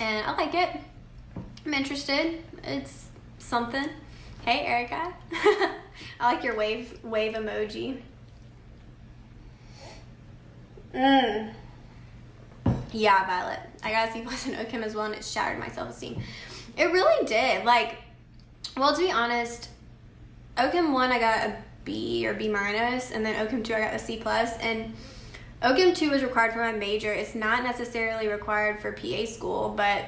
and 0.00 0.26
I 0.26 0.32
like 0.32 0.52
it. 0.52 0.80
I'm 1.64 1.72
interested. 1.72 2.42
It's 2.64 3.06
something. 3.38 3.88
Hey 4.44 4.66
Erica. 4.66 5.14
I 5.32 5.74
like 6.32 6.42
your 6.42 6.56
wave 6.56 6.98
wave 7.04 7.34
emoji. 7.34 8.00
Mm. 10.92 11.54
Yeah, 12.90 13.26
Violet. 13.26 13.60
I 13.84 13.92
got 13.92 14.12
C 14.12 14.22
plus 14.22 14.48
in 14.48 14.54
OChem 14.54 14.82
as 14.82 14.96
well, 14.96 15.04
and 15.04 15.14
it 15.14 15.24
shattered 15.24 15.60
my 15.60 15.68
self 15.68 15.90
esteem. 15.90 16.20
It 16.76 16.86
really 16.86 17.24
did. 17.26 17.64
Like, 17.64 17.98
well, 18.76 18.92
to 18.92 19.00
be 19.00 19.12
honest, 19.12 19.68
OChem 20.56 20.92
one 20.92 21.12
I 21.12 21.20
got 21.20 21.46
a 21.46 21.56
B 21.84 22.26
or 22.26 22.34
B 22.34 22.48
minus, 22.48 23.10
and 23.10 23.24
then 23.24 23.34
OChem 23.46 23.64
two 23.64 23.74
I 23.74 23.80
got 23.80 23.94
a 23.94 23.98
C 23.98 24.16
plus, 24.18 24.56
and 24.58 24.94
OChem 25.62 25.94
two 25.94 26.12
is 26.12 26.22
required 26.22 26.52
for 26.52 26.58
my 26.58 26.72
major. 26.72 27.12
It's 27.12 27.34
not 27.34 27.64
necessarily 27.64 28.28
required 28.28 28.80
for 28.80 28.92
PA 28.92 29.24
school, 29.26 29.74
but 29.76 30.06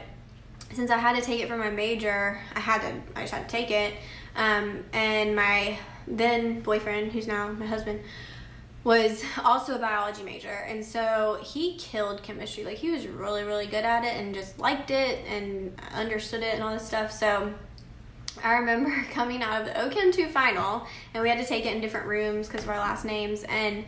since 0.72 0.90
I 0.90 0.98
had 0.98 1.16
to 1.16 1.22
take 1.22 1.40
it 1.40 1.48
for 1.48 1.56
my 1.56 1.70
major, 1.70 2.40
I 2.54 2.60
had 2.60 2.80
to. 2.82 2.94
I 3.16 3.22
just 3.22 3.32
had 3.32 3.48
to 3.48 3.52
take 3.52 3.70
it. 3.70 3.94
Um, 4.36 4.84
and 4.92 5.36
my 5.36 5.78
then 6.06 6.60
boyfriend, 6.60 7.12
who's 7.12 7.26
now 7.26 7.50
my 7.52 7.66
husband, 7.66 8.00
was 8.84 9.24
also 9.42 9.76
a 9.76 9.78
biology 9.78 10.22
major 10.22 10.52
and 10.68 10.84
so 10.84 11.40
he 11.42 11.74
killed 11.78 12.22
chemistry 12.22 12.64
like 12.64 12.76
he 12.76 12.90
was 12.90 13.06
really 13.06 13.42
really 13.42 13.66
good 13.66 13.84
at 13.84 14.04
it 14.04 14.14
and 14.14 14.34
just 14.34 14.58
liked 14.58 14.90
it 14.90 15.24
and 15.26 15.74
understood 15.94 16.42
it 16.42 16.54
and 16.54 16.62
all 16.62 16.72
this 16.72 16.86
stuff 16.86 17.10
so 17.10 17.52
i 18.42 18.54
remember 18.54 18.90
coming 19.12 19.42
out 19.42 19.60
of 19.60 19.66
the 19.66 19.72
ochem 19.72 20.12
2 20.12 20.28
final 20.28 20.86
and 21.12 21.22
we 21.22 21.28
had 21.28 21.38
to 21.38 21.46
take 21.46 21.66
it 21.66 21.74
in 21.74 21.80
different 21.80 22.06
rooms 22.06 22.48
because 22.48 22.64
of 22.64 22.70
our 22.70 22.78
last 22.78 23.04
names 23.04 23.44
and 23.44 23.84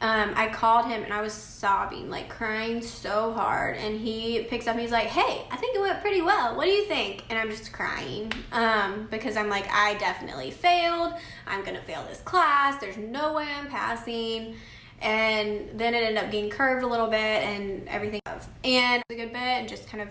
um, 0.00 0.32
I 0.36 0.48
called 0.48 0.86
him 0.86 1.02
and 1.02 1.12
I 1.14 1.22
was 1.22 1.32
sobbing, 1.32 2.10
like 2.10 2.28
crying 2.28 2.82
so 2.82 3.32
hard. 3.32 3.76
And 3.76 3.98
he 3.98 4.42
picks 4.50 4.66
up 4.66 4.72
and 4.72 4.82
he's 4.82 4.90
like, 4.90 5.06
Hey, 5.06 5.46
I 5.50 5.56
think 5.56 5.76
it 5.76 5.80
went 5.80 6.00
pretty 6.02 6.20
well. 6.20 6.56
What 6.56 6.64
do 6.64 6.70
you 6.70 6.84
think? 6.84 7.24
And 7.30 7.38
I'm 7.38 7.50
just 7.50 7.72
crying 7.72 8.30
um, 8.52 9.08
because 9.10 9.36
I'm 9.36 9.48
like, 9.48 9.66
I 9.70 9.94
definitely 9.94 10.50
failed. 10.50 11.14
I'm 11.46 11.64
to 11.64 11.80
fail 11.80 12.04
this 12.06 12.20
class. 12.20 12.78
There's 12.80 12.98
no 12.98 13.32
way 13.32 13.48
I'm 13.56 13.68
passing. 13.68 14.56
And 15.00 15.70
then 15.78 15.94
it 15.94 16.02
ended 16.02 16.22
up 16.22 16.30
getting 16.30 16.50
curved 16.50 16.84
a 16.84 16.86
little 16.86 17.08
bit 17.08 17.18
and 17.18 17.88
everything. 17.88 18.20
And 18.62 19.02
a 19.10 19.14
good 19.14 19.32
bit 19.32 19.36
and 19.36 19.68
just 19.68 19.88
kind 19.88 20.02
of 20.02 20.08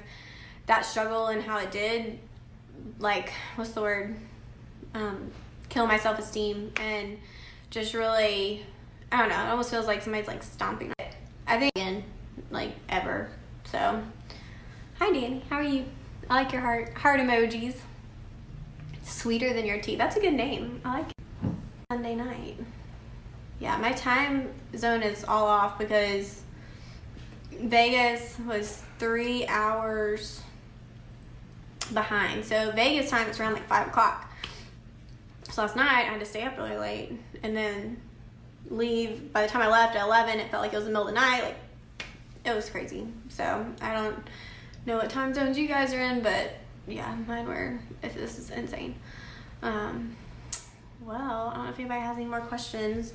that 0.66 0.86
struggle 0.86 1.28
and 1.28 1.42
how 1.44 1.58
it 1.60 1.72
did, 1.72 2.20
like, 3.00 3.32
what's 3.56 3.72
the 3.72 3.82
word? 3.82 4.16
Um, 4.94 5.32
kill 5.70 5.88
my 5.88 5.98
self 5.98 6.20
esteem 6.20 6.72
and 6.78 7.18
just 7.70 7.94
really 7.94 8.66
I 9.12 9.20
don't 9.20 9.30
know. 9.30 9.46
It 9.46 9.50
almost 9.50 9.70
feels 9.70 9.86
like 9.86 10.02
somebody's 10.02 10.28
like 10.28 10.42
stomping. 10.42 10.92
It. 10.98 11.16
I 11.46 11.60
think 11.60 11.72
again, 11.76 12.04
like 12.50 12.72
ever. 12.90 13.30
So, 13.66 14.02
hi 14.98 15.12
Danny, 15.12 15.44
how 15.52 15.58
are 15.58 15.64
you? 15.64 15.86
I 16.30 16.42
like 16.42 16.52
your 16.52 16.62
heart 16.62 16.96
heart 16.96 17.20
emojis. 17.20 17.76
Sweeter 19.04 19.54
than 19.54 19.66
your 19.66 19.80
tea. 19.80 19.96
That's 19.98 20.16
a 20.16 20.20
good 20.20 20.34
name. 20.34 20.82
I 20.84 21.00
like 21.00 21.10
it. 21.10 21.52
Sunday 21.92 22.16
night. 22.16 22.58
Yeah, 23.60 23.78
my 23.78 23.92
time 23.92 24.50
zone 24.76 25.04
is 25.04 25.24
all 25.24 25.46
off 25.46 25.78
because 25.78 26.42
Vegas 27.52 28.38
was 28.48 28.82
three 28.98 29.46
hours 29.46 30.42
behind. 31.92 32.46
So 32.46 32.72
Vegas 32.72 33.10
time 33.10 33.28
it's 33.28 33.40
around 33.40 33.54
like 33.54 33.68
five 33.68 33.88
o'clock. 33.88 34.32
So 35.50 35.62
last 35.62 35.76
night 35.76 36.08
I 36.08 36.12
had 36.12 36.20
to 36.20 36.26
stay 36.26 36.44
up 36.44 36.58
really 36.58 36.78
late, 36.78 37.12
and 37.44 37.56
then 37.56 37.98
leave. 38.70 39.32
By 39.34 39.44
the 39.44 39.50
time 39.50 39.62
I 39.62 39.68
left 39.68 39.96
at 39.96 40.06
11, 40.06 40.40
it 40.40 40.50
felt 40.50 40.64
like 40.64 40.74
it 40.74 40.78
was 40.78 40.86
the 40.86 40.92
middle 40.92 41.08
of 41.08 41.14
the 41.14 41.20
night. 41.20 41.44
Like, 41.44 41.58
it 42.46 42.56
was 42.56 42.70
crazy. 42.70 43.08
So, 43.30 43.66
I 43.82 43.94
don't 43.94 44.18
know 44.86 44.98
what 44.98 45.10
time 45.10 45.34
zones 45.34 45.58
you 45.58 45.68
guys 45.68 45.94
are 45.94 46.02
in, 46.02 46.22
but 46.22 46.52
yeah, 46.88 47.16
mine 47.28 47.48
were, 47.48 47.80
if 48.02 48.16
this 48.16 48.38
is 48.38 48.50
insane. 48.50 48.96
Um, 49.62 50.16
well, 51.02 51.52
I 51.54 51.56
don't 51.56 51.66
know 51.66 51.72
if 51.72 51.80
anybody 51.80 52.02
has 52.02 52.18
any 52.18 52.26
more 52.26 52.42
questions. 52.42 53.14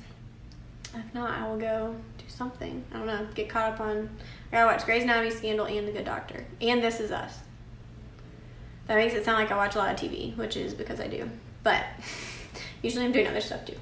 If 0.95 1.13
not, 1.13 1.39
I 1.39 1.47
will 1.47 1.57
go 1.57 1.95
do 2.17 2.23
something. 2.27 2.83
I 2.91 2.97
don't 2.97 3.05
know, 3.05 3.27
get 3.35 3.49
caught 3.49 3.73
up 3.73 3.79
on. 3.79 4.09
I 4.51 4.55
gotta 4.55 4.65
watch 4.65 4.85
Grey's 4.85 5.03
Anatomy, 5.03 5.29
Scandal, 5.29 5.67
and 5.67 5.87
The 5.87 5.91
Good 5.91 6.05
Doctor. 6.05 6.45
And 6.61 6.81
This 6.81 6.99
Is 6.99 7.11
Us. 7.11 7.39
That 8.89 8.95
makes 8.95 9.13
it 9.13 9.23
sound 9.23 9.37
like 9.37 9.51
I 9.51 9.55
watch 9.55 9.75
a 9.75 9.77
lot 9.77 9.93
of 9.93 9.99
TV, 9.99 10.35
which 10.35 10.57
is 10.57 10.73
because 10.73 10.99
I 10.99 11.05
do. 11.05 11.29
But 11.61 11.85
usually 12.81 13.05
I'm 13.05 13.11
doing 13.11 13.27
other 13.27 13.39
stuff 13.39 13.63
too. 13.63 13.75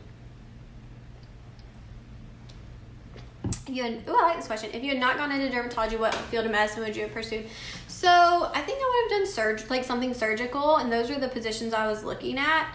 if 3.69 3.69
you 3.69 3.83
had, 3.83 4.01
oh, 4.05 4.19
I 4.19 4.27
like 4.27 4.37
this 4.37 4.47
question. 4.47 4.69
If 4.73 4.83
you 4.83 4.89
had 4.89 4.99
not 4.99 5.17
gone 5.17 5.31
into 5.31 5.55
dermatology, 5.55 5.97
what 5.97 6.13
field 6.13 6.45
of 6.45 6.51
medicine 6.51 6.83
would 6.83 6.93
you 6.93 7.03
have 7.03 7.13
pursued? 7.13 7.45
So 7.87 8.51
I 8.53 8.61
think 8.61 8.79
I 8.81 9.05
would 9.07 9.13
have 9.13 9.21
done 9.21 9.33
surg, 9.33 9.69
like 9.69 9.85
something 9.85 10.13
surgical, 10.13 10.75
and 10.75 10.91
those 10.91 11.09
were 11.09 11.19
the 11.19 11.29
positions 11.29 11.73
I 11.73 11.87
was 11.87 12.03
looking 12.03 12.37
at. 12.37 12.69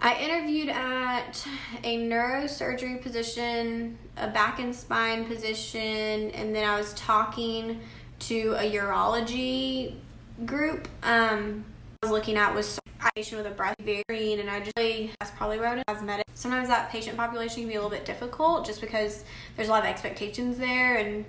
I 0.00 0.16
interviewed 0.16 0.70
at 0.70 1.46
a 1.84 1.98
neurosurgery 1.98 3.00
position, 3.00 3.96
a 4.16 4.26
back 4.26 4.58
and 4.58 4.74
spine 4.74 5.24
position, 5.24 6.30
and 6.32 6.52
then 6.52 6.68
I 6.68 6.76
was 6.76 6.94
talking 6.94 7.80
to 8.18 8.54
a 8.58 8.72
urology 8.72 9.94
group. 10.44 10.88
Um, 11.02 11.64
I 12.02 12.06
was 12.06 12.10
looking 12.10 12.36
at 12.36 12.54
was 12.54 12.78
patient 13.14 13.42
with 13.42 13.52
a 13.52 13.54
breast 13.54 13.76
green 14.08 14.40
and 14.40 14.50
I 14.50 14.60
just 14.60 14.72
really, 14.76 15.12
that's 15.20 15.30
probably 15.32 15.58
where 15.58 15.68
I 15.68 15.74
would 15.76 15.86
cosmetic. 15.86 16.26
Sometimes 16.34 16.68
that 16.68 16.90
patient 16.90 17.16
population 17.16 17.62
can 17.62 17.68
be 17.68 17.74
a 17.74 17.78
little 17.78 17.90
bit 17.90 18.04
difficult 18.04 18.66
just 18.66 18.80
because 18.80 19.24
there's 19.56 19.68
a 19.68 19.70
lot 19.70 19.82
of 19.82 19.88
expectations 19.88 20.58
there 20.58 20.96
and 20.96 21.24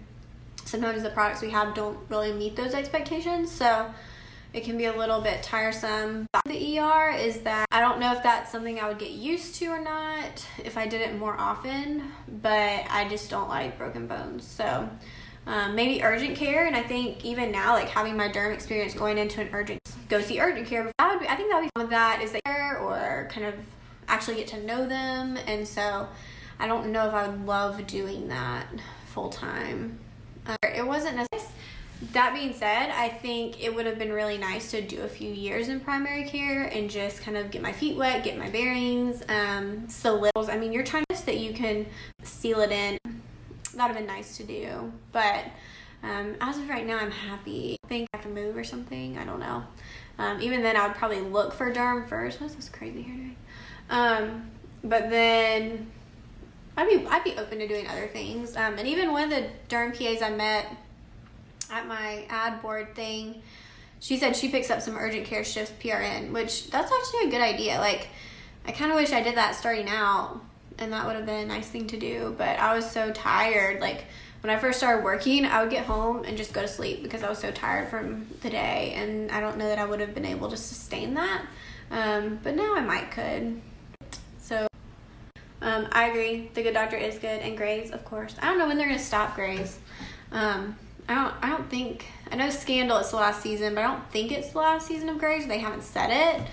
sometimes 0.63 1.03
the 1.03 1.09
products 1.09 1.41
we 1.41 1.51
have 1.51 1.75
don't 1.75 1.97
really 2.09 2.33
meet 2.33 2.55
those 2.55 2.73
expectations. 2.73 3.51
So 3.51 3.93
it 4.53 4.63
can 4.63 4.77
be 4.77 4.85
a 4.85 4.97
little 4.97 5.21
bit 5.21 5.43
tiresome. 5.43 6.27
The 6.45 6.79
ER 6.79 7.11
is 7.11 7.41
that 7.41 7.65
I 7.71 7.81
don't 7.81 7.99
know 7.99 8.13
if 8.13 8.23
that's 8.23 8.51
something 8.51 8.79
I 8.79 8.87
would 8.87 8.99
get 8.99 9.11
used 9.11 9.55
to 9.55 9.67
or 9.67 9.79
not 9.79 10.45
if 10.63 10.77
I 10.77 10.87
did 10.87 11.01
it 11.01 11.17
more 11.17 11.35
often, 11.37 12.11
but 12.41 12.85
I 12.89 13.07
just 13.09 13.29
don't 13.29 13.49
like 13.49 13.77
broken 13.77 14.07
bones. 14.07 14.47
So 14.47 14.89
um, 15.47 15.75
maybe 15.75 16.03
urgent 16.03 16.35
care, 16.35 16.65
and 16.65 16.75
I 16.75 16.83
think 16.83 17.23
even 17.23 17.51
now, 17.51 17.73
like 17.73 17.89
having 17.89 18.17
my 18.17 18.29
derm 18.29 18.53
experience 18.53 18.93
going 18.93 19.17
into 19.17 19.41
an 19.41 19.49
urgent, 19.53 19.79
go 20.09 20.21
see 20.21 20.39
urgent 20.39 20.67
care. 20.67 20.91
That 20.97 21.11
would 21.11 21.19
be, 21.19 21.27
I 21.27 21.35
think 21.35 21.51
that 21.51 21.57
would 21.57 21.65
be 21.65 21.69
some 21.77 21.85
of 21.85 21.89
that 21.91 22.21
is 22.21 22.35
there 22.45 22.77
or 22.79 23.27
kind 23.31 23.45
of 23.45 23.55
actually 24.07 24.37
get 24.37 24.47
to 24.47 24.63
know 24.63 24.87
them, 24.87 25.37
and 25.47 25.67
so 25.67 26.07
I 26.59 26.67
don't 26.67 26.91
know 26.91 27.07
if 27.07 27.13
I 27.13 27.27
would 27.27 27.45
love 27.45 27.85
doing 27.87 28.27
that 28.29 28.67
full 29.07 29.29
time. 29.29 29.99
Uh, 30.47 30.55
it 30.63 30.85
wasn't 30.85 31.17
necessary. 31.17 31.51
That 32.11 32.33
being 32.33 32.53
said, 32.53 32.91
I 32.91 33.07
think 33.07 33.63
it 33.63 33.73
would 33.73 33.85
have 33.85 33.97
been 33.97 34.11
really 34.11 34.37
nice 34.37 34.69
to 34.71 34.81
do 34.81 35.01
a 35.03 35.07
few 35.07 35.31
years 35.31 35.69
in 35.69 35.79
primary 35.79 36.25
care 36.25 36.63
and 36.63 36.89
just 36.89 37.21
kind 37.21 37.37
of 37.37 37.51
get 37.51 37.61
my 37.61 37.71
feet 37.71 37.95
wet, 37.95 38.23
get 38.23 38.37
my 38.37 38.49
bearings, 38.49 39.23
um, 39.29 39.87
solids. 39.87 40.49
I 40.49 40.57
mean, 40.57 40.73
you're 40.73 40.83
trying 40.83 41.05
to 41.09 41.15
that 41.25 41.37
you 41.37 41.53
can 41.53 41.85
seal 42.23 42.59
it 42.61 42.71
in 42.71 42.97
that 43.75 43.87
would 43.87 43.95
have 43.95 44.05
been 44.05 44.15
nice 44.15 44.37
to 44.37 44.43
do. 44.43 44.91
But 45.11 45.45
Um, 46.03 46.35
as 46.39 46.57
of 46.59 46.69
right 46.69 46.85
now, 46.85 46.97
I'm 46.99 47.09
happy. 47.09 47.77
I 47.83 47.87
think 47.87 48.09
I 48.13 48.17
can 48.19 48.33
move 48.33 48.55
or 48.55 48.63
something. 48.63 49.17
I 49.17 49.25
don't 49.25 49.39
know. 49.39 49.63
Um, 50.19 50.39
even 50.39 50.61
then, 50.61 50.77
I 50.77 50.85
would 50.87 50.95
probably 50.95 51.19
look 51.21 51.51
for 51.53 51.73
derm 51.73 52.07
first. 52.07 52.39
What's 52.39 52.53
this 52.53 52.69
crazy 52.69 53.01
hair 53.01 53.15
doing? 53.15 53.35
Um, 53.89 54.51
but 54.83 55.09
then 55.09 55.89
I'd 56.77 56.87
be 56.87 57.07
I'd 57.07 57.23
be 57.23 57.35
open 57.37 57.57
to 57.59 57.67
doing 57.67 57.87
other 57.87 58.07
things. 58.07 58.55
Um, 58.55 58.77
and 58.77 58.87
even 58.87 59.11
one 59.11 59.23
of 59.23 59.29
the 59.31 59.47
derm 59.67 59.97
PAs 59.97 60.21
I 60.21 60.29
met 60.29 60.67
at 61.71 61.87
my 61.87 62.25
ad 62.29 62.61
board 62.61 62.93
thing, 62.93 63.41
she 63.99 64.17
said 64.17 64.35
she 64.35 64.49
picks 64.49 64.69
up 64.69 64.81
some 64.81 64.95
urgent 64.97 65.25
care 65.25 65.43
shifts 65.43 65.73
PRN, 65.81 66.31
which 66.31 66.69
that's 66.69 66.91
actually 66.91 67.29
a 67.29 67.31
good 67.31 67.41
idea. 67.41 67.79
Like, 67.79 68.09
I 68.67 68.71
kind 68.71 68.91
of 68.91 68.97
wish 68.97 69.11
I 69.11 69.21
did 69.21 69.35
that 69.35 69.55
starting 69.55 69.89
out, 69.89 70.39
and 70.79 70.93
that 70.93 71.05
would 71.05 71.15
have 71.15 71.25
been 71.25 71.43
a 71.43 71.45
nice 71.45 71.67
thing 71.67 71.87
to 71.87 71.97
do. 71.97 72.35
But 72.37 72.59
I 72.59 72.75
was 72.75 72.89
so 72.89 73.11
tired. 73.11 73.81
Like 73.81 74.05
when 74.41 74.55
I 74.55 74.59
first 74.59 74.77
started 74.77 75.03
working, 75.03 75.45
I 75.45 75.61
would 75.61 75.71
get 75.71 75.85
home 75.85 76.23
and 76.23 76.37
just 76.37 76.53
go 76.53 76.61
to 76.61 76.67
sleep 76.67 77.03
because 77.03 77.23
I 77.23 77.29
was 77.29 77.39
so 77.39 77.51
tired 77.51 77.89
from 77.89 78.27
the 78.41 78.49
day, 78.49 78.93
and 78.95 79.31
I 79.31 79.39
don't 79.39 79.57
know 79.57 79.67
that 79.67 79.79
I 79.79 79.85
would 79.85 79.99
have 79.99 80.13
been 80.13 80.25
able 80.25 80.49
to 80.49 80.57
sustain 80.57 81.13
that. 81.15 81.45
Um, 81.91 82.39
but 82.43 82.55
now 82.55 82.75
I 82.75 82.81
might 82.81 83.11
could. 83.11 83.61
So 84.39 84.67
um, 85.61 85.87
I 85.91 86.09
agree. 86.09 86.51
The 86.53 86.63
Good 86.63 86.73
Doctor 86.73 86.97
is 86.97 87.17
good, 87.17 87.41
and 87.41 87.57
Grey's, 87.57 87.91
of 87.91 88.05
course. 88.05 88.35
I 88.41 88.45
don't 88.45 88.57
know 88.57 88.67
when 88.67 88.77
they're 88.77 88.87
gonna 88.87 88.99
stop 88.99 89.35
Grey's. 89.35 89.79
Um, 90.31 90.75
I 91.07 91.15
don't. 91.15 91.33
I 91.41 91.49
don't 91.49 91.69
think. 91.69 92.05
I 92.31 92.35
know 92.35 92.49
Scandal 92.49 92.97
is 92.97 93.11
the 93.11 93.17
last 93.17 93.41
season, 93.41 93.75
but 93.75 93.83
I 93.83 93.87
don't 93.87 94.11
think 94.11 94.31
it's 94.31 94.49
the 94.51 94.59
last 94.59 94.87
season 94.87 95.09
of 95.09 95.17
Grey's. 95.17 95.47
They 95.47 95.59
haven't 95.59 95.83
said 95.83 96.09
it. 96.11 96.47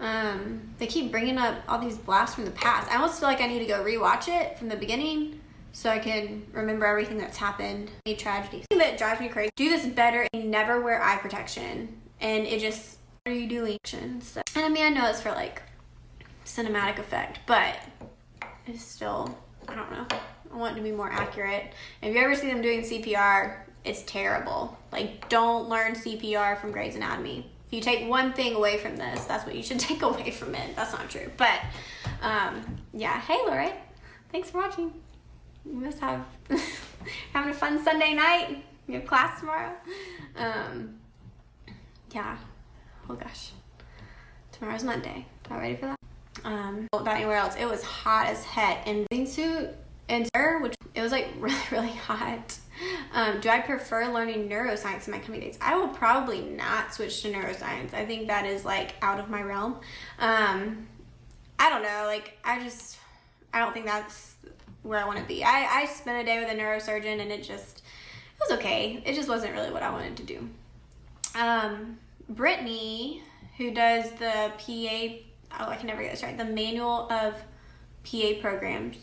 Um, 0.00 0.62
they 0.78 0.86
keep 0.86 1.12
bringing 1.12 1.36
up 1.36 1.62
all 1.68 1.78
these 1.78 1.98
blasts 1.98 2.34
from 2.34 2.46
the 2.46 2.50
past. 2.50 2.90
I 2.90 2.96
almost 2.96 3.20
feel 3.20 3.28
like 3.28 3.40
I 3.40 3.46
need 3.46 3.58
to 3.58 3.66
go 3.66 3.84
rewatch 3.84 4.28
it 4.28 4.58
from 4.58 4.68
the 4.68 4.76
beginning 4.76 5.40
so 5.72 5.90
I 5.90 5.98
can 5.98 6.46
remember 6.52 6.86
everything 6.86 7.18
that's 7.18 7.36
happened. 7.36 7.90
Any 8.06 8.16
tragedies 8.16 8.64
that 8.70 8.98
drives 8.98 9.20
me 9.20 9.28
crazy. 9.28 9.50
Do 9.56 9.68
this 9.68 9.86
better 9.86 10.26
and 10.32 10.50
never 10.50 10.80
wear 10.80 11.02
eye 11.02 11.18
protection. 11.18 12.00
And 12.20 12.46
it 12.46 12.60
just 12.60 12.98
what 13.24 13.32
are 13.32 13.38
you 13.38 13.48
doing? 13.48 13.78
So, 14.22 14.42
and 14.56 14.64
I 14.64 14.68
mean 14.68 14.84
I 14.84 14.88
know 14.88 15.08
it's 15.08 15.20
for 15.20 15.32
like 15.32 15.62
cinematic 16.46 16.98
effect, 16.98 17.40
but 17.46 17.76
it's 18.66 18.82
still 18.82 19.38
I 19.68 19.74
don't 19.74 19.90
know. 19.92 20.06
I 20.52 20.56
want 20.56 20.76
it 20.76 20.80
to 20.80 20.82
be 20.82 20.92
more 20.92 21.10
accurate. 21.10 21.72
If 22.02 22.14
you 22.14 22.20
ever 22.20 22.34
see 22.34 22.48
them 22.48 22.62
doing 22.62 22.80
CPR, 22.80 23.58
it's 23.84 24.02
terrible. 24.02 24.76
Like 24.90 25.28
don't 25.28 25.68
learn 25.68 25.92
CPR 25.92 26.58
from 26.58 26.72
Grey's 26.72 26.96
Anatomy 26.96 27.50
if 27.70 27.76
you 27.76 27.80
take 27.80 28.08
one 28.08 28.32
thing 28.32 28.56
away 28.56 28.78
from 28.78 28.96
this, 28.96 29.24
that's 29.26 29.46
what 29.46 29.54
you 29.54 29.62
should 29.62 29.78
take 29.78 30.02
away 30.02 30.32
from 30.32 30.56
it. 30.56 30.74
That's 30.74 30.92
not 30.92 31.08
true. 31.08 31.30
But 31.36 31.60
um, 32.20 32.64
yeah, 32.92 33.20
hey 33.20 33.38
Lori, 33.46 33.70
thanks 34.32 34.50
for 34.50 34.58
watching. 34.58 34.92
You 35.64 35.74
must 35.74 36.00
have 36.00 36.24
having 37.32 37.50
a 37.50 37.54
fun 37.54 37.82
Sunday 37.84 38.12
night. 38.14 38.64
You 38.88 38.94
have 38.94 39.06
class 39.06 39.38
tomorrow. 39.38 39.72
Um, 40.36 40.96
yeah. 42.10 42.38
Oh 43.08 43.14
gosh. 43.14 43.52
Tomorrow's 44.50 44.82
Monday. 44.82 45.26
All 45.48 45.58
ready 45.58 45.76
for 45.76 45.86
that? 45.86 45.98
Um, 46.44 46.88
about 46.92 47.14
anywhere 47.16 47.36
else, 47.36 47.54
it 47.54 47.66
was 47.66 47.84
hot 47.84 48.26
as 48.26 48.42
heck. 48.42 48.88
And 48.88 49.06
bathing 49.10 49.26
suit 49.26 49.68
and 50.08 50.28
which 50.60 50.74
it 50.96 51.02
was 51.02 51.12
like 51.12 51.28
really 51.38 51.56
really 51.70 51.88
hot. 51.88 52.58
Um, 53.12 53.40
do 53.40 53.48
I 53.48 53.60
prefer 53.60 54.12
learning 54.12 54.48
neuroscience 54.48 55.06
in 55.06 55.12
my 55.12 55.18
coming 55.18 55.40
days? 55.40 55.58
I 55.60 55.76
will 55.76 55.88
probably 55.88 56.40
not 56.40 56.94
switch 56.94 57.22
to 57.22 57.32
neuroscience. 57.32 57.92
I 57.92 58.06
think 58.06 58.28
that 58.28 58.46
is 58.46 58.64
like 58.64 58.94
out 59.02 59.20
of 59.20 59.28
my 59.28 59.42
realm. 59.42 59.80
Um, 60.18 60.86
I 61.58 61.68
don't 61.68 61.82
know. 61.82 62.04
Like, 62.06 62.38
I 62.44 62.62
just, 62.62 62.98
I 63.52 63.58
don't 63.58 63.72
think 63.72 63.86
that's 63.86 64.34
where 64.82 64.98
I 64.98 65.06
want 65.06 65.18
to 65.18 65.24
be. 65.24 65.44
I, 65.44 65.82
I 65.82 65.86
spent 65.86 66.22
a 66.22 66.24
day 66.24 66.40
with 66.40 66.50
a 66.50 66.54
neurosurgeon 66.54 67.20
and 67.20 67.30
it 67.30 67.42
just, 67.42 67.78
it 67.78 68.48
was 68.48 68.58
okay. 68.58 69.02
It 69.04 69.14
just 69.14 69.28
wasn't 69.28 69.52
really 69.52 69.70
what 69.70 69.82
I 69.82 69.90
wanted 69.90 70.16
to 70.16 70.22
do. 70.22 70.48
Um, 71.34 71.98
Brittany, 72.28 73.22
who 73.58 73.72
does 73.72 74.10
the 74.12 74.52
PA, 74.56 75.60
oh, 75.60 75.68
I 75.68 75.76
can 75.76 75.86
never 75.86 76.02
get 76.02 76.12
this 76.12 76.22
right, 76.22 76.36
the 76.36 76.44
manual 76.44 77.10
of 77.12 77.34
PA 78.04 78.40
programs 78.40 78.96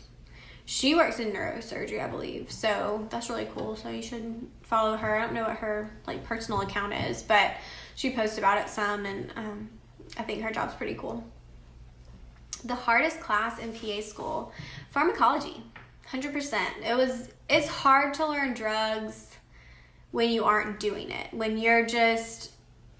she 0.68 0.94
works 0.94 1.18
in 1.18 1.32
neurosurgery, 1.32 1.98
I 1.98 2.08
believe. 2.08 2.52
So 2.52 3.06
that's 3.08 3.30
really 3.30 3.48
cool. 3.54 3.74
So 3.74 3.88
you 3.88 4.02
should 4.02 4.46
follow 4.60 4.98
her. 4.98 5.16
I 5.16 5.24
don't 5.24 5.32
know 5.32 5.44
what 5.44 5.56
her 5.56 5.90
like 6.06 6.24
personal 6.24 6.60
account 6.60 6.92
is, 6.92 7.22
but 7.22 7.52
she 7.94 8.10
posts 8.10 8.36
about 8.36 8.58
it 8.58 8.68
some, 8.68 9.06
and 9.06 9.32
um, 9.34 9.70
I 10.18 10.24
think 10.24 10.42
her 10.42 10.50
job's 10.50 10.74
pretty 10.74 10.92
cool. 10.92 11.24
The 12.64 12.74
hardest 12.74 13.18
class 13.18 13.58
in 13.58 13.72
PA 13.72 14.02
school, 14.02 14.52
pharmacology, 14.90 15.62
hundred 16.06 16.34
percent. 16.34 16.74
It 16.84 16.94
was. 16.94 17.30
It's 17.48 17.66
hard 17.66 18.12
to 18.14 18.26
learn 18.26 18.52
drugs 18.52 19.38
when 20.10 20.28
you 20.28 20.44
aren't 20.44 20.80
doing 20.80 21.10
it. 21.10 21.32
When 21.32 21.56
you're 21.56 21.86
just 21.86 22.50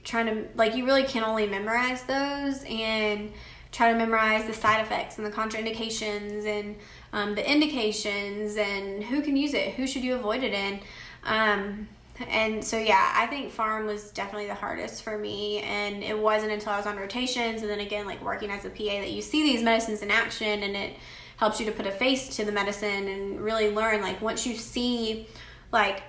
trying 0.04 0.24
to 0.24 0.48
like, 0.54 0.74
you 0.74 0.86
really 0.86 1.02
can 1.04 1.22
only 1.22 1.46
memorize 1.46 2.02
those 2.04 2.64
and 2.64 3.30
try 3.72 3.92
to 3.92 3.98
memorize 3.98 4.46
the 4.46 4.54
side 4.54 4.80
effects 4.80 5.18
and 5.18 5.26
the 5.26 5.30
contraindications 5.30 6.46
and 6.46 6.76
um, 7.12 7.34
the 7.34 7.50
indications 7.50 8.56
and 8.56 9.04
who 9.04 9.20
can 9.22 9.36
use 9.36 9.54
it, 9.54 9.74
who 9.74 9.86
should 9.86 10.02
you 10.02 10.14
avoid 10.14 10.42
it 10.42 10.52
in. 10.52 10.80
Um, 11.24 11.88
and 12.28 12.64
so, 12.64 12.78
yeah, 12.78 13.12
I 13.14 13.26
think 13.26 13.54
pharm 13.54 13.86
was 13.86 14.10
definitely 14.10 14.46
the 14.46 14.54
hardest 14.54 15.02
for 15.02 15.16
me. 15.16 15.58
And 15.60 16.02
it 16.02 16.18
wasn't 16.18 16.52
until 16.52 16.72
I 16.72 16.78
was 16.78 16.86
on 16.86 16.96
rotations 16.96 17.62
and 17.62 17.70
then 17.70 17.80
again, 17.80 18.06
like 18.06 18.22
working 18.24 18.50
as 18.50 18.64
a 18.64 18.70
PA, 18.70 18.84
that 18.84 19.10
you 19.10 19.22
see 19.22 19.42
these 19.42 19.62
medicines 19.62 20.02
in 20.02 20.10
action 20.10 20.62
and 20.62 20.74
it 20.74 20.96
helps 21.36 21.60
you 21.60 21.66
to 21.66 21.72
put 21.72 21.86
a 21.86 21.92
face 21.92 22.36
to 22.36 22.44
the 22.44 22.52
medicine 22.52 23.06
and 23.06 23.40
really 23.40 23.70
learn. 23.70 24.02
Like, 24.02 24.20
once 24.20 24.46
you 24.46 24.56
see, 24.56 25.28
like, 25.70 26.02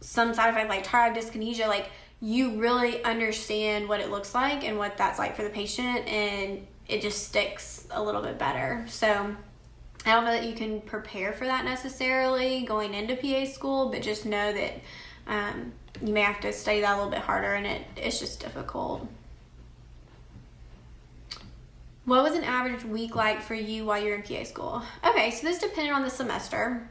some 0.00 0.34
side 0.34 0.50
effect 0.50 0.68
like 0.68 0.84
tardive 0.84 1.16
dyskinesia, 1.16 1.68
like, 1.68 1.90
you 2.22 2.60
really 2.60 3.02
understand 3.02 3.88
what 3.88 4.00
it 4.00 4.10
looks 4.10 4.34
like 4.34 4.64
and 4.64 4.78
what 4.78 4.96
that's 4.96 5.18
like 5.18 5.34
for 5.34 5.42
the 5.42 5.50
patient, 5.50 6.06
and 6.06 6.64
it 6.88 7.02
just 7.02 7.26
sticks 7.26 7.86
a 7.90 8.02
little 8.02 8.22
bit 8.22 8.38
better. 8.38 8.86
So, 8.88 9.34
I 10.06 10.12
don't 10.12 10.24
know 10.24 10.32
that 10.32 10.44
you 10.44 10.54
can 10.54 10.80
prepare 10.80 11.32
for 11.32 11.44
that 11.44 11.64
necessarily 11.64 12.62
going 12.62 12.94
into 12.94 13.16
PA 13.16 13.44
school, 13.44 13.90
but 13.90 14.02
just 14.02 14.24
know 14.24 14.52
that 14.52 14.80
um, 15.26 15.72
you 16.00 16.12
may 16.12 16.22
have 16.22 16.40
to 16.40 16.52
study 16.52 16.80
that 16.80 16.94
a 16.94 16.96
little 16.96 17.10
bit 17.10 17.20
harder 17.20 17.54
and 17.54 17.66
it, 17.66 17.82
it's 17.96 18.18
just 18.18 18.40
difficult. 18.40 19.06
What 22.04 22.24
was 22.24 22.34
an 22.34 22.42
average 22.42 22.84
week 22.84 23.14
like 23.14 23.40
for 23.40 23.54
you 23.54 23.84
while 23.84 24.02
you're 24.02 24.16
in 24.16 24.22
PA 24.22 24.42
school? 24.42 24.82
Okay, 25.06 25.30
so 25.30 25.46
this 25.46 25.58
depended 25.58 25.92
on 25.92 26.02
the 26.02 26.10
semester. 26.10 26.88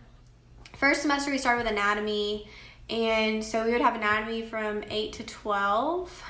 First 0.78 1.02
semester, 1.02 1.32
we 1.32 1.38
started 1.38 1.64
with 1.64 1.72
anatomy, 1.72 2.48
and 2.90 3.44
so 3.44 3.66
we 3.66 3.72
would 3.72 3.82
have 3.82 3.96
anatomy 3.96 4.42
from 4.42 4.84
8 4.90 5.14
to 5.14 5.24
12, 5.24 6.24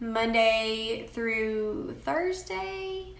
Monday 0.00 1.08
through 1.12 1.96
Thursday 2.04 3.16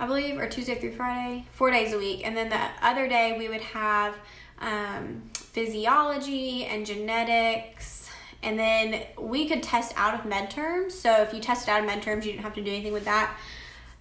I 0.00 0.06
believe, 0.06 0.38
or 0.38 0.48
Tuesday 0.48 0.76
through 0.76 0.92
Friday, 0.92 1.44
four 1.52 1.70
days 1.70 1.92
a 1.92 1.98
week. 1.98 2.24
And 2.24 2.36
then 2.36 2.50
the 2.50 2.60
other 2.82 3.08
day 3.08 3.36
we 3.36 3.48
would 3.48 3.62
have 3.62 4.14
um, 4.60 5.22
physiology 5.34 6.64
and 6.66 6.86
genetics. 6.86 8.08
And 8.42 8.56
then 8.56 9.02
we 9.18 9.48
could 9.48 9.62
test 9.62 9.92
out 9.96 10.14
of 10.14 10.24
med 10.24 10.50
terms. 10.50 10.94
So 10.94 11.22
if 11.22 11.34
you 11.34 11.40
tested 11.40 11.70
out 11.70 11.80
of 11.80 11.86
med 11.86 12.02
terms, 12.02 12.24
you 12.24 12.32
didn't 12.32 12.44
have 12.44 12.54
to 12.54 12.62
do 12.62 12.70
anything 12.70 12.92
with 12.92 13.06
that. 13.06 13.36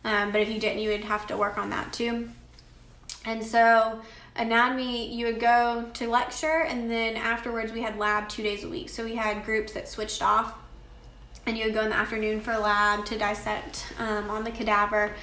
Um, 0.03 0.31
but 0.31 0.41
if 0.41 0.49
you 0.49 0.59
didn't, 0.59 0.79
you 0.79 0.89
would 0.89 1.03
have 1.03 1.25
to 1.27 1.37
work 1.37 1.57
on 1.57 1.71
that 1.71 1.91
too. 1.91 2.29
And 3.25 3.43
so 3.43 3.99
anatomy, 4.37 5.13
you 5.13 5.25
would 5.25 5.39
go 5.39 5.89
to 5.93 6.07
lecture, 6.07 6.63
and 6.67 6.89
then 6.89 7.15
afterwards 7.15 7.71
we 7.71 7.81
had 7.81 7.97
lab 7.97 8.29
two 8.29 8.43
days 8.43 8.63
a 8.63 8.69
week. 8.69 8.89
So 8.89 9.03
we 9.03 9.15
had 9.15 9.43
groups 9.43 9.73
that 9.73 9.87
switched 9.87 10.21
off, 10.21 10.53
and 11.45 11.57
you 11.57 11.65
would 11.65 11.73
go 11.73 11.81
in 11.81 11.89
the 11.89 11.95
afternoon 11.95 12.41
for 12.41 12.57
lab 12.57 13.05
to 13.05 13.17
dissect 13.17 13.93
um, 13.99 14.29
on 14.29 14.43
the 14.43 14.51
cadaver 14.51 15.13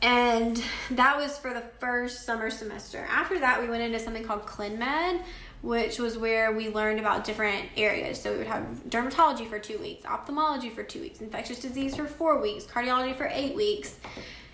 and 0.00 0.62
that 0.92 1.16
was 1.16 1.38
for 1.38 1.52
the 1.52 1.62
first 1.80 2.24
summer 2.24 2.50
semester. 2.50 3.06
After 3.10 3.38
that, 3.40 3.60
we 3.60 3.68
went 3.68 3.82
into 3.82 3.98
something 3.98 4.22
called 4.22 4.46
ClinMed, 4.46 5.22
which 5.62 5.98
was 5.98 6.16
where 6.16 6.52
we 6.52 6.68
learned 6.68 7.00
about 7.00 7.24
different 7.24 7.64
areas. 7.76 8.20
So 8.20 8.32
we 8.32 8.38
would 8.38 8.46
have 8.46 8.64
dermatology 8.88 9.48
for 9.48 9.58
two 9.58 9.78
weeks, 9.78 10.04
ophthalmology 10.06 10.70
for 10.70 10.84
two 10.84 11.00
weeks, 11.00 11.20
infectious 11.20 11.58
disease 11.58 11.96
for 11.96 12.06
four 12.06 12.40
weeks, 12.40 12.64
cardiology 12.64 13.16
for 13.16 13.28
eight 13.32 13.56
weeks. 13.56 13.96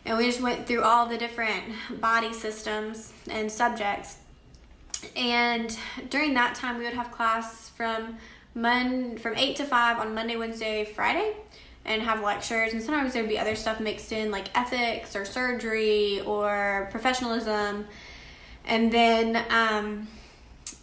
And 0.04 0.18
we 0.18 0.26
just 0.26 0.40
went 0.40 0.66
through 0.66 0.82
all 0.82 1.06
the 1.06 1.16
different 1.16 1.64
body 2.00 2.32
systems 2.32 3.12
and 3.30 3.50
subjects. 3.50 4.18
And 5.16 5.76
during 6.10 6.34
that 6.34 6.54
time, 6.54 6.78
we 6.78 6.84
would 6.84 6.94
have 6.94 7.10
class 7.10 7.70
from 7.70 8.16
Mon- 8.54 9.18
from 9.18 9.36
8 9.36 9.56
to 9.56 9.64
5 9.64 9.98
on 9.98 10.14
Monday, 10.14 10.36
Wednesday, 10.36 10.84
Friday 10.84 11.34
and 11.84 12.02
have 12.02 12.22
lectures. 12.22 12.72
And 12.72 12.82
sometimes 12.82 13.12
there'd 13.12 13.28
be 13.28 13.38
other 13.38 13.56
stuff 13.56 13.80
mixed 13.80 14.12
in 14.12 14.30
like 14.30 14.56
ethics 14.56 15.14
or 15.16 15.24
surgery 15.24 16.20
or 16.20 16.88
professionalism. 16.90 17.86
And 18.66 18.90
then 18.90 19.44
um, 19.50 20.08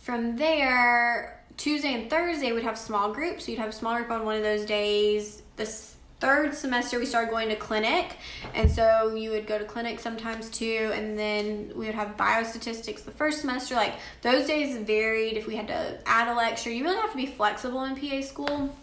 from 0.01 0.35
there 0.37 1.39
tuesday 1.57 1.93
and 1.93 2.09
thursday 2.09 2.51
we'd 2.51 2.63
have 2.63 2.77
small 2.77 3.13
groups. 3.13 3.45
So 3.45 3.51
you'd 3.51 3.59
have 3.59 3.69
a 3.69 3.73
small 3.73 3.95
group 3.95 4.11
on 4.11 4.25
one 4.25 4.35
of 4.35 4.43
those 4.43 4.65
days 4.65 5.41
this 5.55 5.90
third 6.21 6.53
semester 6.53 6.99
we 6.99 7.05
started 7.05 7.31
going 7.31 7.49
to 7.49 7.55
clinic 7.55 8.15
and 8.53 8.69
so 8.69 9.13
you 9.15 9.31
would 9.31 9.47
go 9.47 9.57
to 9.57 9.65
clinic 9.65 9.99
sometimes 9.99 10.51
too 10.51 10.91
and 10.93 11.17
then 11.17 11.71
we 11.75 11.87
would 11.87 11.95
have 11.95 12.15
biostatistics 12.15 13.03
the 13.03 13.11
first 13.11 13.41
semester 13.41 13.73
like 13.73 13.95
those 14.21 14.45
days 14.45 14.77
varied. 14.77 15.35
If 15.35 15.47
we 15.47 15.55
had 15.55 15.67
to 15.67 15.99
add 16.05 16.27
a 16.27 16.35
lecture 16.35 16.69
you 16.69 16.83
really 16.83 17.01
have 17.01 17.09
to 17.09 17.17
be 17.17 17.25
flexible 17.25 17.83
in 17.85 17.95
pa 17.95 18.21
school. 18.21 18.73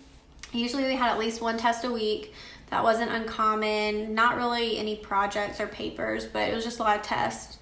Usually 0.52 0.82
we 0.82 0.96
had 0.96 1.10
at 1.10 1.18
least 1.18 1.40
one 1.40 1.56
test 1.58 1.84
a 1.84 1.92
week. 1.92 2.34
That 2.70 2.82
wasn't 2.82 3.12
uncommon 3.12 4.14
not 4.14 4.36
really 4.36 4.76
any 4.76 4.96
projects 4.96 5.60
or 5.60 5.68
papers 5.68 6.26
but 6.26 6.48
it 6.48 6.54
was 6.54 6.64
just 6.64 6.80
a 6.80 6.82
lot 6.82 6.96
of 6.96 7.02
tests. 7.02 7.58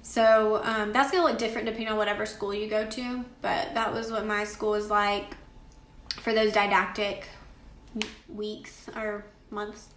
So 0.00 0.62
um, 0.64 0.92
that's 0.94 1.10
gonna 1.10 1.24
look 1.24 1.36
different 1.36 1.66
depending 1.66 1.88
on 1.88 1.98
whatever 1.98 2.24
school 2.24 2.54
you 2.54 2.66
go 2.66 2.86
to 2.86 3.24
but 3.42 3.74
that 3.74 3.92
was 3.92 4.10
what 4.10 4.24
my 4.24 4.44
school 4.44 4.70
was 4.70 4.88
like 4.88 5.36
for 6.08 6.32
those 6.32 6.54
didactic 6.54 7.28
weeks 8.28 8.88
or 8.94 9.24
months. 9.50 9.88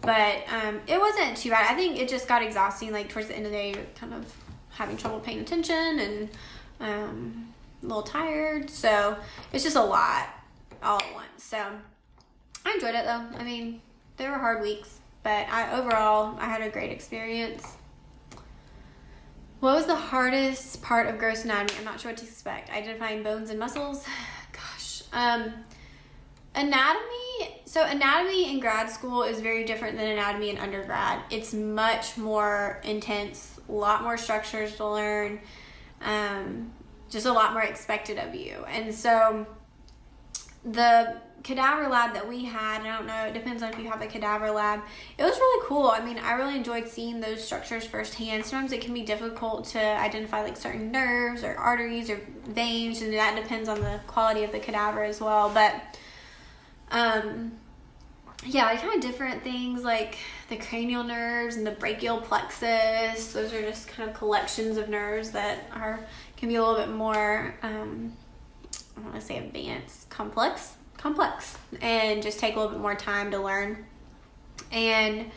But 0.00 0.44
um, 0.48 0.80
it 0.86 0.98
wasn't 0.98 1.36
too 1.36 1.50
bad. 1.50 1.70
I 1.70 1.74
think 1.74 1.98
it 1.98 2.08
just 2.08 2.28
got 2.28 2.42
exhausting. 2.42 2.92
Like 2.92 3.08
towards 3.08 3.28
the 3.28 3.36
end 3.36 3.46
of 3.46 3.52
the 3.52 3.58
day, 3.58 3.74
kind 3.94 4.14
of 4.14 4.32
having 4.70 4.96
trouble 4.96 5.20
paying 5.20 5.40
attention 5.40 5.98
and 5.98 6.28
um, 6.80 7.54
a 7.82 7.86
little 7.86 8.02
tired. 8.02 8.70
So 8.70 9.16
it's 9.52 9.64
just 9.64 9.76
a 9.76 9.82
lot 9.82 10.28
all 10.82 10.98
at 10.98 11.14
once. 11.14 11.42
So 11.44 11.58
I 12.64 12.72
enjoyed 12.72 12.94
it 12.94 13.04
though. 13.04 13.24
I 13.38 13.44
mean, 13.44 13.80
there 14.16 14.30
were 14.30 14.38
hard 14.38 14.62
weeks, 14.62 14.98
but 15.22 15.48
I 15.48 15.78
overall 15.78 16.36
I 16.38 16.46
had 16.46 16.62
a 16.62 16.68
great 16.68 16.90
experience. 16.90 17.76
What 19.60 19.76
was 19.76 19.86
the 19.86 19.94
hardest 19.94 20.82
part 20.82 21.06
of 21.06 21.18
gross 21.18 21.44
anatomy? 21.44 21.78
I'm 21.78 21.84
not 21.84 22.00
sure 22.00 22.10
what 22.10 22.18
to 22.18 22.24
expect. 22.24 22.70
Identifying 22.70 23.22
bones 23.22 23.50
and 23.50 23.60
muscles. 23.60 24.04
Gosh. 24.52 25.02
Um, 25.12 25.52
Anatomy, 26.54 27.62
so 27.64 27.82
anatomy 27.82 28.50
in 28.52 28.60
grad 28.60 28.90
school 28.90 29.22
is 29.22 29.40
very 29.40 29.64
different 29.64 29.96
than 29.96 30.06
anatomy 30.06 30.50
in 30.50 30.58
undergrad. 30.58 31.20
It's 31.30 31.54
much 31.54 32.18
more 32.18 32.80
intense, 32.84 33.58
a 33.68 33.72
lot 33.72 34.02
more 34.02 34.18
structures 34.18 34.76
to 34.76 34.86
learn, 34.86 35.40
um, 36.02 36.70
just 37.08 37.24
a 37.24 37.32
lot 37.32 37.54
more 37.54 37.62
expected 37.62 38.18
of 38.18 38.34
you. 38.34 38.64
And 38.68 38.94
so 38.94 39.46
the 40.64 41.16
cadaver 41.42 41.88
lab 41.88 42.14
that 42.14 42.28
we 42.28 42.44
had, 42.44 42.82
I 42.82 42.98
don't 42.98 43.06
know, 43.06 43.24
it 43.24 43.34
depends 43.34 43.62
on 43.62 43.72
if 43.72 43.78
you 43.78 43.90
have 43.90 44.02
a 44.02 44.06
cadaver 44.06 44.50
lab. 44.50 44.80
It 45.18 45.22
was 45.22 45.36
really 45.36 45.66
cool. 45.66 45.88
I 45.88 46.04
mean, 46.04 46.18
I 46.18 46.32
really 46.32 46.54
enjoyed 46.54 46.86
seeing 46.86 47.20
those 47.20 47.42
structures 47.42 47.84
firsthand. 47.84 48.44
Sometimes 48.44 48.72
it 48.72 48.80
can 48.80 48.94
be 48.94 49.02
difficult 49.02 49.64
to 49.68 49.80
identify 49.80 50.42
like 50.42 50.56
certain 50.56 50.92
nerves 50.92 51.42
or 51.42 51.56
arteries 51.56 52.10
or 52.10 52.20
veins, 52.46 53.02
and 53.02 53.12
that 53.14 53.40
depends 53.42 53.68
on 53.68 53.80
the 53.80 54.00
quality 54.06 54.44
of 54.44 54.52
the 54.52 54.60
cadaver 54.60 55.02
as 55.02 55.20
well. 55.20 55.50
But 55.52 55.98
um, 56.92 57.52
yeah, 58.44 58.74
kind 58.76 58.94
of 58.94 59.00
different 59.00 59.42
things 59.42 59.82
like 59.82 60.16
the 60.48 60.56
cranial 60.56 61.04
nerves 61.04 61.56
and 61.56 61.66
the 61.66 61.70
brachial 61.72 62.20
plexus. 62.20 63.32
Those 63.32 63.52
are 63.52 63.62
just 63.62 63.88
kind 63.88 64.08
of 64.08 64.16
collections 64.16 64.76
of 64.76 64.88
nerves 64.88 65.30
that 65.32 65.70
are 65.72 66.00
can 66.36 66.48
be 66.48 66.56
a 66.56 66.60
little 66.60 66.76
bit 66.76 66.92
more 66.92 67.54
um, 67.62 68.16
I 68.96 69.00
want 69.00 69.14
to 69.14 69.20
say 69.20 69.38
advanced, 69.38 70.10
complex, 70.10 70.74
complex, 70.96 71.56
and 71.80 72.22
just 72.22 72.38
take 72.38 72.56
a 72.56 72.58
little 72.58 72.72
bit 72.72 72.80
more 72.80 72.94
time 72.94 73.30
to 73.30 73.38
learn. 73.38 73.84
And 74.70 75.30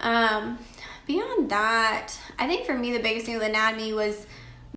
um, 0.00 0.58
beyond 1.06 1.50
that, 1.50 2.14
I 2.38 2.46
think 2.46 2.66
for 2.66 2.74
me 2.74 2.92
the 2.92 3.02
biggest 3.02 3.26
thing 3.26 3.36
with 3.36 3.48
anatomy 3.48 3.92
was 3.92 4.26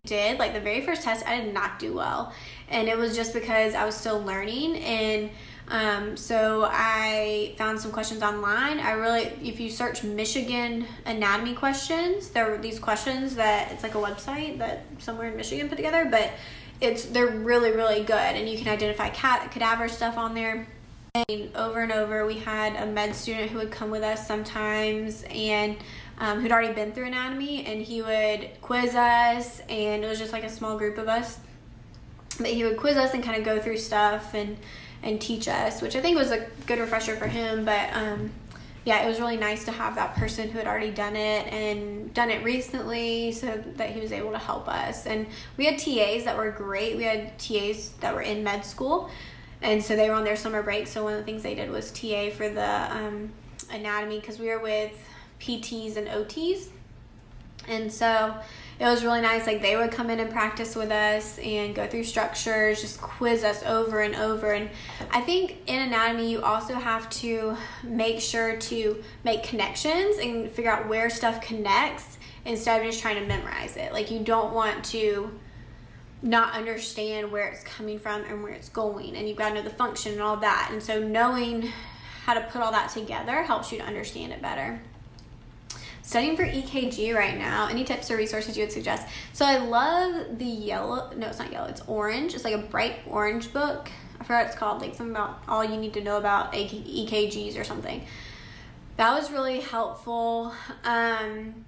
did 0.06 0.38
like 0.38 0.54
the 0.54 0.60
very 0.60 0.80
first 0.80 1.02
test 1.02 1.26
I 1.26 1.40
did 1.40 1.52
not 1.52 1.78
do 1.78 1.94
well, 1.94 2.32
and 2.68 2.88
it 2.88 2.96
was 2.96 3.14
just 3.14 3.34
because 3.34 3.74
I 3.74 3.84
was 3.84 3.94
still 3.94 4.22
learning 4.22 4.76
and 4.76 5.30
um, 5.70 6.16
so 6.16 6.68
I 6.68 7.54
found 7.56 7.80
some 7.80 7.92
questions 7.92 8.22
online. 8.22 8.80
I 8.80 8.90
really, 8.92 9.26
if 9.40 9.60
you 9.60 9.70
search 9.70 10.02
Michigan 10.02 10.84
anatomy 11.06 11.54
questions, 11.54 12.30
there 12.30 12.52
are 12.52 12.58
these 12.58 12.80
questions 12.80 13.36
that 13.36 13.70
it's 13.70 13.84
like 13.84 13.94
a 13.94 13.98
website 13.98 14.58
that 14.58 14.82
somewhere 14.98 15.28
in 15.28 15.36
Michigan 15.36 15.68
put 15.68 15.76
together, 15.76 16.08
but 16.10 16.32
it's 16.80 17.04
they're 17.04 17.28
really 17.28 17.70
really 17.70 18.02
good, 18.02 18.16
and 18.16 18.48
you 18.48 18.58
can 18.58 18.66
identify 18.66 19.10
cat, 19.10 19.52
cadaver 19.52 19.88
stuff 19.88 20.18
on 20.18 20.34
there. 20.34 20.66
And 21.28 21.54
over 21.54 21.80
and 21.80 21.92
over, 21.92 22.26
we 22.26 22.38
had 22.38 22.74
a 22.74 22.86
med 22.86 23.14
student 23.14 23.50
who 23.50 23.58
would 23.58 23.70
come 23.70 23.90
with 23.90 24.02
us 24.02 24.26
sometimes, 24.26 25.24
and 25.30 25.76
um, 26.18 26.40
who'd 26.40 26.50
already 26.50 26.74
been 26.74 26.90
through 26.90 27.06
anatomy, 27.06 27.64
and 27.64 27.80
he 27.80 28.02
would 28.02 28.60
quiz 28.60 28.96
us, 28.96 29.60
and 29.68 30.02
it 30.02 30.08
was 30.08 30.18
just 30.18 30.32
like 30.32 30.44
a 30.44 30.50
small 30.50 30.76
group 30.76 30.98
of 30.98 31.06
us. 31.06 31.38
But 32.38 32.48
he 32.48 32.64
would 32.64 32.76
quiz 32.76 32.96
us 32.96 33.14
and 33.14 33.22
kind 33.22 33.38
of 33.38 33.44
go 33.44 33.60
through 33.60 33.76
stuff 33.76 34.34
and 34.34 34.56
and 35.02 35.20
teach 35.20 35.48
us, 35.48 35.80
which 35.80 35.96
I 35.96 36.00
think 36.00 36.16
was 36.16 36.30
a 36.30 36.46
good 36.66 36.78
refresher 36.78 37.16
for 37.16 37.26
him. 37.26 37.64
But 37.64 37.94
um, 37.94 38.30
yeah, 38.84 39.02
it 39.02 39.08
was 39.08 39.20
really 39.20 39.36
nice 39.36 39.64
to 39.66 39.72
have 39.72 39.94
that 39.96 40.14
person 40.14 40.48
who 40.48 40.58
had 40.58 40.66
already 40.66 40.90
done 40.90 41.16
it 41.16 41.46
and 41.52 42.12
done 42.14 42.30
it 42.30 42.42
recently 42.42 43.32
so 43.32 43.62
that 43.76 43.90
he 43.90 44.00
was 44.00 44.12
able 44.12 44.32
to 44.32 44.38
help 44.38 44.68
us. 44.68 45.06
And 45.06 45.26
we 45.56 45.66
had 45.66 45.78
TAs 45.78 46.24
that 46.24 46.36
were 46.36 46.50
great. 46.50 46.96
We 46.96 47.04
had 47.04 47.38
TAs 47.38 47.90
that 48.00 48.14
were 48.14 48.22
in 48.22 48.42
med 48.42 48.64
school, 48.64 49.10
and 49.62 49.82
so 49.82 49.96
they 49.96 50.08
were 50.08 50.14
on 50.14 50.24
their 50.24 50.36
summer 50.36 50.62
break. 50.62 50.86
So 50.86 51.04
one 51.04 51.12
of 51.12 51.18
the 51.18 51.24
things 51.24 51.42
they 51.42 51.54
did 51.54 51.70
was 51.70 51.90
TA 51.90 52.30
for 52.30 52.48
the 52.48 52.96
um, 52.96 53.30
anatomy 53.70 54.20
because 54.20 54.38
we 54.38 54.48
were 54.48 54.60
with 54.60 54.92
PTs 55.40 55.96
and 55.96 56.08
OTs. 56.08 56.68
And 57.68 57.92
so 57.92 58.34
it 58.80 58.86
was 58.86 59.04
really 59.04 59.20
nice. 59.20 59.46
Like 59.46 59.60
they 59.60 59.76
would 59.76 59.92
come 59.92 60.08
in 60.08 60.20
and 60.20 60.30
practice 60.30 60.74
with 60.74 60.90
us 60.90 61.38
and 61.38 61.74
go 61.74 61.86
through 61.86 62.04
structures, 62.04 62.80
just 62.80 62.98
quiz 62.98 63.44
us 63.44 63.62
over 63.64 64.00
and 64.00 64.16
over. 64.16 64.52
And 64.52 64.70
I 65.10 65.20
think 65.20 65.58
in 65.66 65.82
anatomy, 65.82 66.30
you 66.30 66.40
also 66.40 66.74
have 66.74 67.10
to 67.10 67.58
make 67.84 68.20
sure 68.20 68.56
to 68.56 69.04
make 69.22 69.42
connections 69.42 70.16
and 70.16 70.50
figure 70.50 70.70
out 70.70 70.88
where 70.88 71.10
stuff 71.10 71.42
connects 71.42 72.16
instead 72.46 72.80
of 72.80 72.86
just 72.86 73.02
trying 73.02 73.20
to 73.20 73.26
memorize 73.26 73.76
it. 73.76 73.92
Like 73.92 74.10
you 74.10 74.20
don't 74.20 74.54
want 74.54 74.82
to 74.86 75.30
not 76.22 76.54
understand 76.54 77.30
where 77.30 77.48
it's 77.48 77.62
coming 77.64 77.98
from 77.98 78.24
and 78.24 78.42
where 78.42 78.52
it's 78.52 78.70
going, 78.70 79.14
and 79.14 79.28
you've 79.28 79.36
got 79.36 79.50
to 79.50 79.56
know 79.56 79.62
the 79.62 79.70
function 79.70 80.12
and 80.12 80.22
all 80.22 80.38
that. 80.38 80.70
And 80.72 80.82
so 80.82 81.06
knowing 81.06 81.70
how 82.24 82.32
to 82.32 82.40
put 82.40 82.62
all 82.62 82.72
that 82.72 82.90
together 82.90 83.42
helps 83.42 83.72
you 83.72 83.78
to 83.78 83.84
understand 83.84 84.32
it 84.32 84.40
better 84.40 84.80
studying 86.10 86.36
for 86.36 86.44
EKG 86.44 87.14
right 87.14 87.38
now. 87.38 87.68
Any 87.68 87.84
tips 87.84 88.10
or 88.10 88.16
resources 88.16 88.56
you 88.56 88.64
would 88.64 88.72
suggest? 88.72 89.06
So 89.32 89.46
I 89.46 89.58
love 89.58 90.40
the 90.40 90.44
yellow. 90.44 91.08
No, 91.14 91.28
it's 91.28 91.38
not 91.38 91.52
yellow. 91.52 91.68
It's 91.68 91.82
orange. 91.86 92.34
It's 92.34 92.42
like 92.42 92.54
a 92.54 92.58
bright 92.58 92.96
orange 93.06 93.52
book. 93.52 93.88
I 94.18 94.24
forgot 94.24 94.46
it's 94.46 94.56
called. 94.56 94.82
Like 94.82 94.96
something 94.96 95.14
about 95.14 95.40
all 95.46 95.64
you 95.64 95.76
need 95.76 95.94
to 95.94 96.02
know 96.02 96.16
about 96.16 96.52
EKGs 96.52 97.56
or 97.56 97.62
something. 97.62 98.04
That 98.96 99.14
was 99.14 99.30
really 99.30 99.60
helpful. 99.60 100.52
Um, 100.82 101.64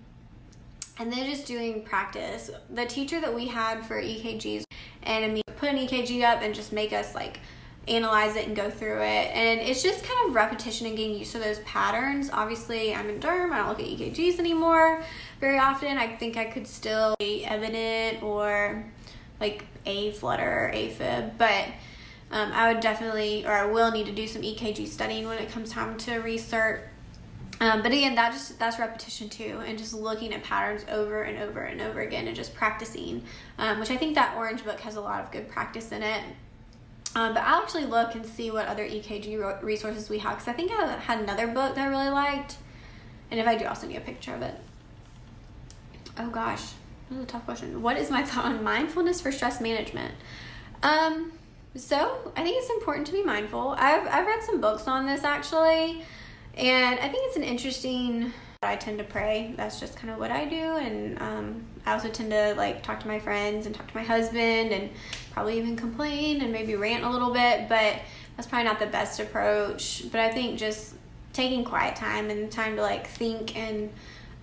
and 0.99 1.13
then 1.13 1.31
just 1.31 1.47
doing 1.47 1.85
practice. 1.85 2.51
The 2.69 2.85
teacher 2.85 3.21
that 3.21 3.33
we 3.33 3.47
had 3.47 3.87
for 3.87 4.03
EKGs 4.03 4.65
and 5.05 5.41
put 5.57 5.69
an 5.69 5.77
EKG 5.77 6.25
up 6.25 6.43
and 6.43 6.53
just 6.53 6.73
make 6.73 6.93
us 6.93 7.15
like 7.15 7.39
analyze 7.89 8.37
it 8.37 8.47
and 8.47 8.55
go 8.55 8.71
through 8.71 9.01
it. 9.01 9.31
And 9.35 9.61
it's 9.61 9.83
just 9.83 10.05
kind 10.05 10.29
of 10.29 10.35
repetition 10.35 10.87
and 10.87 10.97
getting 10.97 11.17
used 11.17 11.33
to 11.33 11.39
those 11.39 11.59
patterns. 11.61 12.31
Obviously, 12.33 12.95
I'm 12.95 13.09
in 13.09 13.19
derm, 13.19 13.51
I 13.51 13.59
don't 13.59 13.69
look 13.69 13.81
at 13.81 13.87
EKGs 13.87 14.39
anymore 14.39 15.03
very 15.41 15.59
often. 15.59 15.99
I 15.99 16.15
think 16.15 16.37
I 16.37 16.45
could 16.45 16.67
still 16.67 17.17
be 17.19 17.45
evident 17.45 18.23
or 18.23 18.85
like 19.41 19.65
A 19.87 20.13
flutter, 20.13 20.69
or 20.69 20.73
AFib, 20.73 21.37
but 21.37 21.67
um, 22.31 22.53
I 22.53 22.73
would 22.73 22.81
definitely, 22.81 23.45
or 23.45 23.51
I 23.51 23.67
will 23.67 23.91
need 23.91 24.07
to 24.07 24.13
do 24.13 24.27
some 24.27 24.43
EKG 24.43 24.87
studying 24.87 25.27
when 25.27 25.39
it 25.39 25.51
comes 25.51 25.71
time 25.71 25.99
to 25.99 26.19
research. 26.19 26.83
Um, 27.61 27.83
but 27.83 27.93
again, 27.93 28.15
that 28.15 28.33
just 28.33 28.59
that's 28.59 28.79
repetition 28.79 29.29
too, 29.29 29.61
and 29.67 29.77
just 29.77 29.93
looking 29.93 30.33
at 30.33 30.43
patterns 30.43 30.85
over 30.89 31.23
and 31.23 31.39
over 31.39 31.61
and 31.61 31.81
over 31.81 32.01
again, 32.01 32.27
and 32.27 32.35
just 32.37 32.55
practicing. 32.55 33.25
Um, 33.59 33.81
which 33.81 33.91
I 33.91 33.97
think 33.97 34.15
that 34.15 34.37
orange 34.37 34.65
book 34.65 34.81
has 34.81 34.97
a 34.97 35.01
lot 35.01 35.23
of 35.23 35.31
good 35.31 35.49
practice 35.49 35.93
in 35.93 36.03
it. 36.03 36.23
Um, 37.15 37.35
but 37.35 37.43
I'll 37.43 37.63
actually 37.63 37.85
look 37.85 38.15
and 38.15 38.25
see 38.25 38.51
what 38.51 38.67
other 38.67 38.85
EKG 38.85 39.63
resources 39.63 40.09
we 40.09 40.19
have 40.19 40.35
because 40.35 40.49
I 40.49 40.55
think 40.55 40.73
I 40.73 40.99
had 40.99 41.21
another 41.21 41.47
book 41.47 41.75
that 41.75 41.87
I 41.87 41.89
really 41.89 42.09
liked. 42.09 42.57
And 43.31 43.39
if 43.39 43.47
I 43.47 43.57
do, 43.57 43.67
I'll 43.67 43.75
send 43.75 43.93
you 43.93 43.99
a 43.99 44.03
picture 44.03 44.35
of 44.35 44.43
it. 44.43 44.55
Oh 46.19 46.31
gosh, 46.31 46.63
this 47.09 47.19
is 47.19 47.25
a 47.25 47.27
tough 47.27 47.45
question. 47.45 47.83
What 47.83 47.97
is 47.97 48.11
my 48.11 48.23
thought 48.25 48.47
on 48.47 48.65
mindfulness 48.65 49.21
for 49.21 49.31
stress 49.31 49.61
management? 49.61 50.15
Um, 50.83 51.33
so 51.75 52.33
I 52.37 52.43
think 52.43 52.57
it's 52.59 52.71
important 52.71 53.07
to 53.09 53.13
be 53.13 53.23
mindful. 53.23 53.75
I've, 53.79 54.07
I've 54.07 54.27
read 54.27 54.43
some 54.43 54.61
books 54.61 54.89
on 54.89 55.07
this 55.07 55.25
actually, 55.25 56.05
and 56.55 56.99
I 56.99 57.09
think 57.09 57.27
it's 57.27 57.37
an 57.37 57.45
interesting 57.45 58.33
I 58.65 58.77
tend 58.77 58.99
to 58.99 59.05
pray. 59.05 59.55
That's 59.57 59.81
just 59.81 59.97
kind 59.97 60.11
of 60.11 60.21
what 60.21 60.31
I 60.31 60.45
do. 60.45 60.77
And 60.77 61.21
um, 61.21 61.65
I 61.85 61.95
also 61.95 62.09
tend 62.09 62.31
to 62.31 62.55
like 62.55 62.83
talk 62.83 63.01
to 63.01 63.09
my 63.09 63.19
friends 63.19 63.67
and 63.67 63.75
talk 63.75 63.89
to 63.89 63.97
my 63.97 64.05
husband 64.05 64.71
and 64.73 64.91
probably 65.33 65.59
even 65.59 65.75
complain 65.75 66.41
and 66.43 66.53
maybe 66.53 66.77
rant 66.77 67.03
a 67.03 67.11
little 67.11 67.33
bit. 67.33 67.69
But 67.69 68.01
that's 68.37 68.47
probably 68.47 68.65
not 68.65 68.79
the 68.79 68.87
best 68.87 69.19
approach. 69.19 70.05
But 70.13 70.21
I 70.21 70.31
think 70.31 70.59
just 70.59 70.95
taking 71.33 71.65
quiet 71.65 71.97
time 71.97 72.31
and 72.31 72.53
time 72.53 72.77
to 72.77 72.83
like 72.83 73.09
think 73.09 73.57
and 73.57 73.91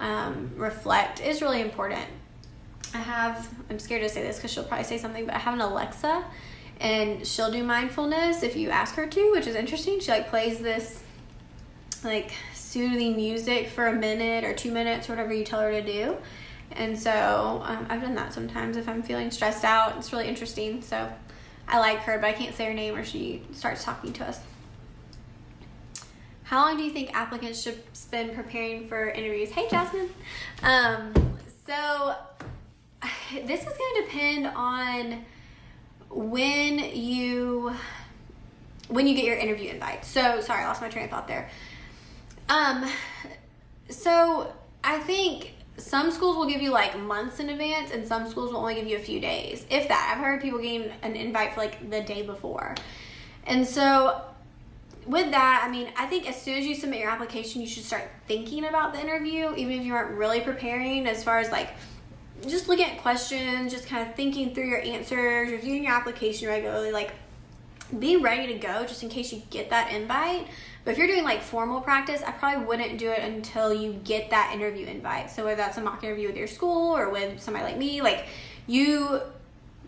um, 0.01 0.51
reflect 0.57 1.21
is 1.21 1.41
really 1.41 1.61
important. 1.61 2.05
I 2.93 2.97
have, 2.97 3.47
I'm 3.69 3.79
scared 3.79 4.01
to 4.01 4.09
say 4.09 4.21
this 4.21 4.35
because 4.35 4.51
she'll 4.51 4.63
probably 4.63 4.83
say 4.83 4.97
something, 4.97 5.25
but 5.27 5.35
I 5.35 5.37
have 5.37 5.53
an 5.53 5.61
Alexa 5.61 6.25
and 6.81 7.25
she'll 7.25 7.51
do 7.51 7.63
mindfulness 7.63 8.43
if 8.43 8.55
you 8.55 8.69
ask 8.69 8.95
her 8.95 9.07
to, 9.07 9.31
which 9.31 9.47
is 9.47 9.55
interesting. 9.55 9.99
She 9.99 10.11
like 10.11 10.27
plays 10.29 10.59
this 10.59 11.03
like 12.03 12.31
soothing 12.69 13.15
music 13.15 13.67
for 13.67 13.87
a 13.87 13.93
minute 13.93 14.43
or 14.43 14.53
two 14.53 14.71
minutes, 14.71 15.09
or 15.09 15.13
whatever 15.13 15.33
you 15.33 15.43
tell 15.43 15.59
her 15.59 15.71
to 15.71 15.81
do. 15.81 16.17
And 16.71 16.97
so 16.97 17.63
um, 17.65 17.87
I've 17.89 18.01
done 18.01 18.13
that 18.13 18.31
sometimes 18.31 18.77
if 18.77 18.87
I'm 18.87 19.01
feeling 19.01 19.31
stressed 19.31 19.63
out. 19.63 19.97
It's 19.97 20.13
really 20.13 20.27
interesting. 20.27 20.83
So 20.83 21.11
I 21.67 21.79
like 21.79 21.99
her, 22.01 22.19
but 22.19 22.27
I 22.27 22.33
can't 22.33 22.53
say 22.53 22.65
her 22.65 22.73
name 22.73 22.95
or 22.95 23.03
she 23.03 23.41
starts 23.53 23.83
talking 23.83 24.13
to 24.13 24.27
us. 24.27 24.39
How 26.43 26.65
long 26.65 26.77
do 26.77 26.83
you 26.83 26.91
think 26.91 27.13
applicants 27.15 27.61
should 27.61 27.81
spend 27.93 28.33
preparing 28.33 28.87
for 28.87 29.09
interviews? 29.09 29.49
Hey, 29.49 29.67
Jasmine. 29.69 30.09
Um, 30.61 31.13
so 31.65 32.15
this 33.45 33.61
is 33.61 33.67
going 33.67 33.95
to 33.95 34.01
depend 34.05 34.47
on 34.47 35.25
when 36.09 36.79
you 36.95 37.73
when 38.89 39.05
you 39.07 39.15
get 39.15 39.25
your 39.25 39.37
interview 39.37 39.69
invite. 39.69 40.05
So 40.05 40.41
sorry, 40.41 40.63
I 40.63 40.67
lost 40.67 40.81
my 40.81 40.89
train 40.89 41.05
of 41.05 41.11
thought 41.11 41.27
there. 41.27 41.49
Um, 42.49 42.85
so 43.89 44.53
I 44.83 44.99
think 44.99 45.53
some 45.77 46.11
schools 46.11 46.35
will 46.35 46.47
give 46.47 46.61
you 46.61 46.71
like 46.71 46.99
months 46.99 47.39
in 47.39 47.49
advance, 47.49 47.91
and 47.91 48.07
some 48.07 48.27
schools 48.27 48.51
will 48.51 48.59
only 48.59 48.75
give 48.75 48.87
you 48.87 48.97
a 48.97 49.01
few 49.01 49.19
days, 49.19 49.65
if 49.69 49.87
that. 49.87 50.13
I've 50.13 50.23
heard 50.23 50.41
people 50.41 50.59
getting 50.59 50.91
an 51.03 51.15
invite 51.15 51.53
for 51.53 51.61
like 51.61 51.89
the 51.89 52.01
day 52.01 52.23
before, 52.23 52.75
and 53.45 53.65
so 53.65 54.21
with 55.05 55.31
that, 55.31 55.63
I 55.65 55.71
mean, 55.71 55.89
I 55.97 56.05
think 56.05 56.29
as 56.29 56.39
soon 56.39 56.57
as 56.59 56.65
you 56.65 56.75
submit 56.75 56.99
your 56.99 57.09
application, 57.09 57.61
you 57.61 57.67
should 57.67 57.85
start 57.85 58.03
thinking 58.27 58.65
about 58.65 58.93
the 58.93 58.99
interview, 58.99 59.55
even 59.55 59.79
if 59.79 59.85
you 59.85 59.93
aren't 59.93 60.11
really 60.11 60.41
preparing 60.41 61.07
as 61.07 61.23
far 61.23 61.39
as 61.39 61.51
like 61.51 61.71
just 62.47 62.67
looking 62.67 62.85
at 62.85 62.99
questions, 62.99 63.71
just 63.71 63.87
kind 63.87 64.07
of 64.07 64.15
thinking 64.15 64.53
through 64.53 64.67
your 64.67 64.81
answers, 64.81 65.51
reviewing 65.51 65.83
your 65.83 65.93
application 65.93 66.47
regularly, 66.47 66.91
like 66.91 67.11
be 67.97 68.17
ready 68.17 68.53
to 68.53 68.59
go 68.59 68.85
just 68.85 69.03
in 69.03 69.09
case 69.09 69.31
you 69.33 69.41
get 69.49 69.69
that 69.69 69.91
invite. 69.91 70.47
But 70.85 70.91
if 70.91 70.97
you're 70.97 71.07
doing 71.07 71.23
like 71.23 71.41
formal 71.41 71.81
practice, 71.81 72.21
I 72.25 72.31
probably 72.31 72.65
wouldn't 72.65 72.97
do 72.97 73.09
it 73.09 73.19
until 73.19 73.73
you 73.73 73.93
get 74.03 74.29
that 74.29 74.53
interview 74.53 74.85
invite. 74.85 75.29
So 75.31 75.43
whether 75.43 75.57
that's 75.57 75.77
a 75.77 75.81
mock 75.81 76.03
interview 76.03 76.27
with 76.27 76.37
your 76.37 76.47
school 76.47 76.95
or 76.95 77.09
with 77.09 77.41
somebody 77.41 77.65
like 77.65 77.77
me, 77.77 78.01
like 78.01 78.25
you 78.67 79.21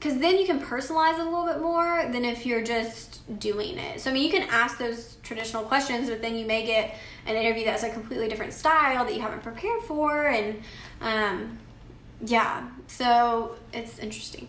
because 0.01 0.17
then 0.17 0.39
you 0.39 0.47
can 0.47 0.59
personalize 0.59 1.13
it 1.13 1.19
a 1.19 1.23
little 1.25 1.45
bit 1.45 1.61
more 1.61 2.09
than 2.11 2.25
if 2.25 2.43
you're 2.43 2.63
just 2.63 3.21
doing 3.39 3.77
it. 3.77 4.01
So 4.01 4.09
I 4.09 4.13
mean, 4.13 4.23
you 4.23 4.31
can 4.31 4.49
ask 4.49 4.79
those 4.79 5.17
traditional 5.21 5.61
questions, 5.61 6.09
but 6.09 6.23
then 6.23 6.35
you 6.35 6.43
may 6.43 6.65
get 6.65 6.95
an 7.27 7.35
interview 7.35 7.65
that's 7.65 7.83
a 7.83 7.89
completely 7.89 8.27
different 8.27 8.51
style 8.51 9.05
that 9.05 9.13
you 9.13 9.21
haven't 9.21 9.43
prepared 9.43 9.83
for, 9.83 10.25
and 10.25 10.59
um, 11.01 11.59
yeah, 12.25 12.67
so 12.87 13.55
it's 13.73 13.99
interesting. 13.99 14.47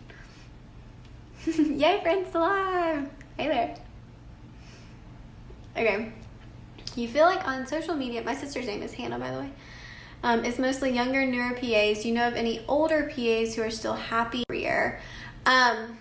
Yay, 1.47 2.01
friends 2.03 2.35
alive! 2.35 3.11
Hey 3.39 3.49
there. 3.49 3.75
Okay. 5.75 6.13
You 6.95 7.09
feel 7.09 7.25
like 7.25 7.49
on 7.49 7.67
social 7.67 7.95
media, 7.95 8.23
my 8.23 8.35
sister's 8.35 8.67
name 8.67 8.83
is 8.83 8.93
Hannah, 8.93 9.19
by 9.19 9.31
the 9.31 9.39
way. 9.39 9.51
Um, 10.23 10.45
it's 10.45 10.59
mostly 10.59 10.93
younger, 10.93 11.25
newer 11.25 11.55
PAs. 11.55 12.03
Do 12.03 12.09
you 12.09 12.15
know 12.15 12.29
of 12.29 12.35
any 12.35 12.63
older 12.69 13.05
PAs 13.05 13.55
who 13.55 13.63
are 13.63 13.71
still 13.71 13.95
happy 13.95 14.45
career? 14.49 15.01
Um, 15.47 15.97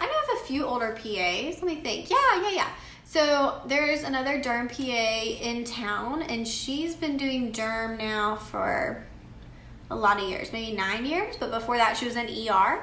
I 0.00 0.06
know 0.06 0.34
of 0.34 0.42
a 0.42 0.46
few 0.46 0.64
older 0.64 0.92
PAs. 0.92 1.62
Let 1.62 1.64
me 1.64 1.76
think. 1.76 2.08
Yeah, 2.08 2.40
yeah, 2.40 2.50
yeah. 2.50 2.68
So 3.04 3.60
there's 3.66 4.02
another 4.02 4.40
derm 4.40 4.68
PA 4.68 5.22
in 5.46 5.62
town, 5.64 6.22
and 6.22 6.48
she's 6.48 6.94
been 6.94 7.18
doing 7.18 7.52
derm 7.52 7.98
now 7.98 8.36
for 8.36 9.04
a 9.90 9.94
lot 9.94 10.20
of 10.20 10.28
years, 10.28 10.52
maybe 10.52 10.74
nine 10.74 11.04
years. 11.04 11.36
But 11.38 11.50
before 11.50 11.76
that, 11.76 11.98
she 11.98 12.06
was 12.06 12.16
in 12.16 12.26
ER. 12.26 12.82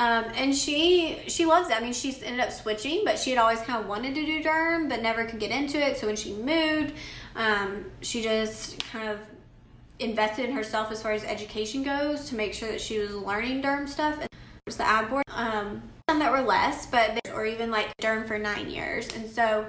Um, 0.00 0.24
and 0.34 0.56
she 0.56 1.18
she 1.28 1.44
loves 1.44 1.68
it. 1.68 1.76
I 1.76 1.80
mean, 1.80 1.92
she's 1.92 2.22
ended 2.22 2.40
up 2.40 2.52
switching, 2.52 3.02
but 3.04 3.18
she 3.18 3.28
had 3.28 3.38
always 3.38 3.60
kind 3.60 3.78
of 3.78 3.86
wanted 3.86 4.14
to 4.14 4.24
do 4.24 4.42
derm, 4.42 4.88
but 4.88 5.02
never 5.02 5.26
could 5.26 5.38
get 5.38 5.50
into 5.50 5.78
it. 5.78 5.98
So 5.98 6.06
when 6.06 6.16
she 6.16 6.32
moved, 6.32 6.94
um, 7.36 7.84
she 8.00 8.22
just 8.22 8.82
kind 8.86 9.10
of 9.10 9.18
invested 9.98 10.46
in 10.46 10.52
herself 10.52 10.90
as 10.90 11.02
far 11.02 11.12
as 11.12 11.22
education 11.22 11.82
goes 11.82 12.30
to 12.30 12.34
make 12.34 12.54
sure 12.54 12.70
that 12.70 12.80
she 12.80 12.98
was 12.98 13.14
learning 13.14 13.62
derm 13.62 13.86
stuff. 13.86 14.18
And 14.18 14.28
there's 14.64 14.78
the 14.78 14.88
ad 14.88 15.10
board, 15.10 15.24
um, 15.28 15.82
some 16.08 16.18
that 16.18 16.32
were 16.32 16.40
less, 16.40 16.86
but 16.86 17.20
or 17.34 17.44
even 17.44 17.70
like 17.70 17.94
derm 18.00 18.26
for 18.26 18.38
nine 18.38 18.70
years, 18.70 19.14
and 19.14 19.30
so. 19.30 19.66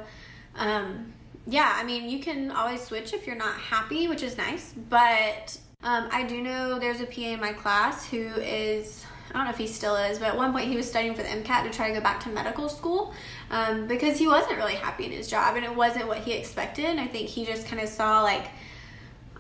Um, 0.56 1.12
yeah, 1.48 1.74
I 1.76 1.84
mean, 1.84 2.08
you 2.08 2.20
can 2.20 2.52
always 2.52 2.84
switch 2.84 3.14
if 3.14 3.26
you're 3.26 3.36
not 3.36 3.56
happy, 3.56 4.08
which 4.08 4.22
is 4.22 4.38
nice. 4.38 4.74
But 4.90 5.58
um, 5.82 6.08
I 6.12 6.24
do 6.24 6.40
know 6.40 6.78
there's 6.78 7.02
a 7.02 7.06
PA 7.08 7.22
in 7.22 7.40
my 7.40 7.52
class 7.52 8.08
who 8.08 8.28
is 8.36 9.04
I 9.30 9.34
don't 9.34 9.46
know 9.46 9.52
if 9.52 9.58
he 9.58 9.68
still 9.68 9.96
is, 9.96 10.20
but 10.20 10.28
at 10.30 10.38
one 10.38 10.52
point 10.52 10.68
he 10.68 10.76
was 10.76 10.90
studying 10.90 11.16
for 11.16 11.24
the 11.24 11.30
MCAT 11.30 11.64
to 11.64 11.70
try 11.70 11.88
to 11.88 11.94
go 11.94 12.02
back 12.02 12.20
to 12.24 12.30
medical 12.30 12.68
school 12.68 13.14
um, 13.50 13.88
because 13.88 14.18
he 14.18 14.28
wasn't 14.28 14.58
really 14.58 14.76
happy 14.76 15.06
in 15.06 15.12
his 15.12 15.30
job 15.30 15.56
and 15.56 15.64
it 15.64 15.74
wasn't 15.74 16.08
what 16.08 16.20
he 16.20 16.34
expected. 16.34 16.86
And 16.86 17.00
I 17.00 17.08
think 17.08 17.30
he 17.30 17.46
just 17.46 17.66
kind 17.68 17.82
of 17.82 17.88
saw 17.88 18.22
like, 18.24 18.50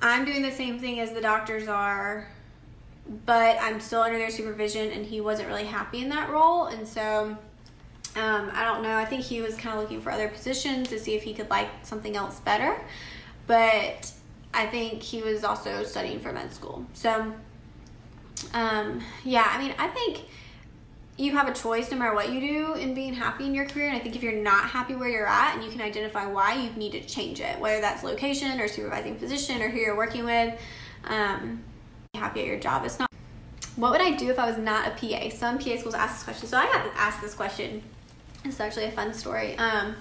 I'm 0.01 0.25
doing 0.25 0.41
the 0.41 0.51
same 0.51 0.79
thing 0.79 0.99
as 0.99 1.11
the 1.11 1.21
doctors 1.21 1.67
are, 1.67 2.27
but 3.25 3.57
I'm 3.61 3.79
still 3.79 4.01
under 4.01 4.17
their 4.17 4.31
supervision, 4.31 4.91
and 4.91 5.05
he 5.05 5.21
wasn't 5.21 5.47
really 5.47 5.65
happy 5.65 6.01
in 6.01 6.09
that 6.09 6.29
role. 6.29 6.65
And 6.65 6.87
so 6.87 7.37
um, 8.15 8.51
I 8.53 8.65
don't 8.65 8.83
know. 8.83 8.95
I 8.95 9.05
think 9.05 9.23
he 9.23 9.41
was 9.41 9.55
kind 9.55 9.75
of 9.75 9.81
looking 9.81 10.01
for 10.01 10.11
other 10.11 10.27
positions 10.27 10.89
to 10.89 10.99
see 10.99 11.15
if 11.15 11.23
he 11.23 11.33
could 11.33 11.49
like 11.49 11.69
something 11.83 12.15
else 12.15 12.39
better. 12.39 12.81
But 13.47 14.11
I 14.53 14.65
think 14.65 15.01
he 15.01 15.21
was 15.21 15.43
also 15.43 15.83
studying 15.83 16.19
for 16.19 16.33
med 16.33 16.51
school. 16.53 16.85
So 16.93 17.33
um, 18.53 19.01
yeah, 19.23 19.47
I 19.49 19.61
mean, 19.61 19.73
I 19.77 19.87
think 19.87 20.25
you 21.17 21.33
have 21.33 21.47
a 21.47 21.53
choice 21.53 21.91
no 21.91 21.97
matter 21.97 22.15
what 22.15 22.31
you 22.31 22.39
do 22.39 22.73
in 22.73 22.93
being 22.93 23.13
happy 23.13 23.45
in 23.45 23.53
your 23.53 23.65
career. 23.65 23.87
And 23.87 23.95
I 23.95 23.99
think 23.99 24.15
if 24.15 24.23
you're 24.23 24.41
not 24.41 24.69
happy 24.69 24.95
where 24.95 25.09
you're 25.09 25.27
at 25.27 25.55
and 25.55 25.63
you 25.63 25.69
can 25.69 25.81
identify 25.81 26.25
why, 26.25 26.55
you 26.55 26.71
need 26.71 26.93
to 26.93 27.01
change 27.01 27.39
it, 27.39 27.59
whether 27.59 27.81
that's 27.81 28.03
location 28.03 28.59
or 28.59 28.67
supervising 28.67 29.17
physician 29.17 29.61
or 29.61 29.69
who 29.69 29.77
you're 29.77 29.97
working 29.97 30.25
with. 30.25 30.59
Um, 31.05 31.63
happy 32.15 32.41
at 32.41 32.47
your 32.47 32.59
job. 32.59 32.85
It's 32.85 32.99
not. 32.99 33.09
What 33.75 33.91
would 33.91 34.01
I 34.01 34.11
do 34.11 34.29
if 34.29 34.37
I 34.37 34.47
was 34.47 34.57
not 34.57 34.87
a 34.87 34.91
PA? 34.91 35.29
Some 35.29 35.57
PA 35.57 35.77
schools 35.77 35.95
ask 35.95 36.15
this 36.15 36.23
question. 36.23 36.47
So 36.47 36.57
I 36.57 36.65
got 36.65 36.87
asked 36.95 37.21
this 37.21 37.33
question. 37.33 37.81
It's 38.43 38.59
actually 38.59 38.85
a 38.85 38.91
fun 38.91 39.13
story. 39.13 39.57
Um, 39.57 39.95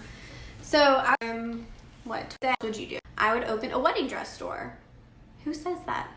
so 0.63 1.05
I'm 1.21 1.67
what 2.05 2.37
would 2.63 2.77
you 2.77 2.87
do? 2.87 2.99
I 3.17 3.35
would 3.35 3.45
open 3.45 3.71
a 3.73 3.79
wedding 3.79 4.09
dress 4.09 4.35
store. 4.35 4.77
Who 5.45 5.55
says 5.55 5.79
that? 5.87 6.09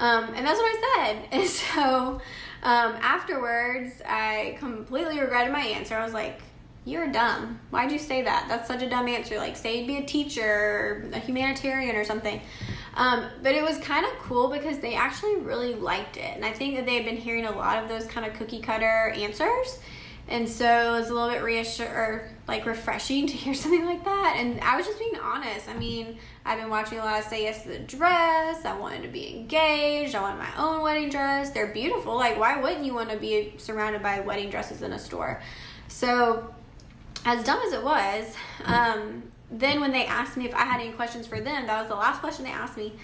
Um, 0.00 0.32
and 0.34 0.44
that's 0.46 0.58
what 0.58 0.66
I 0.66 0.96
said. 0.96 1.28
And 1.32 1.48
so 1.48 2.20
um, 2.62 2.96
afterwards, 3.00 4.02
I 4.04 4.56
completely 4.58 5.20
regretted 5.20 5.52
my 5.52 5.60
answer. 5.60 5.96
I 5.96 6.02
was 6.02 6.14
like, 6.14 6.40
you're 6.84 7.12
dumb. 7.12 7.60
Why'd 7.70 7.92
you 7.92 7.98
say 7.98 8.22
that? 8.22 8.46
That's 8.48 8.66
such 8.66 8.82
a 8.82 8.88
dumb 8.88 9.06
answer. 9.06 9.36
Like, 9.36 9.56
say 9.56 9.78
you'd 9.78 9.86
be 9.86 9.98
a 9.98 10.04
teacher 10.04 11.08
a 11.12 11.18
humanitarian 11.18 11.94
or 11.94 12.04
something. 12.04 12.40
Um, 12.94 13.26
but 13.42 13.54
it 13.54 13.62
was 13.62 13.78
kind 13.78 14.04
of 14.04 14.12
cool 14.20 14.48
because 14.48 14.78
they 14.78 14.94
actually 14.94 15.36
really 15.36 15.74
liked 15.74 16.16
it. 16.16 16.34
And 16.34 16.44
I 16.44 16.52
think 16.52 16.76
that 16.76 16.86
they 16.86 16.94
had 16.94 17.04
been 17.04 17.18
hearing 17.18 17.44
a 17.44 17.52
lot 17.52 17.82
of 17.82 17.88
those 17.88 18.06
kind 18.06 18.26
of 18.26 18.32
cookie 18.34 18.60
cutter 18.60 19.10
answers. 19.10 19.78
And 20.28 20.48
so 20.48 20.94
it 20.94 20.98
was 20.98 21.10
a 21.10 21.14
little 21.14 21.30
bit 21.30 21.42
reassure 21.42 22.30
like 22.46 22.66
refreshing 22.66 23.26
to 23.28 23.32
hear 23.32 23.54
something 23.54 23.84
like 23.84 24.04
that. 24.04 24.36
And 24.38 24.60
I 24.60 24.76
was 24.76 24.86
just 24.86 24.98
being 24.98 25.16
honest. 25.16 25.68
I 25.68 25.74
mean, 25.74 26.18
I've 26.44 26.58
been 26.58 26.70
watching 26.70 26.98
a 26.98 27.04
lot 27.04 27.20
of 27.20 27.24
Say 27.26 27.44
Yes 27.44 27.62
to 27.62 27.68
the 27.68 27.78
Dress. 27.78 28.64
I 28.64 28.78
wanted 28.78 29.02
to 29.02 29.08
be 29.08 29.36
engaged. 29.36 30.14
I 30.14 30.20
wanted 30.20 30.38
my 30.38 30.56
own 30.56 30.82
wedding 30.82 31.08
dress. 31.08 31.50
They're 31.50 31.72
beautiful. 31.72 32.14
Like, 32.16 32.38
why 32.38 32.60
wouldn't 32.60 32.84
you 32.84 32.94
want 32.94 33.10
to 33.10 33.16
be 33.16 33.54
surrounded 33.56 34.02
by 34.02 34.20
wedding 34.20 34.50
dresses 34.50 34.82
in 34.82 34.92
a 34.92 34.98
store? 34.98 35.42
So, 35.88 36.54
as 37.24 37.44
dumb 37.44 37.60
as 37.66 37.72
it 37.72 37.82
was, 37.82 38.34
um, 38.64 39.22
then 39.50 39.80
when 39.80 39.92
they 39.92 40.06
asked 40.06 40.36
me 40.36 40.46
if 40.46 40.54
I 40.54 40.64
had 40.64 40.80
any 40.80 40.92
questions 40.92 41.26
for 41.26 41.40
them, 41.40 41.66
that 41.66 41.80
was 41.80 41.88
the 41.88 41.96
last 41.96 42.20
question 42.20 42.44
they 42.44 42.52
asked 42.52 42.76
me. 42.76 42.94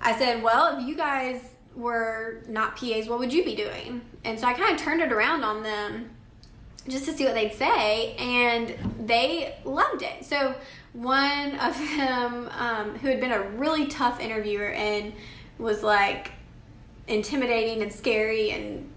I 0.00 0.16
said, 0.16 0.42
Well, 0.42 0.78
if 0.78 0.86
you 0.86 0.96
guys 0.96 1.40
were 1.74 2.42
not 2.48 2.76
PAs, 2.76 3.08
what 3.08 3.18
would 3.18 3.32
you 3.32 3.44
be 3.44 3.56
doing? 3.56 4.02
And 4.22 4.38
so 4.38 4.46
I 4.46 4.54
kind 4.54 4.74
of 4.74 4.80
turned 4.80 5.02
it 5.02 5.12
around 5.12 5.42
on 5.42 5.62
them 5.62 6.10
just 6.88 7.06
to 7.06 7.12
see 7.12 7.24
what 7.24 7.34
they'd 7.34 7.54
say, 7.54 8.14
and 8.16 8.74
they 9.06 9.56
loved 9.64 10.02
it. 10.02 10.24
So 10.24 10.54
one 10.92 11.58
of 11.58 11.76
them, 11.96 12.48
um, 12.56 12.98
who 12.98 13.08
had 13.08 13.20
been 13.20 13.32
a 13.32 13.42
really 13.42 13.86
tough 13.86 14.20
interviewer 14.20 14.70
and 14.70 15.12
was 15.58 15.82
like 15.82 16.32
intimidating 17.06 17.82
and 17.82 17.92
scary, 17.92 18.50
and 18.50 18.90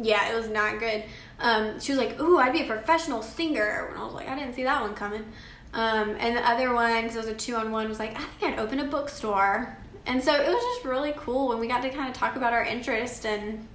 yeah, 0.00 0.30
it 0.30 0.34
was 0.36 0.48
not 0.48 0.78
good. 0.78 1.04
Um, 1.40 1.80
she 1.80 1.92
was 1.92 1.98
like, 1.98 2.20
"Ooh, 2.20 2.38
I'd 2.38 2.52
be 2.52 2.62
a 2.62 2.66
professional 2.66 3.22
singer," 3.22 3.88
and 3.90 3.98
I 3.98 4.04
was 4.04 4.14
like, 4.14 4.28
"I 4.28 4.34
didn't 4.38 4.54
see 4.54 4.64
that 4.64 4.80
one 4.80 4.94
coming." 4.94 5.24
Um, 5.72 6.16
and 6.20 6.36
the 6.36 6.48
other 6.48 6.72
one, 6.72 7.02
because 7.02 7.16
it 7.16 7.18
was 7.18 7.28
a 7.28 7.34
two 7.34 7.56
on 7.56 7.72
one, 7.72 7.88
was 7.88 7.98
like, 7.98 8.16
"I 8.16 8.22
think 8.22 8.54
I'd 8.54 8.58
open 8.58 8.80
a 8.80 8.84
bookstore." 8.84 9.76
And 10.06 10.22
so 10.22 10.34
it 10.34 10.46
was 10.46 10.62
just 10.62 10.84
really 10.84 11.14
cool 11.16 11.48
when 11.48 11.58
we 11.58 11.66
got 11.66 11.82
to 11.82 11.90
kind 11.90 12.08
of 12.08 12.14
talk 12.14 12.36
about 12.36 12.52
our 12.52 12.62
interest, 12.62 13.24
and 13.24 13.66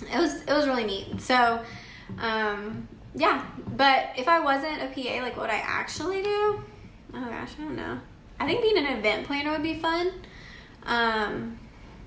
it 0.00 0.18
was 0.18 0.42
it 0.42 0.52
was 0.52 0.66
really 0.66 0.84
neat. 0.84 1.20
So 1.20 1.62
um, 2.18 2.88
yeah, 3.14 3.44
but 3.76 4.10
if 4.16 4.28
I 4.28 4.40
wasn't 4.40 4.82
a 4.82 4.86
PA, 4.86 5.22
like 5.22 5.36
what 5.36 5.50
I 5.50 5.56
actually 5.56 6.22
do, 6.22 6.62
oh 7.14 7.24
gosh, 7.24 7.52
I 7.58 7.62
don't 7.62 7.76
know. 7.76 8.00
I 8.38 8.46
think 8.46 8.62
being 8.62 8.78
an 8.78 8.98
event 8.98 9.26
planner 9.26 9.52
would 9.52 9.62
be 9.62 9.78
fun. 9.78 10.12
Um, 10.84 11.58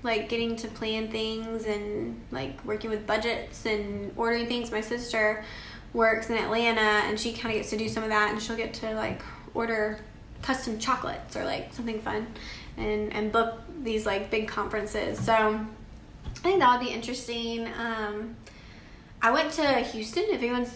like 0.02 0.28
getting 0.28 0.56
to 0.56 0.68
plan 0.68 1.10
things 1.10 1.64
and 1.66 2.20
like 2.30 2.64
working 2.64 2.90
with 2.90 3.06
budgets 3.06 3.66
and 3.66 4.12
ordering 4.16 4.46
things. 4.46 4.70
My 4.70 4.80
sister 4.80 5.44
works 5.92 6.30
in 6.30 6.36
Atlanta 6.36 6.80
and 6.80 7.18
she 7.18 7.32
kind 7.32 7.54
of 7.54 7.60
gets 7.60 7.70
to 7.70 7.76
do 7.76 7.88
some 7.88 8.02
of 8.02 8.08
that 8.08 8.30
and 8.30 8.40
she'll 8.40 8.56
get 8.56 8.72
to 8.74 8.94
like 8.94 9.22
order 9.52 10.00
custom 10.42 10.78
chocolates 10.78 11.36
or 11.36 11.44
like 11.44 11.72
something 11.72 12.00
fun 12.00 12.26
and, 12.76 13.12
and 13.12 13.30
book 13.30 13.60
these 13.82 14.06
like 14.06 14.30
big 14.30 14.48
conferences. 14.48 15.18
So 15.18 15.34
I 15.34 16.38
think 16.42 16.60
that 16.60 16.78
would 16.78 16.86
be 16.86 16.92
interesting. 16.92 17.68
Um, 17.78 18.36
I 19.22 19.30
went 19.30 19.52
to 19.52 19.62
Houston. 19.80 20.24
If 20.28 20.42
anyone 20.42 20.66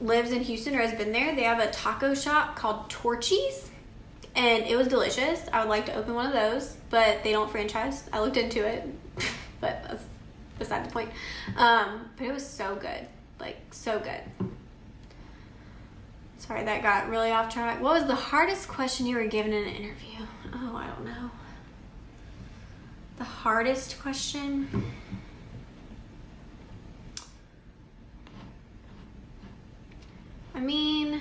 lives 0.00 0.32
in 0.32 0.42
Houston 0.42 0.74
or 0.74 0.80
has 0.80 0.94
been 0.94 1.12
there, 1.12 1.34
they 1.34 1.42
have 1.42 1.58
a 1.60 1.70
taco 1.70 2.14
shop 2.14 2.56
called 2.56 2.88
Torchy's, 2.88 3.70
and 4.34 4.64
it 4.64 4.76
was 4.76 4.88
delicious. 4.88 5.42
I 5.52 5.60
would 5.60 5.68
like 5.68 5.86
to 5.86 5.94
open 5.94 6.14
one 6.14 6.26
of 6.26 6.32
those, 6.32 6.76
but 6.88 7.22
they 7.22 7.32
don't 7.32 7.50
franchise. 7.50 8.04
I 8.12 8.20
looked 8.20 8.38
into 8.38 8.66
it, 8.66 8.88
but 9.60 9.84
that's 9.84 10.04
beside 10.58 10.86
the 10.86 10.90
point. 10.90 11.10
Um, 11.56 12.08
but 12.16 12.26
it 12.26 12.32
was 12.32 12.46
so 12.46 12.76
good, 12.76 13.06
like 13.38 13.58
so 13.70 13.98
good. 13.98 14.48
Sorry, 16.38 16.64
that 16.64 16.82
got 16.82 17.10
really 17.10 17.30
off 17.30 17.52
track. 17.52 17.82
What 17.82 18.00
was 18.00 18.06
the 18.06 18.14
hardest 18.14 18.66
question 18.66 19.06
you 19.06 19.16
were 19.16 19.26
given 19.26 19.52
in 19.52 19.64
an 19.64 19.74
interview? 19.74 20.26
Oh, 20.54 20.74
I 20.74 20.86
don't 20.86 21.04
know. 21.04 21.30
The 23.18 23.24
hardest 23.24 24.00
question? 24.00 24.90
I 30.60 30.62
mean, 30.62 31.18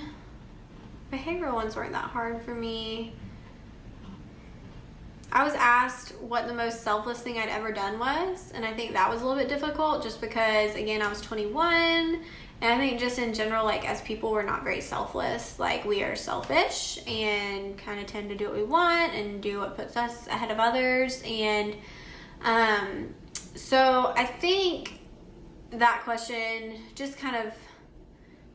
behavioral 1.13 1.53
ones 1.53 1.73
weren't 1.73 1.93
that 1.93 2.09
hard 2.09 2.41
for 2.41 2.53
me. 2.53 3.13
I 5.31 5.45
was 5.45 5.53
asked 5.53 6.13
what 6.19 6.47
the 6.47 6.53
most 6.53 6.83
selfless 6.83 7.21
thing 7.21 7.37
I'd 7.37 7.47
ever 7.47 7.71
done 7.71 7.99
was, 7.99 8.51
and 8.53 8.65
I 8.65 8.73
think 8.73 8.91
that 8.93 9.09
was 9.09 9.21
a 9.21 9.25
little 9.25 9.41
bit 9.41 9.47
difficult 9.47 10.03
just 10.03 10.19
because, 10.19 10.75
again, 10.75 11.01
I 11.01 11.07
was 11.07 11.21
21, 11.21 11.55
and 11.55 12.21
I 12.61 12.77
think 12.77 12.99
just 12.99 13.17
in 13.17 13.33
general, 13.33 13.63
like 13.63 13.89
as 13.89 14.01
people, 14.01 14.29
we're 14.33 14.43
not 14.43 14.65
very 14.65 14.81
selfless. 14.81 15.57
Like 15.57 15.85
we 15.85 16.03
are 16.03 16.17
selfish 16.17 16.99
and 17.07 17.77
kind 17.77 18.01
of 18.01 18.07
tend 18.07 18.29
to 18.31 18.35
do 18.35 18.43
what 18.47 18.55
we 18.55 18.63
want 18.63 19.13
and 19.13 19.41
do 19.41 19.59
what 19.59 19.77
puts 19.77 19.95
us 19.95 20.27
ahead 20.27 20.51
of 20.51 20.59
others. 20.59 21.23
And 21.25 21.77
um, 22.43 23.15
so 23.55 24.11
I 24.17 24.25
think 24.25 24.99
that 25.71 26.01
question 26.03 26.75
just 26.93 27.17
kind 27.17 27.37
of 27.37 27.53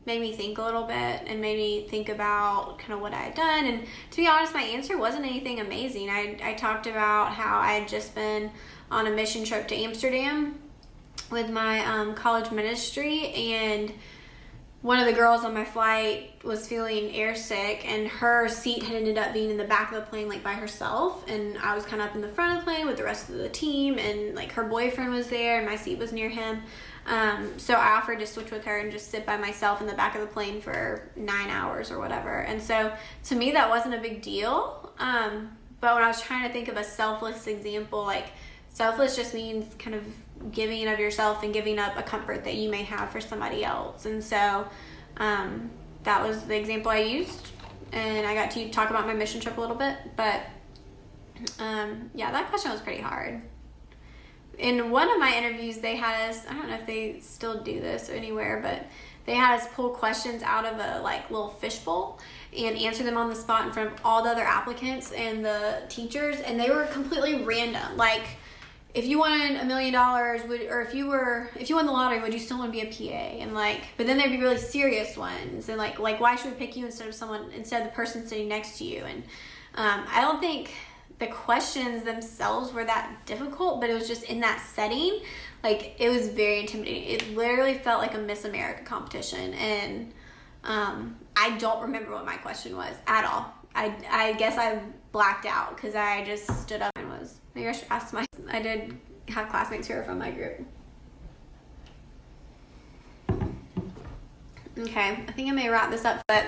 made 0.06 0.20
me 0.20 0.32
think 0.32 0.58
a 0.58 0.62
little 0.62 0.84
bit 0.84 1.22
and 1.26 1.40
made 1.40 1.56
me 1.56 1.86
think 1.88 2.08
about 2.08 2.78
kind 2.78 2.92
of 2.92 3.00
what 3.00 3.12
I 3.12 3.22
had 3.22 3.34
done. 3.34 3.64
And 3.64 3.86
to 4.10 4.16
be 4.16 4.26
honest, 4.26 4.52
my 4.52 4.62
answer 4.62 4.98
wasn't 4.98 5.24
anything 5.24 5.60
amazing. 5.60 6.10
I, 6.10 6.36
I 6.42 6.54
talked 6.54 6.86
about 6.86 7.32
how 7.32 7.58
I 7.58 7.72
had 7.72 7.88
just 7.88 8.14
been 8.14 8.50
on 8.90 9.06
a 9.06 9.10
mission 9.10 9.44
trip 9.44 9.66
to 9.68 9.74
Amsterdam 9.74 10.58
with 11.30 11.50
my 11.50 11.84
um, 11.86 12.14
college 12.14 12.50
ministry 12.50 13.28
and 13.30 13.92
one 14.84 14.98
of 14.98 15.06
the 15.06 15.12
girls 15.14 15.44
on 15.44 15.54
my 15.54 15.64
flight 15.64 16.32
was 16.44 16.68
feeling 16.68 17.10
airsick 17.14 17.86
and 17.86 18.06
her 18.06 18.48
seat 18.48 18.82
had 18.82 18.94
ended 18.94 19.16
up 19.16 19.32
being 19.32 19.48
in 19.48 19.56
the 19.56 19.64
back 19.64 19.90
of 19.90 19.98
the 19.98 20.10
plane 20.10 20.28
like 20.28 20.42
by 20.42 20.52
herself 20.52 21.24
and 21.26 21.56
i 21.58 21.74
was 21.74 21.86
kind 21.86 22.02
of 22.02 22.08
up 22.08 22.14
in 22.14 22.20
the 22.20 22.28
front 22.28 22.58
of 22.58 22.64
the 22.64 22.70
plane 22.70 22.86
with 22.86 22.98
the 22.98 23.02
rest 23.02 23.30
of 23.30 23.36
the 23.36 23.48
team 23.48 23.98
and 23.98 24.34
like 24.34 24.52
her 24.52 24.64
boyfriend 24.64 25.10
was 25.10 25.28
there 25.28 25.56
and 25.56 25.66
my 25.66 25.74
seat 25.74 25.98
was 25.98 26.12
near 26.12 26.28
him 26.28 26.62
um, 27.06 27.58
so 27.58 27.74
I 27.74 27.96
offered 27.96 28.20
to 28.20 28.26
switch 28.26 28.50
with 28.50 28.64
her 28.64 28.78
and 28.78 28.90
just 28.90 29.10
sit 29.10 29.26
by 29.26 29.36
myself 29.36 29.80
in 29.80 29.86
the 29.86 29.94
back 29.94 30.14
of 30.14 30.22
the 30.22 30.26
plane 30.26 30.60
for 30.60 31.10
nine 31.16 31.50
hours 31.50 31.90
or 31.90 31.98
whatever. 31.98 32.40
And 32.40 32.62
so 32.62 32.92
to 33.24 33.34
me, 33.34 33.52
that 33.52 33.68
wasn't 33.68 33.94
a 33.94 34.00
big 34.00 34.22
deal. 34.22 34.92
Um, 34.98 35.56
but 35.80 35.94
when 35.94 36.02
I 36.02 36.08
was 36.08 36.22
trying 36.22 36.46
to 36.46 36.52
think 36.52 36.68
of 36.68 36.76
a 36.76 36.84
selfless 36.84 37.46
example, 37.46 38.04
like 38.04 38.28
selfless 38.70 39.16
just 39.16 39.34
means 39.34 39.72
kind 39.78 39.94
of 39.94 40.04
giving 40.50 40.88
of 40.88 40.98
yourself 40.98 41.42
and 41.42 41.52
giving 41.52 41.78
up 41.78 41.96
a 41.98 42.02
comfort 42.02 42.44
that 42.44 42.54
you 42.54 42.70
may 42.70 42.82
have 42.84 43.10
for 43.10 43.20
somebody 43.20 43.64
else. 43.64 44.06
And 44.06 44.24
so 44.24 44.66
um, 45.18 45.70
that 46.04 46.26
was 46.26 46.42
the 46.44 46.56
example 46.56 46.90
I 46.90 47.00
used. 47.00 47.48
And 47.92 48.26
I 48.26 48.34
got 48.34 48.50
to 48.52 48.70
talk 48.70 48.90
about 48.90 49.06
my 49.06 49.14
mission 49.14 49.40
trip 49.40 49.58
a 49.58 49.60
little 49.60 49.76
bit. 49.76 49.96
But 50.16 50.40
um, 51.58 52.10
yeah, 52.14 52.32
that 52.32 52.48
question 52.48 52.72
was 52.72 52.80
pretty 52.80 53.02
hard 53.02 53.42
in 54.58 54.90
one 54.90 55.10
of 55.10 55.18
my 55.18 55.34
interviews, 55.36 55.78
they 55.78 55.96
had 55.96 56.28
us, 56.28 56.46
I 56.48 56.54
don't 56.54 56.68
know 56.68 56.76
if 56.76 56.86
they 56.86 57.20
still 57.20 57.62
do 57.62 57.80
this 57.80 58.08
anywhere, 58.08 58.60
but 58.62 58.86
they 59.26 59.34
had 59.34 59.58
us 59.58 59.66
pull 59.74 59.90
questions 59.90 60.42
out 60.42 60.66
of 60.66 60.78
a 60.78 61.00
like 61.02 61.30
little 61.30 61.48
fishbowl 61.48 62.20
and 62.56 62.76
answer 62.76 63.02
them 63.02 63.16
on 63.16 63.30
the 63.30 63.34
spot 63.36 63.66
in 63.66 63.72
front 63.72 63.92
of 63.92 64.00
all 64.04 64.22
the 64.22 64.30
other 64.30 64.42
applicants 64.42 65.12
and 65.12 65.44
the 65.44 65.82
teachers, 65.88 66.40
and 66.40 66.60
they 66.60 66.70
were 66.70 66.84
completely 66.86 67.42
random. 67.42 67.96
Like, 67.96 68.22
if 68.92 69.06
you 69.06 69.18
won 69.18 69.56
a 69.56 69.64
million 69.64 69.92
dollars, 69.92 70.42
would 70.44 70.62
or 70.62 70.82
if 70.82 70.94
you 70.94 71.08
were 71.08 71.50
if 71.56 71.68
you 71.68 71.76
won 71.76 71.86
the 71.86 71.92
lottery, 71.92 72.20
would 72.20 72.32
you 72.32 72.38
still 72.38 72.58
want 72.58 72.72
to 72.72 72.80
be 72.80 72.86
a 72.86 72.92
PA? 72.92 73.42
And 73.42 73.54
like, 73.54 73.82
but 73.96 74.06
then 74.06 74.18
there'd 74.18 74.30
be 74.30 74.40
really 74.40 74.58
serious 74.58 75.16
ones, 75.16 75.68
and 75.68 75.78
like 75.78 75.98
like 75.98 76.20
why 76.20 76.36
should 76.36 76.52
we 76.52 76.58
pick 76.58 76.76
you 76.76 76.84
instead 76.86 77.08
of 77.08 77.14
someone 77.14 77.50
instead 77.52 77.82
of 77.82 77.88
the 77.88 77.94
person 77.94 78.26
sitting 78.26 78.48
next 78.48 78.78
to 78.78 78.84
you? 78.84 79.04
And 79.04 79.24
um, 79.74 80.04
I 80.08 80.20
don't 80.20 80.38
think 80.38 80.70
the 81.24 81.32
questions 81.32 82.04
themselves 82.04 82.72
were 82.72 82.84
that 82.84 83.24
difficult, 83.24 83.80
but 83.80 83.88
it 83.88 83.94
was 83.94 84.06
just 84.06 84.24
in 84.24 84.40
that 84.40 84.60
setting, 84.60 85.20
like 85.62 85.94
it 85.98 86.10
was 86.10 86.28
very 86.28 86.60
intimidating. 86.60 87.04
It 87.04 87.36
literally 87.36 87.74
felt 87.74 88.00
like 88.00 88.14
a 88.14 88.18
Miss 88.18 88.44
America 88.44 88.82
competition, 88.84 89.54
and 89.54 90.12
um, 90.64 91.16
I 91.36 91.56
don't 91.56 91.80
remember 91.82 92.12
what 92.12 92.26
my 92.26 92.36
question 92.36 92.76
was 92.76 92.94
at 93.06 93.24
all. 93.24 93.54
I, 93.74 93.94
I 94.10 94.32
guess 94.34 94.58
I 94.58 94.80
blacked 95.12 95.46
out 95.46 95.76
because 95.76 95.94
I 95.94 96.24
just 96.24 96.46
stood 96.62 96.82
up 96.82 96.92
and 96.96 97.08
was. 97.08 97.40
Maybe 97.54 97.68
I 97.68 97.72
should 97.72 97.88
ask 97.90 98.12
my. 98.12 98.26
I 98.50 98.60
did 98.60 98.98
have 99.28 99.48
classmates 99.48 99.88
who 99.88 99.94
were 99.94 100.02
from 100.02 100.18
my 100.18 100.30
group. 100.30 100.66
Okay, 104.76 105.10
I 105.26 105.32
think 105.32 105.48
I 105.48 105.52
may 105.52 105.68
wrap 105.68 105.90
this 105.90 106.04
up, 106.04 106.22
but 106.26 106.44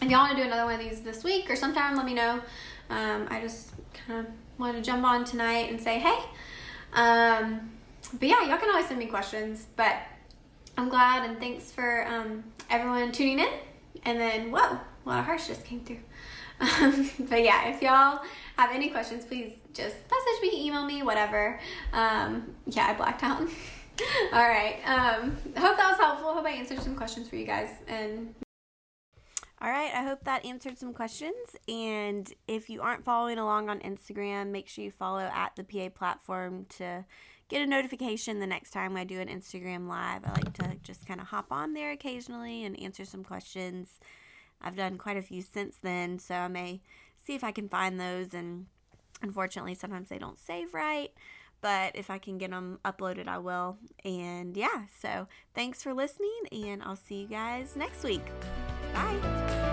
if 0.00 0.10
y'all 0.10 0.20
want 0.20 0.36
to 0.36 0.42
do 0.42 0.46
another 0.46 0.64
one 0.64 0.74
of 0.74 0.80
these 0.80 1.02
this 1.02 1.22
week 1.22 1.48
or 1.50 1.54
sometime, 1.54 1.96
let 1.96 2.06
me 2.06 2.14
know. 2.14 2.40
Um, 2.90 3.26
I 3.30 3.40
just 3.40 3.72
kind 3.92 4.26
of 4.26 4.32
wanted 4.58 4.78
to 4.78 4.82
jump 4.82 5.04
on 5.04 5.24
tonight 5.24 5.70
and 5.70 5.80
say 5.80 5.98
hey. 5.98 6.18
Um, 6.92 7.70
but 8.18 8.28
yeah, 8.28 8.46
y'all 8.46 8.58
can 8.58 8.68
always 8.68 8.86
send 8.86 8.98
me 8.98 9.06
questions. 9.06 9.66
But 9.76 9.96
I'm 10.76 10.88
glad 10.88 11.28
and 11.28 11.38
thanks 11.38 11.70
for 11.70 12.06
um, 12.06 12.44
everyone 12.70 13.12
tuning 13.12 13.40
in. 13.40 13.48
And 14.04 14.20
then, 14.20 14.50
whoa, 14.50 14.58
a 14.58 14.80
lot 15.04 15.20
of 15.20 15.24
hearts 15.24 15.46
just 15.46 15.64
came 15.64 15.80
through. 15.80 16.00
Um, 16.60 17.10
but 17.28 17.42
yeah, 17.42 17.68
if 17.68 17.82
y'all 17.82 18.20
have 18.56 18.70
any 18.72 18.90
questions, 18.90 19.24
please 19.24 19.52
just 19.72 19.96
message 20.10 20.42
me, 20.42 20.66
email 20.66 20.84
me, 20.84 21.02
whatever. 21.02 21.60
Um, 21.92 22.54
yeah, 22.66 22.88
I 22.88 22.94
blacked 22.94 23.22
out. 23.22 23.40
All 24.32 24.48
right. 24.48 24.76
Um, 24.86 25.36
hope 25.56 25.76
that 25.76 25.90
was 25.90 25.98
helpful. 25.98 26.32
Hope 26.32 26.46
I 26.46 26.50
answered 26.50 26.80
some 26.82 26.96
questions 26.96 27.28
for 27.28 27.36
you 27.36 27.46
guys. 27.46 27.70
And 27.86 28.34
all 29.62 29.70
right, 29.70 29.92
I 29.94 30.02
hope 30.02 30.24
that 30.24 30.44
answered 30.44 30.76
some 30.76 30.92
questions. 30.92 31.36
And 31.68 32.32
if 32.48 32.68
you 32.68 32.82
aren't 32.82 33.04
following 33.04 33.38
along 33.38 33.68
on 33.70 33.78
Instagram, 33.80 34.48
make 34.48 34.68
sure 34.68 34.84
you 34.84 34.90
follow 34.90 35.20
at 35.20 35.54
the 35.54 35.62
PA 35.62 35.88
platform 35.88 36.66
to 36.78 37.04
get 37.48 37.62
a 37.62 37.66
notification 37.66 38.40
the 38.40 38.46
next 38.46 38.70
time 38.70 38.96
I 38.96 39.04
do 39.04 39.20
an 39.20 39.28
Instagram 39.28 39.86
live. 39.86 40.22
I 40.24 40.30
like 40.30 40.52
to 40.54 40.76
just 40.82 41.06
kind 41.06 41.20
of 41.20 41.28
hop 41.28 41.52
on 41.52 41.74
there 41.74 41.92
occasionally 41.92 42.64
and 42.64 42.78
answer 42.80 43.04
some 43.04 43.22
questions. 43.22 44.00
I've 44.60 44.76
done 44.76 44.98
quite 44.98 45.16
a 45.16 45.22
few 45.22 45.42
since 45.42 45.76
then, 45.80 46.18
so 46.18 46.34
I 46.34 46.48
may 46.48 46.80
see 47.24 47.36
if 47.36 47.44
I 47.44 47.52
can 47.52 47.68
find 47.68 48.00
those. 48.00 48.34
And 48.34 48.66
unfortunately, 49.22 49.76
sometimes 49.76 50.08
they 50.08 50.18
don't 50.18 50.40
save 50.40 50.74
right 50.74 51.12
but 51.60 51.94
if 51.94 52.10
I 52.10 52.18
can 52.18 52.38
get 52.38 52.50
them 52.50 52.80
uploaded, 52.84 53.28
I 53.28 53.38
will. 53.38 53.78
And 54.04 54.56
yeah, 54.56 54.82
so 55.00 55.28
thanks 55.54 55.80
for 55.80 55.94
listening, 55.94 56.40
and 56.50 56.82
I'll 56.82 56.96
see 56.96 57.22
you 57.22 57.28
guys 57.28 57.76
next 57.76 58.02
week. 58.02 58.22
Bye. 58.92 59.71